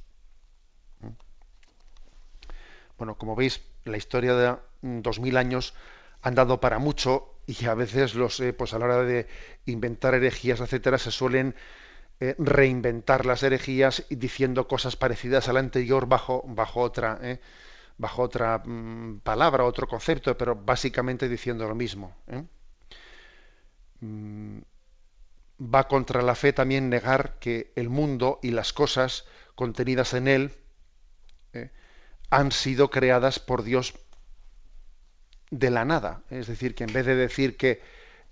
¿Mm? 1.01 1.09
Bueno, 2.99 3.17
como 3.17 3.35
veis, 3.35 3.63
la 3.85 3.97
historia 3.97 4.35
de 4.35 4.57
dos 4.83 5.19
mil 5.19 5.37
años 5.37 5.75
han 6.21 6.35
dado 6.35 6.61
para 6.61 6.79
mucho 6.79 7.35
y 7.47 7.65
a 7.67 7.75
veces 7.75 8.15
los 8.15 8.39
eh, 8.41 8.53
pues 8.53 8.75
a 8.75 8.79
la 8.79 8.85
hora 8.85 9.03
de 9.03 9.27
inventar 9.67 10.15
herejías 10.15 10.61
etcétera 10.61 10.99
se 10.99 11.11
suelen 11.11 11.57
eh, 12.21 12.35
reinventar 12.39 13.27
las 13.27 13.43
herejías 13.43 14.05
diciendo 14.11 14.69
cosas 14.69 14.97
parecidas 14.97 15.49
a 15.49 15.53
la 15.53 15.61
anterior 15.61 16.07
bajo 16.07 16.45
bajo 16.47 16.81
otra 16.81 17.19
eh, 17.23 17.41
bajo 17.99 18.23
otra 18.23 18.59
mm, 18.65 19.21
palabra 19.21 19.65
otro 19.65 19.87
concepto 19.87 20.37
pero 20.37 20.55
básicamente 20.57 21.29
diciendo 21.29 21.69
lo 21.69 21.75
mismo 21.75 22.15
mm, 24.01 24.59
va 25.61 25.89
contra 25.89 26.23
la 26.23 26.35
fe 26.35 26.53
también 26.53 26.89
negar 26.89 27.39
que 27.39 27.73
el 27.77 27.89
mundo 27.89 28.39
y 28.43 28.51
las 28.51 28.73
cosas 28.73 29.27
contenidas 29.55 30.15
en 30.15 30.29
él 30.29 30.53
han 32.31 32.51
sido 32.51 32.89
creadas 32.89 33.39
por 33.39 33.63
Dios 33.63 33.95
de 35.53 35.71
la 35.71 35.85
nada. 35.85 36.23
Es 36.31 36.47
decir, 36.49 36.75
que 36.75 36.85
en 36.85 36.93
vez 36.93 37.05
de 37.05 37.15
decir 37.15 37.59
que, 37.59 37.83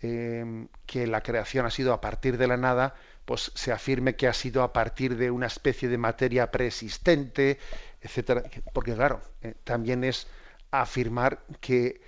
eh, 0.01 0.67
que 0.87 1.07
la 1.07 1.23
creación 1.23 1.67
ha 1.67 1.71
sido 1.71 1.93
a 1.93 2.01
partir 2.01 2.39
de 2.39 2.49
la 2.49 2.57
nada, 2.57 2.95
pues 3.31 3.53
se 3.55 3.71
afirme 3.71 4.17
que 4.17 4.27
ha 4.27 4.33
sido 4.33 4.65
a 4.65 4.73
partir 4.73 5.17
de 5.17 5.31
una 5.31 5.47
especie 5.47 5.89
de 5.89 5.97
materia 5.97 6.51
preexistente, 6.51 7.61
etcétera. 8.01 8.43
Porque 8.73 8.93
claro, 8.93 9.23
eh, 9.41 9.55
también 9.63 10.03
es 10.03 10.27
afirmar 10.73 11.39
que, 11.61 12.01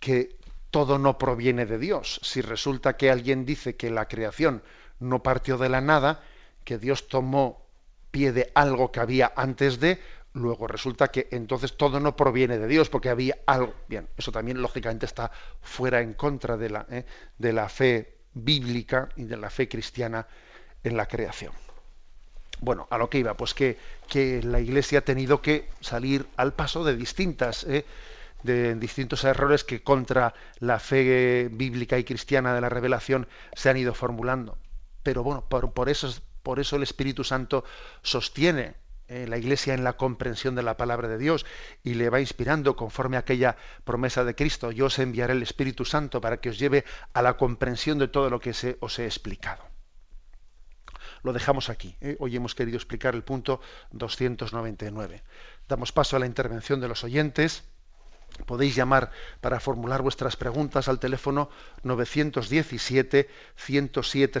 que 0.00 0.34
todo 0.72 0.98
no 0.98 1.18
proviene 1.18 1.66
de 1.66 1.78
Dios. 1.78 2.18
Si 2.24 2.40
resulta 2.40 2.96
que 2.96 3.12
alguien 3.12 3.46
dice 3.46 3.76
que 3.76 3.90
la 3.90 4.08
creación 4.08 4.64
no 4.98 5.22
partió 5.22 5.56
de 5.56 5.68
la 5.68 5.80
nada, 5.80 6.24
que 6.64 6.78
Dios 6.78 7.06
tomó 7.06 7.64
pie 8.10 8.32
de 8.32 8.50
algo 8.56 8.90
que 8.90 8.98
había 8.98 9.32
antes 9.36 9.78
de, 9.78 10.00
luego 10.32 10.66
resulta 10.66 11.12
que 11.12 11.28
entonces 11.30 11.76
todo 11.76 12.00
no 12.00 12.16
proviene 12.16 12.58
de 12.58 12.66
Dios 12.66 12.88
porque 12.88 13.10
había 13.10 13.38
algo. 13.46 13.72
Bien, 13.86 14.08
eso 14.16 14.32
también 14.32 14.60
lógicamente 14.60 15.06
está 15.06 15.30
fuera 15.60 16.00
en 16.00 16.14
contra 16.14 16.56
de 16.56 16.70
la, 16.70 16.86
¿eh? 16.90 17.04
de 17.38 17.52
la 17.52 17.68
fe 17.68 18.16
bíblica 18.34 19.10
y 19.14 19.26
de 19.26 19.36
la 19.36 19.48
fe 19.48 19.68
cristiana 19.68 20.26
en 20.86 20.96
la 20.96 21.06
creación. 21.06 21.52
Bueno, 22.60 22.86
a 22.90 22.98
lo 22.98 23.10
que 23.10 23.18
iba, 23.18 23.34
pues 23.34 23.54
que, 23.54 23.78
que 24.08 24.42
la 24.42 24.60
Iglesia 24.60 25.00
ha 25.00 25.02
tenido 25.02 25.42
que 25.42 25.68
salir 25.80 26.26
al 26.36 26.54
paso 26.54 26.84
de 26.84 26.96
distintas, 26.96 27.64
¿eh? 27.64 27.84
de 28.42 28.74
distintos 28.76 29.24
errores 29.24 29.64
que 29.64 29.82
contra 29.82 30.34
la 30.58 30.78
fe 30.78 31.48
bíblica 31.50 31.98
y 31.98 32.04
cristiana 32.04 32.54
de 32.54 32.60
la 32.60 32.68
revelación 32.68 33.28
se 33.54 33.68
han 33.68 33.76
ido 33.76 33.92
formulando. 33.94 34.56
Pero 35.02 35.22
bueno, 35.22 35.44
por, 35.48 35.72
por 35.72 35.88
eso, 35.88 36.08
por 36.42 36.60
eso 36.60 36.76
el 36.76 36.82
Espíritu 36.82 37.24
Santo 37.24 37.64
sostiene 38.02 38.74
eh, 39.08 39.26
la 39.28 39.38
Iglesia 39.38 39.74
en 39.74 39.84
la 39.84 39.96
comprensión 39.96 40.54
de 40.54 40.62
la 40.62 40.76
palabra 40.76 41.08
de 41.08 41.18
Dios 41.18 41.46
y 41.84 41.94
le 41.94 42.10
va 42.10 42.20
inspirando 42.20 42.74
conforme 42.74 43.16
a 43.16 43.20
aquella 43.20 43.56
promesa 43.84 44.24
de 44.24 44.34
Cristo. 44.34 44.72
Yo 44.72 44.86
os 44.86 44.98
enviaré 44.98 45.34
el 45.34 45.42
Espíritu 45.42 45.84
Santo 45.84 46.20
para 46.20 46.38
que 46.38 46.48
os 46.50 46.58
lleve 46.58 46.84
a 47.12 47.22
la 47.22 47.36
comprensión 47.36 47.98
de 47.98 48.08
todo 48.08 48.30
lo 48.30 48.40
que 48.40 48.52
se, 48.52 48.78
os 48.80 48.98
he 48.98 49.04
explicado. 49.04 49.75
Lo 51.26 51.32
dejamos 51.32 51.70
aquí. 51.70 51.96
¿eh? 52.00 52.16
Hoy 52.20 52.36
hemos 52.36 52.54
querido 52.54 52.76
explicar 52.76 53.16
el 53.16 53.24
punto 53.24 53.60
299. 53.90 55.24
Damos 55.68 55.90
paso 55.90 56.14
a 56.14 56.20
la 56.20 56.26
intervención 56.26 56.80
de 56.80 56.86
los 56.86 57.02
oyentes. 57.02 57.64
Podéis 58.46 58.76
llamar 58.76 59.10
para 59.40 59.58
formular 59.58 60.02
vuestras 60.02 60.36
preguntas 60.36 60.86
al 60.86 61.00
teléfono 61.00 61.50
917 61.82 63.28
107 63.56 64.40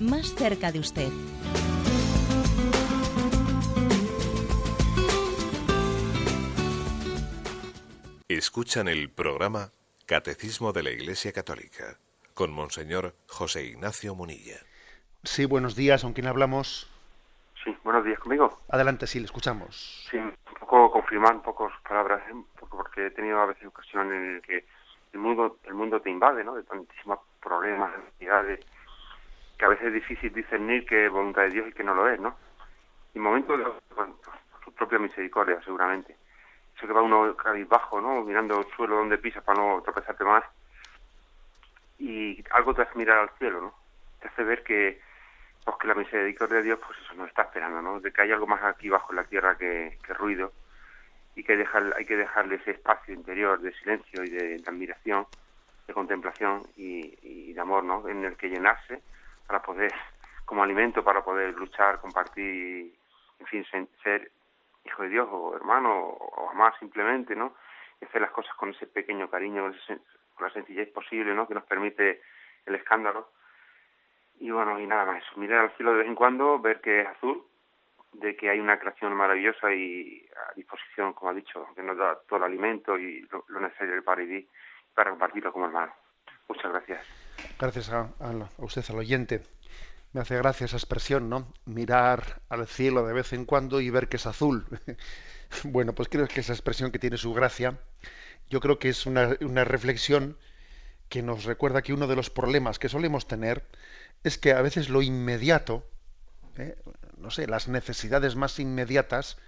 más 0.00 0.34
cerca 0.34 0.70
de 0.70 0.78
usted. 0.78 1.08
Escuchan 8.28 8.88
el 8.88 9.10
programa 9.10 9.70
Catecismo 10.06 10.72
de 10.72 10.82
la 10.82 10.90
Iglesia 10.90 11.32
Católica 11.32 11.98
con 12.34 12.52
Monseñor 12.52 13.14
José 13.26 13.64
Ignacio 13.64 14.14
Munilla. 14.14 14.58
Sí, 15.24 15.46
buenos 15.46 15.74
días, 15.74 16.02
¿con 16.02 16.12
quién 16.12 16.28
hablamos? 16.28 16.88
Sí, 17.64 17.76
buenos 17.82 18.04
días 18.04 18.20
conmigo. 18.20 18.60
Adelante, 18.68 19.06
sí, 19.06 19.18
le 19.18 19.24
escuchamos. 19.24 20.06
Sí, 20.10 20.16
un 20.16 20.34
poco 20.60 20.92
confirmar 20.92 21.34
un 21.34 21.42
poco 21.42 21.68
sus 21.70 21.80
palabras, 21.80 22.22
¿eh? 22.30 22.34
porque 22.70 23.06
he 23.06 23.10
tenido 23.10 23.40
a 23.40 23.46
veces 23.46 23.66
ocasiones 23.66 24.12
en 24.12 24.36
el 24.36 24.42
que 24.42 24.64
el 25.12 25.18
mundo, 25.18 25.58
el 25.64 25.74
mundo 25.74 26.00
te 26.00 26.10
invade, 26.10 26.44
¿no? 26.44 26.54
De 26.54 26.62
tantísimos 26.62 27.18
problemas, 27.40 27.90
necesidades, 27.98 28.64
que 29.58 29.64
a 29.64 29.68
veces 29.68 29.88
es 29.88 29.94
difícil 29.94 30.32
discernir 30.32 30.86
qué 30.86 31.06
es 31.06 31.12
voluntad 31.12 31.42
de 31.42 31.50
Dios 31.50 31.68
y 31.68 31.72
qué 31.72 31.82
no 31.82 31.94
lo 31.94 32.08
es, 32.08 32.20
¿no? 32.20 32.36
Y 33.14 33.18
momentos 33.18 33.58
de 33.58 33.64
su 34.64 34.72
propia 34.72 34.98
misericordia, 34.98 35.60
seguramente 35.64 36.16
se 36.78 36.86
que 36.86 36.92
va 36.92 37.02
uno 37.02 37.36
cabizbajo, 37.36 38.00
¿no? 38.00 38.22
Mirando 38.22 38.60
el 38.60 38.66
suelo 38.76 38.96
donde 38.96 39.18
pisas 39.18 39.42
para 39.42 39.60
no 39.60 39.82
tropezarte 39.82 40.24
más. 40.24 40.44
Y 41.98 42.42
algo 42.52 42.74
te 42.74 42.82
hace 42.82 42.96
mirar 42.96 43.18
al 43.18 43.30
cielo, 43.38 43.60
¿no? 43.60 43.74
Te 44.20 44.28
hace 44.28 44.44
ver 44.44 44.62
que, 44.62 45.00
pues 45.64 45.76
que 45.78 45.88
la 45.88 45.94
misericordia 45.94 46.58
de 46.58 46.62
Dios, 46.62 46.78
pues 46.84 46.98
eso, 47.00 47.14
nos 47.14 47.28
está 47.28 47.42
esperando, 47.42 47.82
¿no? 47.82 48.00
De 48.00 48.12
que 48.12 48.22
hay 48.22 48.30
algo 48.30 48.46
más 48.46 48.62
aquí 48.62 48.88
bajo 48.88 49.12
la 49.12 49.24
tierra 49.24 49.56
que, 49.56 49.98
ruido 50.08 50.52
y 51.34 51.42
que 51.42 51.56
dejar, 51.56 51.94
hay 51.96 52.04
que 52.04 52.16
dejarle 52.16 52.56
ese 52.56 52.72
espacio 52.72 53.14
interior 53.14 53.60
de 53.60 53.72
silencio 53.74 54.22
y 54.24 54.30
de, 54.30 54.62
admiración, 54.66 55.26
de 55.86 55.94
contemplación 55.94 56.62
y, 56.76 57.52
de 57.52 57.60
amor, 57.60 57.82
¿no? 57.82 58.08
En 58.08 58.24
el 58.24 58.36
que 58.36 58.48
llenarse 58.48 59.02
para 59.48 59.62
poder, 59.62 59.92
como 60.44 60.62
alimento, 60.62 61.02
para 61.02 61.24
poder 61.24 61.54
luchar, 61.54 62.00
compartir, 62.00 62.94
en 63.40 63.46
fin, 63.46 63.66
ser 64.02 64.30
hijo 64.84 65.02
de 65.02 65.08
Dios 65.08 65.28
o 65.30 65.56
hermano 65.56 65.90
o 65.98 66.50
amar 66.50 66.78
simplemente, 66.78 67.34
¿no? 67.34 67.54
Y 68.00 68.04
hacer 68.04 68.20
las 68.20 68.30
cosas 68.30 68.54
con 68.56 68.70
ese 68.70 68.86
pequeño 68.86 69.28
cariño, 69.28 69.72
con 70.34 70.46
la 70.46 70.52
sencillez 70.52 70.90
posible, 70.90 71.34
¿no? 71.34 71.48
Que 71.48 71.54
nos 71.54 71.64
permite 71.64 72.20
el 72.66 72.74
escándalo. 72.74 73.30
Y 74.38 74.50
bueno, 74.50 74.78
y 74.78 74.86
nada 74.86 75.06
más, 75.06 75.24
mirar 75.36 75.60
al 75.60 75.76
cielo 75.76 75.92
de 75.92 75.98
vez 75.98 76.06
en 76.06 76.14
cuando, 76.14 76.58
ver 76.58 76.80
que 76.80 77.00
es 77.00 77.08
azul, 77.08 77.42
de 78.12 78.36
que 78.36 78.50
hay 78.50 78.60
una 78.60 78.78
creación 78.78 79.14
maravillosa 79.14 79.72
y 79.72 80.28
a 80.36 80.54
disposición, 80.54 81.14
como 81.14 81.30
ha 81.30 81.34
dicho, 81.34 81.66
que 81.74 81.82
nos 81.82 81.96
da 81.96 82.18
todo 82.28 82.38
el 82.38 82.44
alimento 82.44 82.98
y 82.98 83.26
lo, 83.48 83.60
necesario 83.60 84.04
para 84.04 84.20
vivir, 84.20 84.46
para 84.94 85.10
compartirlo 85.10 85.52
como 85.52 85.66
hermano. 85.66 85.92
Muchas 86.48 86.70
gracias. 86.70 87.27
Gracias 87.58 87.90
a, 87.90 88.10
usted, 88.58 88.84
al 88.88 88.98
oyente. 88.98 89.42
Me 90.12 90.20
hace 90.20 90.36
gracia 90.36 90.64
esa 90.64 90.76
expresión, 90.76 91.28
¿no? 91.28 91.52
Mirar 91.64 92.40
al 92.48 92.66
cielo 92.66 93.06
de 93.06 93.12
vez 93.12 93.32
en 93.32 93.44
cuando 93.44 93.80
y 93.80 93.90
ver 93.90 94.08
que 94.08 94.16
es 94.16 94.26
azul. 94.26 94.66
bueno, 95.64 95.94
pues 95.94 96.08
creo 96.08 96.26
que 96.26 96.40
esa 96.40 96.52
expresión 96.52 96.90
que 96.90 96.98
tiene 96.98 97.18
su 97.18 97.34
gracia, 97.34 97.78
yo 98.48 98.60
creo 98.60 98.78
que 98.78 98.88
es 98.88 99.06
una, 99.06 99.36
una 99.40 99.64
reflexión 99.64 100.38
que 101.08 101.22
nos 101.22 101.44
recuerda 101.44 101.82
que 101.82 101.92
uno 101.92 102.06
de 102.06 102.16
los 102.16 102.30
problemas 102.30 102.78
que 102.78 102.88
solemos 102.88 103.26
tener 103.26 103.66
es 104.24 104.38
que 104.38 104.52
a 104.52 104.62
veces 104.62 104.88
lo 104.88 105.02
inmediato, 105.02 105.86
¿eh? 106.56 106.76
no 107.18 107.30
sé, 107.30 107.46
las 107.46 107.68
necesidades 107.68 108.36
más 108.36 108.58
inmediatas, 108.58 109.38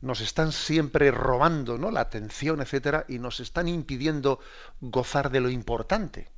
nos 0.00 0.20
están 0.20 0.52
siempre 0.52 1.10
robando 1.10 1.78
¿no? 1.78 1.90
la 1.90 2.00
atención, 2.00 2.60
etcétera, 2.60 3.04
y 3.08 3.18
nos 3.18 3.40
están 3.40 3.68
impidiendo 3.68 4.40
gozar 4.80 5.30
de 5.30 5.40
lo 5.40 5.50
importante. 5.50 6.28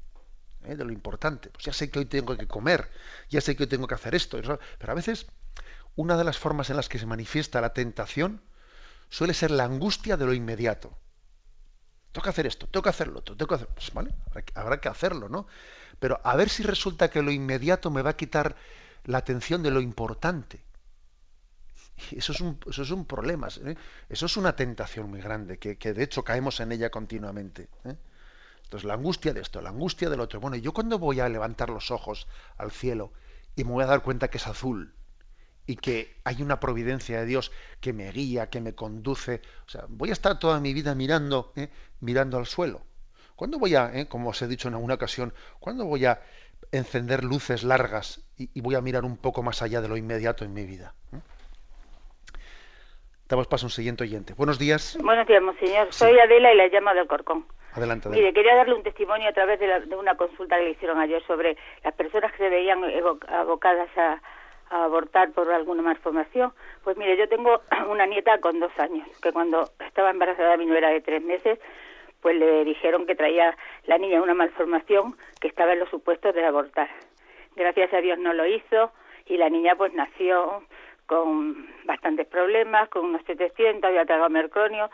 ¿Eh? 0.65 0.77
De 0.77 0.85
lo 0.85 0.93
importante. 0.93 1.51
Pues 1.51 1.65
ya 1.65 1.73
sé 1.73 1.91
que 1.91 1.99
hoy 1.99 2.07
tengo 2.07 2.37
que 2.37 2.47
comer, 2.47 2.91
ya 3.29 3.41
sé 3.41 3.57
que 3.57 3.65
hoy 3.65 3.69
tengo 3.69 3.87
que 3.87 3.95
hacer 3.95 4.15
esto, 4.15 4.39
pero 4.41 4.93
a 4.93 4.95
veces 4.95 5.27
una 5.97 6.17
de 6.17 6.25
las 6.25 6.39
formas 6.39 6.71
en 6.71 6.77
las 6.77 6.89
que 6.89 6.99
se 6.99 7.07
manifiesta 7.07 7.61
la 7.61 7.73
tentación 7.73 8.41
suele 9.09 9.35
ser 9.35 9.51
la 9.51 9.65
angustia 9.65 10.17
de 10.17 10.27
lo 10.27 10.33
inmediato. 10.33 10.97
Tengo 12.13 12.25
que 12.25 12.31
hacer 12.31 12.47
esto, 12.47 12.67
tengo 12.67 12.83
que 12.83 12.89
hacerlo, 12.89 13.23
tengo 13.23 13.47
que 13.47 13.55
hacerlo. 13.55 13.75
Pues, 13.75 13.93
¿vale? 13.93 14.15
habrá 14.55 14.81
que 14.81 14.89
hacerlo, 14.89 15.29
¿no? 15.29 15.47
Pero 15.99 16.21
a 16.25 16.35
ver 16.37 16.49
si 16.49 16.63
resulta 16.63 17.11
que 17.11 17.23
lo 17.23 17.31
inmediato 17.31 17.91
me 17.91 18.03
va 18.03 18.11
a 18.11 18.17
quitar 18.17 18.57
la 19.05 19.19
atención 19.19 19.63
de 19.63 19.71
lo 19.71 19.81
importante. 19.81 20.65
eso 22.11 22.33
es 22.33 22.41
un, 22.41 22.59
eso 22.69 22.83
es 22.83 22.91
un 22.91 23.05
problema, 23.05 23.49
¿eh? 23.65 23.77
eso 24.09 24.27
es 24.27 24.37
una 24.37 24.57
tentación 24.57 25.11
muy 25.11 25.21
grande, 25.21 25.59
que, 25.59 25.77
de 25.77 26.03
hecho 26.03 26.25
caemos 26.25 26.61
en 26.61 26.73
ella 26.73 26.91
continuamente. 26.91 27.69
¿eh? 27.85 27.97
Entonces 28.71 28.87
la 28.87 28.95
angustia 28.95 29.35
de 29.35 29.41
esto, 29.41 29.61
la 29.61 29.71
angustia 29.71 30.09
del 30.09 30.21
otro. 30.21 30.39
Bueno, 30.39 30.57
¿yo 30.57 30.73
cuándo 30.73 31.01
voy 31.01 31.19
a 31.19 31.29
levantar 31.29 31.71
los 31.71 31.91
ojos 31.91 32.29
al 32.57 32.71
cielo 32.71 33.13
y 33.57 33.65
me 33.65 33.73
voy 33.73 33.83
a 33.83 33.89
dar 33.89 34.03
cuenta 34.03 34.29
que 34.29 34.39
es 34.39 34.47
azul? 34.47 34.95
y 35.67 35.77
que 35.77 36.17
hay 36.25 36.43
una 36.43 36.59
providencia 36.59 37.21
de 37.21 37.27
Dios 37.27 37.53
que 37.81 37.93
me 37.93 38.11
guía, 38.11 38.51
que 38.51 38.61
me 38.61 38.75
conduce. 38.75 39.41
O 39.67 39.69
sea, 39.69 39.85
voy 39.89 40.11
a 40.11 40.13
estar 40.13 40.37
toda 40.37 40.59
mi 40.59 40.75
vida 40.75 40.97
mirando, 40.97 41.53
¿eh? 41.55 41.69
mirando 42.01 42.39
al 42.39 42.47
suelo. 42.47 42.81
¿Cuándo 43.37 43.59
voy 43.59 43.77
a, 43.77 44.09
como 44.09 44.31
os 44.31 44.43
he 44.43 44.49
dicho 44.49 44.67
en 44.67 44.75
alguna 44.75 44.95
ocasión, 44.95 45.33
cuándo 45.61 45.85
voy 45.85 46.07
a 46.07 46.23
encender 46.73 47.23
luces 47.23 47.63
largas 47.63 48.21
y, 48.37 48.61
voy 48.61 48.75
a 48.75 48.81
mirar 48.81 49.05
un 49.05 49.17
poco 49.17 49.45
más 49.45 49.63
allá 49.63 49.81
de 49.81 49.89
lo 49.89 49.97
inmediato 49.97 50.45
en 50.45 50.55
mi 50.55 50.65
vida. 50.65 50.95
Damos 53.29 53.47
paso 53.47 53.67
a 53.67 53.69
un 53.69 53.71
siguiente 53.71 54.03
oyente. 54.03 54.35
Buenos 54.35 54.59
días. 54.59 54.99
Buenos 55.01 55.27
días, 55.27 55.43
monseñor. 55.43 55.93
Soy 55.93 56.19
Adela 56.19 56.53
y 56.53 56.57
la 56.57 56.67
llamo 56.69 56.95
del 56.95 57.07
Corcón. 57.07 57.47
Adelante, 57.75 58.09
Mire, 58.09 58.33
quería 58.33 58.57
darle 58.57 58.75
un 58.75 58.83
testimonio 58.83 59.29
a 59.29 59.33
través 59.33 59.61
de, 59.61 59.97
una 59.97 60.17
consulta 60.17 60.57
que 60.57 60.65
le 60.65 60.71
hicieron 60.71 60.99
ayer 60.99 61.23
sobre 61.25 61.57
las 61.85 61.95
personas 61.95 62.33
que 62.33 62.39
se 62.39 62.49
veían 62.49 62.83
abocadas 63.29 63.89
a, 63.97 64.21
abortar 64.71 65.33
por 65.33 65.51
alguna 65.51 65.83
malformación. 65.83 66.53
Pues 66.85 66.97
mire, 66.97 67.17
yo 67.17 67.29
tengo 67.29 67.61
una 67.91 68.07
nieta 68.07 68.39
con 68.39 68.61
dos 68.61 68.73
años, 68.79 69.07
que 69.21 69.33
cuando 69.33 69.69
estaba 69.85 70.11
embarazada 70.11 70.57
mi 70.57 70.67
nuera 70.67 70.91
de 70.91 71.01
tres 71.01 71.23
meses, 71.23 71.59
pues 72.21 72.37
le 72.37 72.65
dijeron 72.65 73.07
que 73.07 73.17
traía 73.17 73.57
la 73.87 73.99
niña 73.99 74.23
una 74.23 74.35
malformación 74.35 75.17
que 75.41 75.49
estaba 75.49 75.73
en 75.73 75.81
los 75.81 75.89
supuestos 75.91 76.35
de 76.35 76.45
abortar. 76.45 76.89
Gracias 77.57 77.93
a 77.93 78.01
Dios 78.01 78.19
no 78.19 78.33
lo 78.33 78.47
hizo 78.47 78.93
y 79.27 79.37
la 79.37 79.49
niña 79.49 79.75
pues 79.75 79.93
nació 79.93 80.63
con 81.07 81.67
bastantes 81.87 82.27
problemas, 82.29 82.89
con 82.89 83.07
unos 83.07 83.23
700, 83.25 83.83
había 83.83 84.05
tragado 84.05 84.31
mercronio, 84.31 84.91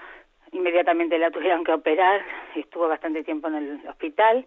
inmediatamente 0.53 1.18
la 1.18 1.30
tuvieron 1.30 1.64
que 1.64 1.72
operar, 1.72 2.24
estuvo 2.55 2.88
bastante 2.88 3.24
tiempo 3.24 3.49
en 3.49 3.55
el 3.55 3.88
hospital, 3.88 4.47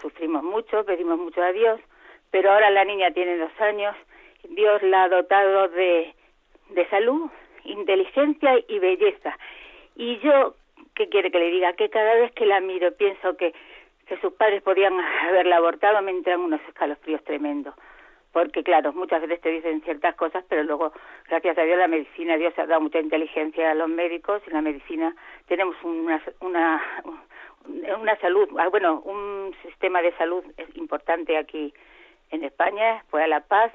sufrimos 0.00 0.42
mucho, 0.42 0.84
pedimos 0.84 1.18
mucho 1.18 1.42
a 1.42 1.52
Dios, 1.52 1.80
pero 2.30 2.52
ahora 2.52 2.70
la 2.70 2.84
niña 2.84 3.12
tiene 3.12 3.36
dos 3.36 3.52
años, 3.60 3.94
Dios 4.48 4.82
la 4.82 5.04
ha 5.04 5.08
dotado 5.08 5.68
de, 5.68 6.14
de 6.70 6.88
salud, 6.88 7.30
inteligencia 7.64 8.58
y 8.68 8.78
belleza. 8.78 9.36
Y 9.94 10.18
yo 10.18 10.54
¿qué 10.94 11.08
quiere 11.08 11.30
que 11.30 11.38
le 11.38 11.50
diga? 11.50 11.72
Que 11.74 11.88
cada 11.88 12.14
vez 12.14 12.32
que 12.32 12.46
la 12.46 12.60
miro 12.60 12.92
pienso 12.92 13.36
que, 13.36 13.54
que 14.06 14.16
sus 14.18 14.32
padres 14.34 14.62
podían 14.62 14.98
haberla 15.28 15.56
abortado, 15.56 16.02
me 16.02 16.10
entran 16.10 16.40
unos 16.40 16.60
escalofríos 16.68 17.22
tremendos. 17.24 17.74
Porque, 18.32 18.62
claro, 18.62 18.92
muchas 18.94 19.20
veces 19.20 19.40
te 19.40 19.50
dicen 19.50 19.82
ciertas 19.82 20.14
cosas, 20.16 20.44
pero 20.48 20.62
luego, 20.64 20.92
gracias 21.28 21.58
a 21.58 21.62
Dios, 21.62 21.78
la 21.78 21.88
medicina, 21.88 22.36
Dios 22.36 22.54
ha 22.58 22.66
dado 22.66 22.80
mucha 22.80 22.98
inteligencia 22.98 23.70
a 23.70 23.74
los 23.74 23.88
médicos 23.88 24.42
y 24.46 24.50
la 24.50 24.62
medicina 24.62 25.14
tenemos 25.46 25.76
una, 25.82 26.22
una, 26.40 26.82
una 27.98 28.16
salud, 28.20 28.48
ah, 28.58 28.68
bueno, 28.68 29.00
un 29.00 29.54
sistema 29.62 30.00
de 30.00 30.16
salud 30.16 30.44
importante 30.74 31.36
aquí 31.36 31.74
en 32.30 32.44
España, 32.44 33.04
fue 33.10 33.22
a 33.22 33.28
La 33.28 33.40
Paz, 33.40 33.70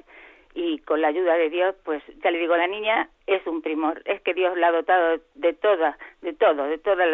y 0.54 0.78
con 0.80 1.00
la 1.00 1.08
ayuda 1.08 1.34
de 1.36 1.50
Dios, 1.50 1.76
pues 1.84 2.02
ya 2.24 2.32
le 2.32 2.38
digo, 2.38 2.56
la 2.56 2.66
niña 2.66 3.08
es 3.26 3.46
un 3.46 3.62
primor, 3.62 4.02
es 4.06 4.20
que 4.22 4.34
Dios 4.34 4.56
la 4.58 4.68
ha 4.68 4.72
dotado 4.72 5.20
de 5.36 5.52
toda, 5.52 5.96
de 6.22 6.32
todo, 6.32 6.64
de 6.64 6.78
toda, 6.78 7.06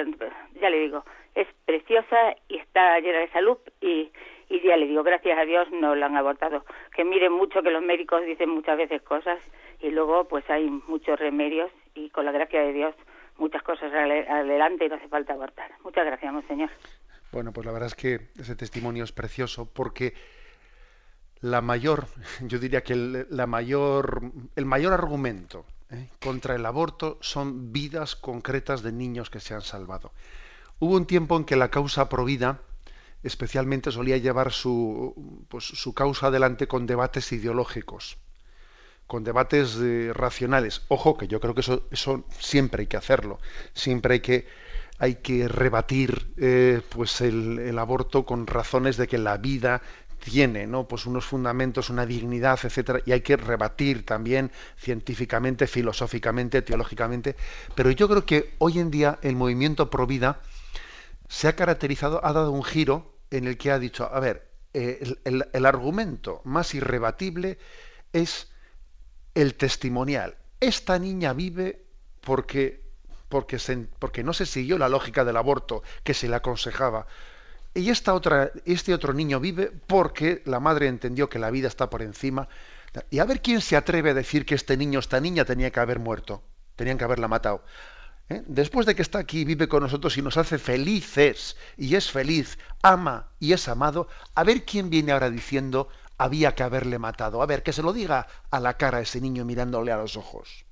ya 0.61 0.71
le 0.71 0.79
digo, 0.79 1.05
es 1.35 1.47
preciosa 1.67 2.37
y 2.49 2.57
está 2.57 2.99
llena 3.01 3.19
de 3.19 3.29
salud 3.29 3.59
y, 3.83 4.11
y 4.63 4.67
ya 4.67 4.77
le 4.77 4.87
digo, 4.87 5.03
gracias 5.03 5.39
a 5.39 5.45
Dios 5.45 5.69
no 5.73 5.95
la 5.95 6.07
han 6.07 6.17
abortado. 6.17 6.65
Que 6.95 7.05
miren 7.05 7.33
mucho 7.33 7.63
que 7.63 7.71
los 7.71 7.83
médicos 7.83 8.25
dicen 8.25 8.51
muchas 8.51 8.77
veces 8.77 9.03
cosas 9.03 9.39
y 9.81 9.91
luego 9.91 10.25
pues 10.25 10.49
hay 10.49 10.69
muchos 10.87 11.19
remedios 11.19 11.71
y 11.95 12.11
con 12.11 12.25
la 12.25 12.33
gracia 12.33 12.61
de 12.61 12.73
Dios 12.73 12.95
muchas 13.37 13.63
cosas 13.63 13.93
adelante 13.93 14.85
y 14.85 14.89
no 14.89 14.97
hace 14.97 15.09
falta 15.09 15.33
abortar. 15.33 15.73
Muchas 15.83 16.07
gracias, 16.07 16.33
monseñor. 16.33 16.71
Bueno, 17.33 17.53
pues 17.53 17.67
la 17.67 17.73
verdad 17.73 17.89
es 17.89 17.95
que 17.95 18.29
ese 18.39 18.55
testimonio 18.55 19.03
es 19.05 19.13
precioso 19.13 19.69
porque 19.73 20.15
la 21.41 21.61
mayor, 21.61 22.07
yo 22.43 22.59
diría 22.59 22.83
que 22.83 22.93
el, 22.93 23.27
la 23.31 23.47
mayor, 23.47 24.21
el 24.55 24.67
mayor 24.67 24.93
argumento 24.93 25.65
¿eh? 25.91 26.09
contra 26.23 26.55
el 26.55 26.65
aborto 26.65 27.19
son 27.21 27.73
vidas 27.73 28.15
concretas 28.15 28.83
de 28.83 28.93
niños 28.93 29.31
que 29.31 29.41
se 29.41 29.55
han 29.55 29.63
salvado. 29.63 30.13
Hubo 30.79 30.97
un 30.97 31.07
tiempo 31.07 31.37
en 31.37 31.45
que 31.45 31.57
la 31.57 31.71
causa 31.71 32.09
provida 32.09 32.61
especialmente 33.25 33.91
solía 33.91 34.19
llevar 34.19 34.53
su, 34.53 35.45
pues, 35.49 35.65
su 35.65 35.95
causa 35.95 36.29
adelante 36.29 36.69
con 36.69 36.87
debates 36.87 37.33
ideológicos, 37.33 38.19
con 39.07 39.25
debates 39.25 39.77
eh, 39.81 40.13
racionales. 40.15 40.83
Ojo, 40.89 41.17
que 41.17 41.27
yo 41.27 41.41
creo 41.41 41.55
que 41.55 41.63
eso, 41.63 41.89
eso 41.91 42.25
siempre 42.39 42.83
hay 42.83 42.87
que 42.87 42.97
hacerlo, 42.97 43.41
siempre 43.73 44.15
hay 44.15 44.21
que, 44.21 44.47
hay 44.99 45.17
que 45.17 45.49
rebatir 45.49 46.33
eh, 46.37 46.81
pues 46.91 47.21
el, 47.21 47.59
el, 47.59 47.79
aborto 47.79 48.25
con 48.25 48.47
razones 48.47 48.97
de 48.97 49.09
que 49.09 49.19
la 49.19 49.39
vida 49.39 49.83
tiene 50.25 50.67
¿no? 50.67 50.89
pues 50.89 51.07
unos 51.07 51.25
fundamentos, 51.25 51.91
una 51.91 52.07
dignidad, 52.07 52.59
etcétera, 52.63 53.01
y 53.05 53.13
hay 53.13 53.21
que 53.21 53.37
rebatir 53.37 54.07
también 54.07 54.51
científicamente, 54.77 55.67
filosóficamente, 55.67 56.63
teológicamente. 56.63 57.37
Pero 57.75 57.91
yo 57.91 58.09
creo 58.09 58.25
que 58.25 58.55
hoy 58.59 58.79
en 58.79 58.91
día 58.91 59.19
el 59.23 59.37
movimiento 59.37 59.91
pro 59.91 60.07
vida 60.07 60.41
se 61.29 61.49
ha 61.49 61.57
caracterizado, 61.57 62.25
ha 62.25 62.33
dado 62.33 62.51
un 62.53 62.65
giro 62.65 63.14
en 63.31 63.47
el 63.47 63.57
que 63.57 63.71
ha 63.71 63.79
dicho, 63.79 64.09
a 64.13 64.21
ver, 64.21 64.51
eh, 64.73 65.17
el, 65.25 65.67
argumento 65.67 66.41
más 66.45 66.75
irrebatible 66.75 67.59
es 68.13 68.51
el 69.35 69.55
testimonial. 69.55 70.37
Esta 70.61 70.99
niña 70.99 71.33
vive 71.33 71.85
porque, 72.21 72.83
porque, 73.29 73.59
porque 73.99 74.23
no 74.23 74.33
se 74.33 74.47
siguió 74.47 74.79
la 74.79 74.89
lógica 74.89 75.25
del 75.25 75.37
aborto 75.37 75.83
que 76.03 76.15
se 76.15 76.29
le 76.29 76.37
aconsejaba, 76.37 77.07
y 77.75 77.91
esta 77.91 78.15
otra, 78.15 78.53
este 78.65 78.95
otro 78.95 79.13
niño 79.13 79.41
vive 79.41 79.73
porque 79.89 80.43
la 80.45 80.61
madre 80.61 80.87
entendió 80.87 81.29
que 81.29 81.41
la 81.41 81.51
vida 81.51 81.67
está 81.67 81.91
por 81.91 82.03
encima. 82.03 82.49
Y 83.11 83.19
a 83.19 83.25
ver 83.25 83.43
quién 83.43 83.61
se 83.61 83.77
atreve 83.77 84.11
a 84.11 84.15
decir 84.15 84.47
que 84.47 84.55
este 84.55 84.77
niño, 84.77 85.01
esta 85.01 85.19
niña 85.19 85.45
tenía 85.45 85.73
que 85.73 85.81
haber 85.81 85.99
muerto, 85.99 86.45
tenían 86.77 86.97
que 86.97 87.05
haberla 87.05 87.27
matado. 87.27 87.65
¿Eh? 88.31 88.43
Después 88.47 88.87
de 88.87 88.95
que 88.95 89.03
está 89.03 89.19
aquí, 89.19 89.45
vive 89.45 89.69
con 89.69 89.83
nosotros 89.83 90.17
y 90.17 90.23
nos 90.23 90.37
hace 90.37 90.59
felices, 90.59 91.57
y 91.77 91.95
es 91.95 92.11
feliz, 92.11 92.59
ama 92.83 93.29
y 93.39 93.53
es 93.53 93.69
amado, 93.69 94.09
a 94.35 94.45
ver 94.45 94.65
quién 94.65 94.89
viene 94.89 95.13
ahora 95.13 95.31
diciendo 95.31 95.89
había 96.17 96.55
que 96.55 96.63
haberle 96.63 96.99
matado. 96.99 97.43
A 97.43 97.47
ver, 97.47 97.63
que 97.63 97.73
se 97.73 97.83
lo 97.83 97.93
diga 97.93 98.27
a 98.51 98.61
la 98.61 98.77
cara 98.77 98.99
a 98.99 99.01
ese 99.03 99.21
niño 99.21 99.45
mirándole 99.45 99.93
a 99.93 99.97
los 99.97 100.17
ojos. 100.17 100.65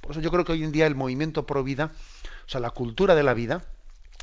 Por 0.00 0.12
eso 0.12 0.20
yo 0.20 0.30
creo 0.30 0.44
que 0.44 0.52
hoy 0.52 0.64
en 0.64 0.72
día 0.72 0.86
el 0.86 0.94
movimiento 0.94 1.46
pro 1.46 1.62
vida, 1.62 1.92
o 2.46 2.48
sea, 2.48 2.60
la 2.60 2.70
cultura 2.70 3.14
de 3.14 3.22
la 3.22 3.34
vida, 3.34 3.62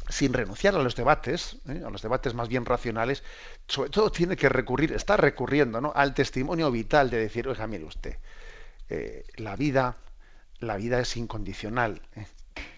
sin 0.09 0.33
renunciar 0.33 0.75
a 0.75 0.83
los 0.83 0.95
debates, 0.95 1.57
¿eh? 1.67 1.83
a 1.85 1.89
los 1.89 2.01
debates 2.01 2.33
más 2.33 2.49
bien 2.49 2.65
racionales, 2.65 3.23
sobre 3.67 3.91
todo 3.91 4.11
tiene 4.11 4.35
que 4.35 4.49
recurrir, 4.49 4.91
está 4.91 5.15
recurriendo 5.17 5.79
¿no? 5.79 5.93
al 5.95 6.13
testimonio 6.13 6.71
vital 6.71 7.09
de 7.09 7.17
decir, 7.17 7.47
oiga, 7.47 7.67
mire 7.67 7.85
usted, 7.85 8.17
eh, 8.89 9.23
la 9.35 9.55
vida, 9.55 9.97
la 10.59 10.77
vida 10.77 10.99
es 10.99 11.15
incondicional. 11.15 12.01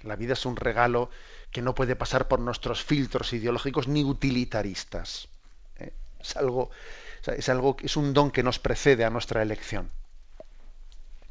La 0.04 0.16
vida 0.16 0.34
es 0.34 0.46
un 0.46 0.56
regalo 0.56 1.10
que 1.52 1.62
no 1.62 1.76
puede 1.76 1.96
pasar 1.96 2.28
por 2.28 2.40
nuestros 2.40 2.84
filtros 2.84 3.34
ideológicos 3.34 3.88
ni 3.88 4.04
utilitaristas. 4.04 5.28
Es 6.20 6.38
algo, 6.38 6.70
es 7.26 7.50
algo, 7.50 7.78
es 7.82 7.98
un 7.98 8.14
don 8.14 8.32
que 8.32 8.44
nos 8.44 8.60
precede 8.60 9.04
a 9.04 9.10
nuestra 9.10 9.42
elección. 9.42 9.90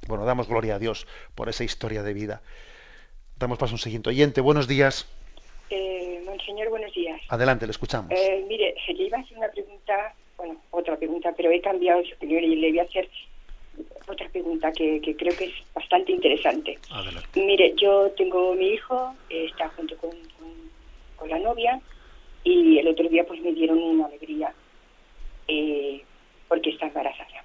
Bueno, 0.08 0.24
damos 0.24 0.48
gloria 0.48 0.74
a 0.74 0.78
Dios 0.78 1.06
por 1.34 1.48
esa 1.48 1.64
historia 1.64 2.02
de 2.02 2.12
vida. 2.12 2.42
Damos 3.38 3.58
paso 3.58 3.72
a 3.72 3.76
un 3.76 3.78
siguiente 3.78 4.10
oyente. 4.10 4.40
Buenos 4.40 4.66
días. 4.66 5.06
Eh, 5.70 6.20
monseñor, 6.26 6.68
buenos 6.70 6.92
días. 6.92 7.20
Adelante, 7.28 7.66
le 7.66 7.70
escuchamos. 7.70 8.10
Eh, 8.12 8.44
mire, 8.48 8.74
le 8.88 9.04
iba 9.04 9.18
a 9.18 9.20
hacer 9.20 9.38
una 9.38 9.48
pregunta, 9.48 10.14
bueno, 10.36 10.60
otra 10.70 10.96
pregunta, 10.96 11.32
pero 11.36 11.50
he 11.50 11.60
cambiado 11.60 12.02
su 12.04 12.14
opinión 12.14 12.42
y 12.42 12.56
le 12.56 12.70
voy 12.70 12.78
a 12.80 12.82
hacer 12.82 13.08
otra 14.10 14.28
pregunta 14.28 14.72
que, 14.72 15.00
creo 15.00 15.36
que 15.36 15.44
es 15.46 15.54
bastante 15.74 16.12
interesante. 16.12 16.78
Adelante. 16.90 17.28
Mire, 17.40 17.74
yo 17.76 18.10
tengo 18.16 18.54
mi 18.54 18.68
hijo, 18.68 19.14
está 19.28 19.68
junto 19.70 19.96
con, 19.96 20.10
la 21.28 21.38
novia 21.38 21.78
y 22.44 22.78
el 22.78 22.88
otro 22.88 23.06
día 23.08 23.24
pues 23.26 23.40
me 23.42 23.52
dieron 23.52 23.78
una 23.78 24.06
alegría 24.06 24.54
eh, 25.46 26.02
porque 26.48 26.70
está 26.70 26.86
embarazada. 26.86 27.44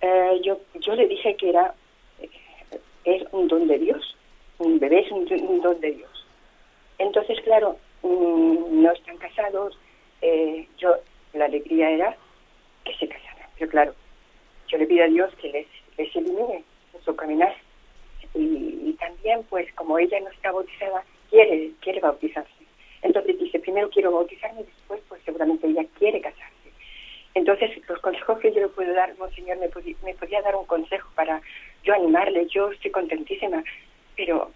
Eh, 0.00 0.40
yo, 0.44 0.60
yo 0.80 0.94
le 0.94 1.08
dije 1.08 1.34
que 1.34 1.48
era 1.48 1.74
es 3.04 3.22
un 3.32 3.48
don 3.48 3.66
de 3.66 3.78
Dios, 3.78 4.16
un 4.58 4.78
bebé 4.78 5.00
es 5.00 5.10
un 5.10 5.60
don 5.60 5.80
de 5.80 5.92
Dios 5.92 6.20
entonces, 7.00 7.40
claro, 7.44 7.78
mm, 8.02 8.82
no 8.82 8.92
están 8.92 9.16
casados. 9.16 9.76
Eh, 10.20 10.68
yo, 10.76 10.96
la 11.32 11.46
alegría 11.46 11.90
era 11.90 12.16
que 12.84 12.94
se 12.96 13.08
casaran. 13.08 13.48
Pero 13.58 13.70
claro, 13.70 13.94
yo 14.70 14.78
le 14.78 14.86
pido 14.86 15.04
a 15.04 15.08
Dios 15.08 15.34
que 15.40 15.50
les, 15.50 15.66
les 15.98 16.14
elimine 16.16 16.64
su 17.04 17.14
caminar. 17.16 17.54
Y, 18.34 18.96
también, 19.00 19.42
pues, 19.48 19.72
como 19.74 19.98
ella 19.98 20.20
no 20.20 20.30
está 20.30 20.52
bautizada, 20.52 21.02
quiere, 21.30 21.72
quiere 21.80 22.00
bautizarse. 22.00 22.50
Entonces 23.02 23.38
dice, 23.38 23.58
primero 23.58 23.88
quiero 23.90 24.12
bautizarme 24.12 24.60
y 24.60 24.64
después, 24.64 25.00
pues, 25.08 25.22
seguramente 25.24 25.66
ella 25.66 25.84
quiere 25.98 26.20
casarse. 26.20 26.54
Entonces, 27.34 27.70
los 27.88 27.98
consejos 28.00 28.38
que 28.40 28.52
yo 28.52 28.60
le 28.60 28.68
puedo 28.68 28.92
dar, 28.92 29.16
Monseñor, 29.18 29.58
me, 29.58 29.68
me 30.04 30.14
podría 30.14 30.42
dar 30.42 30.54
un 30.54 30.66
consejo 30.66 31.08
para 31.14 31.40
yo 31.82 31.94
animarle. 31.94 32.46
Yo 32.48 32.70
estoy 32.70 32.90
contentísima, 32.90 33.64
pero 34.16 34.50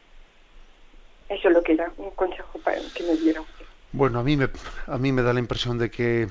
eso 1.28 1.48
es 1.48 1.54
lo 1.54 1.62
que 1.62 1.76
da, 1.76 1.92
un 1.96 2.10
consejo 2.10 2.58
para 2.60 2.78
que 2.94 3.02
me 3.04 3.16
diera 3.16 3.40
usted. 3.40 3.64
Bueno, 3.92 4.18
a 4.18 4.22
mí 4.22 4.36
me, 4.36 4.48
a 4.86 4.98
mí 4.98 5.12
me 5.12 5.22
da 5.22 5.32
la 5.32 5.38
impresión 5.38 5.78
de 5.78 5.90
que 5.90 6.28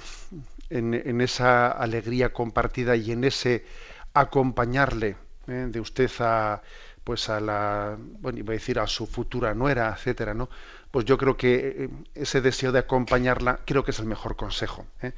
en, 0.77 1.21
esa 1.21 1.69
alegría 1.69 2.33
compartida 2.33 2.95
y 2.95 3.11
en 3.11 3.23
ese 3.23 3.65
acompañarle 4.13 5.15
¿eh? 5.47 5.67
de 5.69 5.79
usted 5.79 6.09
a 6.19 6.61
pues 7.03 7.29
a 7.29 7.39
la 7.39 7.97
bueno 7.97 8.39
iba 8.39 8.53
a 8.53 8.59
decir 8.59 8.79
a 8.79 8.87
su 8.87 9.05
futura 9.05 9.53
nuera 9.53 9.93
etcétera 9.95 10.33
no 10.33 10.49
pues 10.91 11.05
yo 11.05 11.17
creo 11.17 11.35
que 11.35 11.55
eh, 11.55 11.89
ese 12.15 12.41
deseo 12.41 12.71
de 12.71 12.79
acompañarla 12.79 13.59
creo 13.65 13.83
que 13.83 13.91
es 13.91 13.99
el 13.99 14.05
mejor 14.05 14.35
consejo 14.35 14.85
¿eh? 15.01 15.13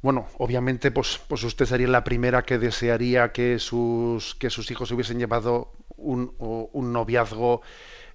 bueno 0.00 0.28
obviamente 0.38 0.90
pues 0.90 1.20
pues 1.28 1.42
usted 1.44 1.66
sería 1.66 1.88
la 1.88 2.04
primera 2.04 2.42
que 2.42 2.58
desearía 2.58 3.32
que 3.32 3.58
sus 3.58 4.34
que 4.36 4.50
sus 4.50 4.70
hijos 4.70 4.90
hubiesen 4.92 5.18
llevado 5.18 5.72
un, 5.96 6.34
un 6.38 6.92
noviazgo 6.92 7.62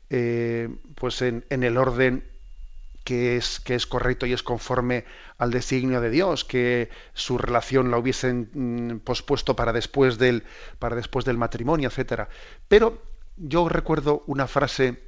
eh, 0.10 0.70
pues 0.95 1.22
en, 1.22 1.43
el 1.49 1.78
orden 1.78 2.24
que 3.08 3.38
es, 3.38 3.62
que 3.62 3.74
es 3.74 3.88
correcto 3.88 4.26
y 4.26 4.34
es 4.34 4.43
conforme 4.43 5.05
al 5.38 5.49
designio 5.49 6.01
de 6.01 6.10
Dios, 6.10 6.43
que 6.43 6.89
su 7.14 7.38
relación 7.38 7.89
la 7.89 7.97
hubiesen 7.97 8.49
mm, 8.53 8.99
pospuesto 8.99 9.55
para 9.55 9.72
después 9.72 10.18
del, 10.18 10.43
para 10.78 10.97
después 10.97 11.24
del 11.24 11.38
matrimonio, 11.38 11.88
etcétera. 11.88 12.28
Pero 12.68 13.01
yo 13.38 13.70
recuerdo 13.70 14.24
una 14.28 14.45
frase 14.45 15.03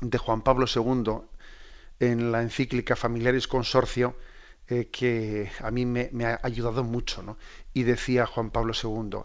de 0.00 0.16
Juan 0.16 0.40
Pablo 0.40 0.64
II 0.74 1.18
en 2.00 2.32
la 2.32 2.40
encíclica 2.40 2.96
Familiares 2.96 3.46
Consorcio 3.46 4.16
eh, 4.66 4.88
que 4.90 5.50
a 5.60 5.70
mí 5.70 5.84
me, 5.84 6.08
me, 6.14 6.24
ha 6.24 6.40
ayudado 6.42 6.82
mucho, 6.82 7.22
¿no? 7.22 7.36
Y 7.74 7.82
decía 7.82 8.24
Juan 8.24 8.48
Pablo 8.48 8.72
II, 8.72 9.18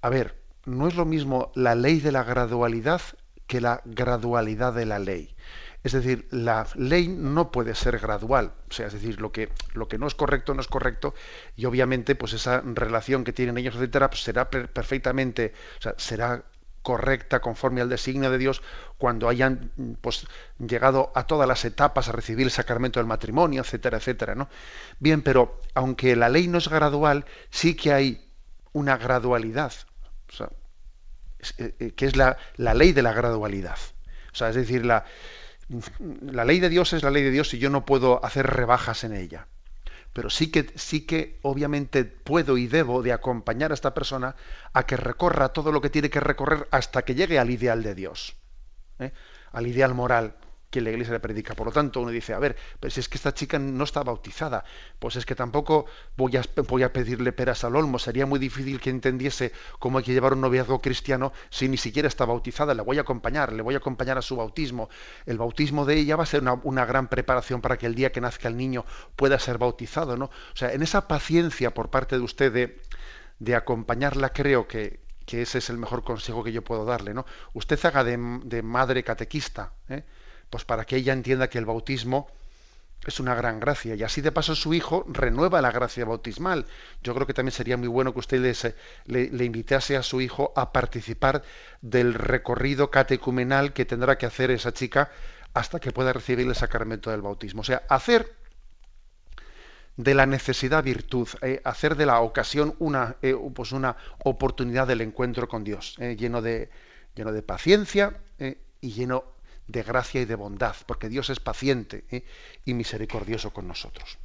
a 0.00 0.08
ver, 0.08 0.36
no 0.64 0.86
es 0.86 0.94
lo 0.94 1.06
mismo 1.06 1.50
la 1.56 1.74
ley 1.74 1.98
de 1.98 2.12
la 2.12 2.22
gradualidad 2.22 3.02
que 3.48 3.60
la 3.60 3.82
gradualidad 3.84 4.72
de 4.74 4.86
la 4.86 5.00
ley. 5.00 5.34
Es 5.82 5.92
decir, 5.92 6.28
la 6.30 6.66
ley 6.76 7.08
no 7.08 7.50
puede 7.50 7.74
ser 7.74 7.98
gradual, 7.98 8.52
o 8.70 8.72
sea, 8.72 8.86
es 8.86 8.92
decir, 8.92 9.20
lo 9.20 9.32
que, 9.32 9.50
lo 9.74 9.88
que 9.88 9.98
no 9.98 10.06
es 10.06 10.14
correcto 10.14 10.54
no 10.54 10.60
es 10.60 10.68
correcto 10.68 11.14
y 11.56 11.64
obviamente 11.64 12.14
pues 12.14 12.34
esa 12.34 12.60
relación 12.64 13.24
que 13.24 13.32
tienen 13.32 13.58
ellos, 13.58 13.74
etcétera, 13.74 14.08
pues 14.08 14.22
será 14.22 14.48
perfectamente, 14.48 15.52
o 15.78 15.82
sea, 15.82 15.94
será 15.96 16.44
correcta 16.82 17.40
conforme 17.40 17.80
al 17.80 17.88
designio 17.88 18.30
de 18.30 18.38
Dios 18.38 18.62
cuando 18.98 19.28
hayan 19.28 19.70
pues 20.00 20.26
llegado 20.58 21.12
a 21.14 21.26
todas 21.26 21.48
las 21.48 21.64
etapas 21.64 22.08
a 22.08 22.12
recibir 22.12 22.46
el 22.46 22.50
sacramento 22.50 23.00
del 23.00 23.06
matrimonio, 23.06 23.62
etcétera, 23.62 23.98
etcétera, 23.98 24.34
¿no? 24.34 24.48
Bien, 24.98 25.22
pero 25.22 25.60
aunque 25.74 26.16
la 26.16 26.28
ley 26.28 26.48
no 26.48 26.58
es 26.58 26.68
gradual, 26.68 27.24
sí 27.50 27.74
que 27.74 27.92
hay 27.92 28.28
una 28.72 28.96
gradualidad. 28.96 29.72
O 30.28 30.36
sea, 30.36 30.48
eh, 31.58 31.74
eh, 31.78 31.92
que 31.92 32.06
es 32.06 32.16
la, 32.16 32.36
ley 32.56 32.92
de 32.92 33.02
la 33.02 33.12
gradualidad. 33.12 33.78
O 34.32 34.34
sea, 34.34 34.48
es 34.48 34.56
decir, 34.56 34.84
la, 34.84 35.04
la 36.22 36.44
ley 36.44 36.60
de 36.60 36.68
Dios 36.68 36.92
es 36.92 37.02
la 37.02 37.10
ley 37.10 37.22
de 37.22 37.30
Dios 37.30 37.52
y 37.54 37.58
yo 37.58 37.70
no 37.70 37.84
puedo 37.84 38.24
hacer 38.24 38.46
rebajas 38.46 39.04
en 39.04 39.14
ella. 39.14 39.46
Pero 40.12 40.28
sí 40.28 40.50
que, 40.50 40.70
sí 40.74 41.06
que 41.06 41.38
obviamente 41.42 42.04
puedo 42.04 42.58
y 42.58 42.66
debo 42.66 43.02
de 43.02 43.12
acompañar 43.12 43.70
a 43.70 43.74
esta 43.74 43.94
persona 43.94 44.36
a 44.74 44.84
que 44.84 44.98
recorra 44.98 45.50
todo 45.50 45.72
lo 45.72 45.80
que 45.80 45.88
tiene 45.88 46.10
que 46.10 46.20
recorrer 46.20 46.68
hasta 46.70 47.02
que 47.02 47.14
llegue 47.14 47.38
al 47.38 47.50
ideal 47.50 47.82
de 47.82 47.94
Dios, 47.94 48.36
¿eh? 48.98 49.12
al 49.52 49.66
ideal 49.66 49.94
moral 49.94 50.36
que 50.72 50.80
la 50.80 50.90
iglesia 50.90 51.12
le 51.12 51.20
predica. 51.20 51.54
Por 51.54 51.66
lo 51.66 51.72
tanto, 51.72 52.00
uno 52.00 52.10
dice, 52.10 52.32
a 52.32 52.38
ver, 52.38 52.56
si 52.88 52.98
es 52.98 53.08
que 53.08 53.18
esta 53.18 53.34
chica 53.34 53.58
no 53.58 53.84
está 53.84 54.02
bautizada, 54.02 54.64
pues 54.98 55.16
es 55.16 55.26
que 55.26 55.34
tampoco 55.34 55.84
voy 56.16 56.34
a, 56.36 56.92
pedirle 56.92 57.32
peras 57.32 57.62
al 57.62 57.76
olmo. 57.76 57.98
Sería 57.98 58.24
muy 58.24 58.38
difícil 58.38 58.80
que 58.80 58.88
entendiese 58.88 59.52
cómo 59.78 59.98
hay 59.98 60.04
que 60.04 60.14
llevar 60.14 60.32
un 60.32 60.40
noviazgo 60.40 60.80
cristiano 60.80 61.34
si 61.50 61.68
ni 61.68 61.76
siquiera 61.76 62.08
está 62.08 62.24
bautizada. 62.24 62.72
Le 62.72 62.80
voy 62.80 62.96
a 62.96 63.02
acompañar, 63.02 63.52
le 63.52 63.60
voy 63.60 63.74
a 63.74 63.78
acompañar 63.78 64.16
a 64.16 64.22
su 64.22 64.34
bautismo. 64.34 64.88
El 65.26 65.36
bautismo 65.36 65.84
de 65.84 65.98
ella 65.98 66.16
va 66.16 66.22
a 66.22 66.26
ser 66.26 66.42
una, 66.62 66.86
gran 66.86 67.08
preparación 67.08 67.60
para 67.60 67.76
que 67.76 67.84
el 67.84 67.94
día 67.94 68.10
que 68.10 68.22
nazca 68.22 68.48
el 68.48 68.56
niño 68.56 68.86
pueda 69.14 69.38
ser 69.38 69.58
bautizado, 69.58 70.16
¿no? 70.16 70.24
O 70.24 70.56
sea, 70.56 70.72
en 70.72 70.82
esa 70.82 71.06
paciencia 71.06 71.74
por 71.74 71.90
parte 71.90 72.16
de 72.16 72.22
usted 72.22 72.80
de, 73.38 73.54
acompañarla, 73.54 74.30
creo 74.30 74.66
que, 74.66 75.00
que 75.26 75.42
ese 75.42 75.58
es 75.58 75.68
el 75.68 75.76
mejor 75.76 76.02
consejo 76.02 76.42
que 76.42 76.52
yo 76.52 76.64
puedo 76.64 76.86
darle, 76.86 77.12
¿no? 77.12 77.26
Usted 77.52 77.78
haga 77.84 78.04
de, 78.04 78.16
de 78.44 78.62
madre 78.62 79.04
catequista, 79.04 79.74
¿eh? 79.90 80.04
Pues 80.52 80.66
para 80.66 80.84
que 80.84 80.96
ella 80.96 81.14
entienda 81.14 81.48
que 81.48 81.56
el 81.56 81.64
bautismo 81.64 82.28
es 83.06 83.20
una 83.20 83.34
gran 83.34 83.58
gracia 83.58 83.94
y 83.94 84.02
así 84.02 84.20
de 84.20 84.32
paso 84.32 84.54
su 84.54 84.74
hijo 84.74 85.02
renueva 85.08 85.62
la 85.62 85.72
gracia 85.72 86.04
bautismal. 86.04 86.66
Yo 87.02 87.14
creo 87.14 87.26
que 87.26 87.32
también 87.32 87.52
sería 87.52 87.78
muy 87.78 87.88
bueno 87.88 88.12
que 88.12 88.18
usted 88.18 88.74
le, 89.06 89.44
invitase 89.44 89.96
a 89.96 90.02
su 90.02 90.20
hijo 90.20 90.52
a 90.54 90.70
participar 90.70 91.42
del 91.80 92.12
recorrido 92.12 92.90
catecumenal 92.90 93.72
que 93.72 93.86
tendrá 93.86 94.18
que 94.18 94.26
hacer 94.26 94.50
esa 94.50 94.74
chica 94.74 95.10
hasta 95.54 95.80
que 95.80 95.90
pueda 95.90 96.12
recibir 96.12 96.46
el 96.46 96.54
sacramento 96.54 97.10
del 97.10 97.22
bautismo. 97.22 97.62
O 97.62 97.64
sea, 97.64 97.82
hacer 97.88 98.30
de 99.96 100.14
la 100.14 100.26
necesidad 100.26 100.84
virtud, 100.84 101.28
eh, 101.40 101.62
hacer 101.64 101.96
de 101.96 102.04
la 102.04 102.20
ocasión 102.20 102.76
una, 102.78 103.16
eh, 103.22 103.34
pues 103.54 103.72
una 103.72 103.96
oportunidad 104.22 104.86
del 104.86 105.00
encuentro 105.00 105.48
con 105.48 105.64
Dios, 105.64 105.96
eh, 105.98 106.14
lleno, 106.14 106.42
de, 106.42 106.68
lleno 107.14 107.32
de 107.32 107.42
paciencia 107.42 108.20
y 108.82 108.90
lleno 108.92 109.31
de 109.66 109.82
gracia 109.82 110.20
y 110.20 110.24
de 110.24 110.34
bondad, 110.34 110.76
porque 110.86 111.08
Dios 111.08 111.30
es 111.30 111.40
paciente 111.40 112.04
¿eh? 112.10 112.24
y 112.64 112.74
misericordioso 112.74 113.52
con 113.52 113.68
nosotros. 113.68 114.18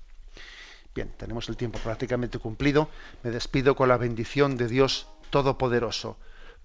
Bien, 0.94 1.14
tenemos 1.16 1.48
el 1.50 1.58
tiempo 1.58 1.78
prácticamente 1.80 2.40
cumplido. 2.40 2.90
Me 3.22 3.30
despido 3.30 3.76
con 3.76 3.90
la 3.90 3.98
bendición 3.98 4.58
de 4.58 4.68
Dios 4.68 5.08
Todopoderoso, 5.30 6.18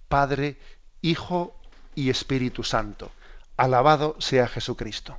Padre, 0.08 0.56
Hijo 1.02 1.54
y 1.94 2.08
Espíritu 2.08 2.64
Santo. 2.64 3.12
Alabado 3.56 4.16
sea 4.20 4.48
Jesucristo. 4.48 5.18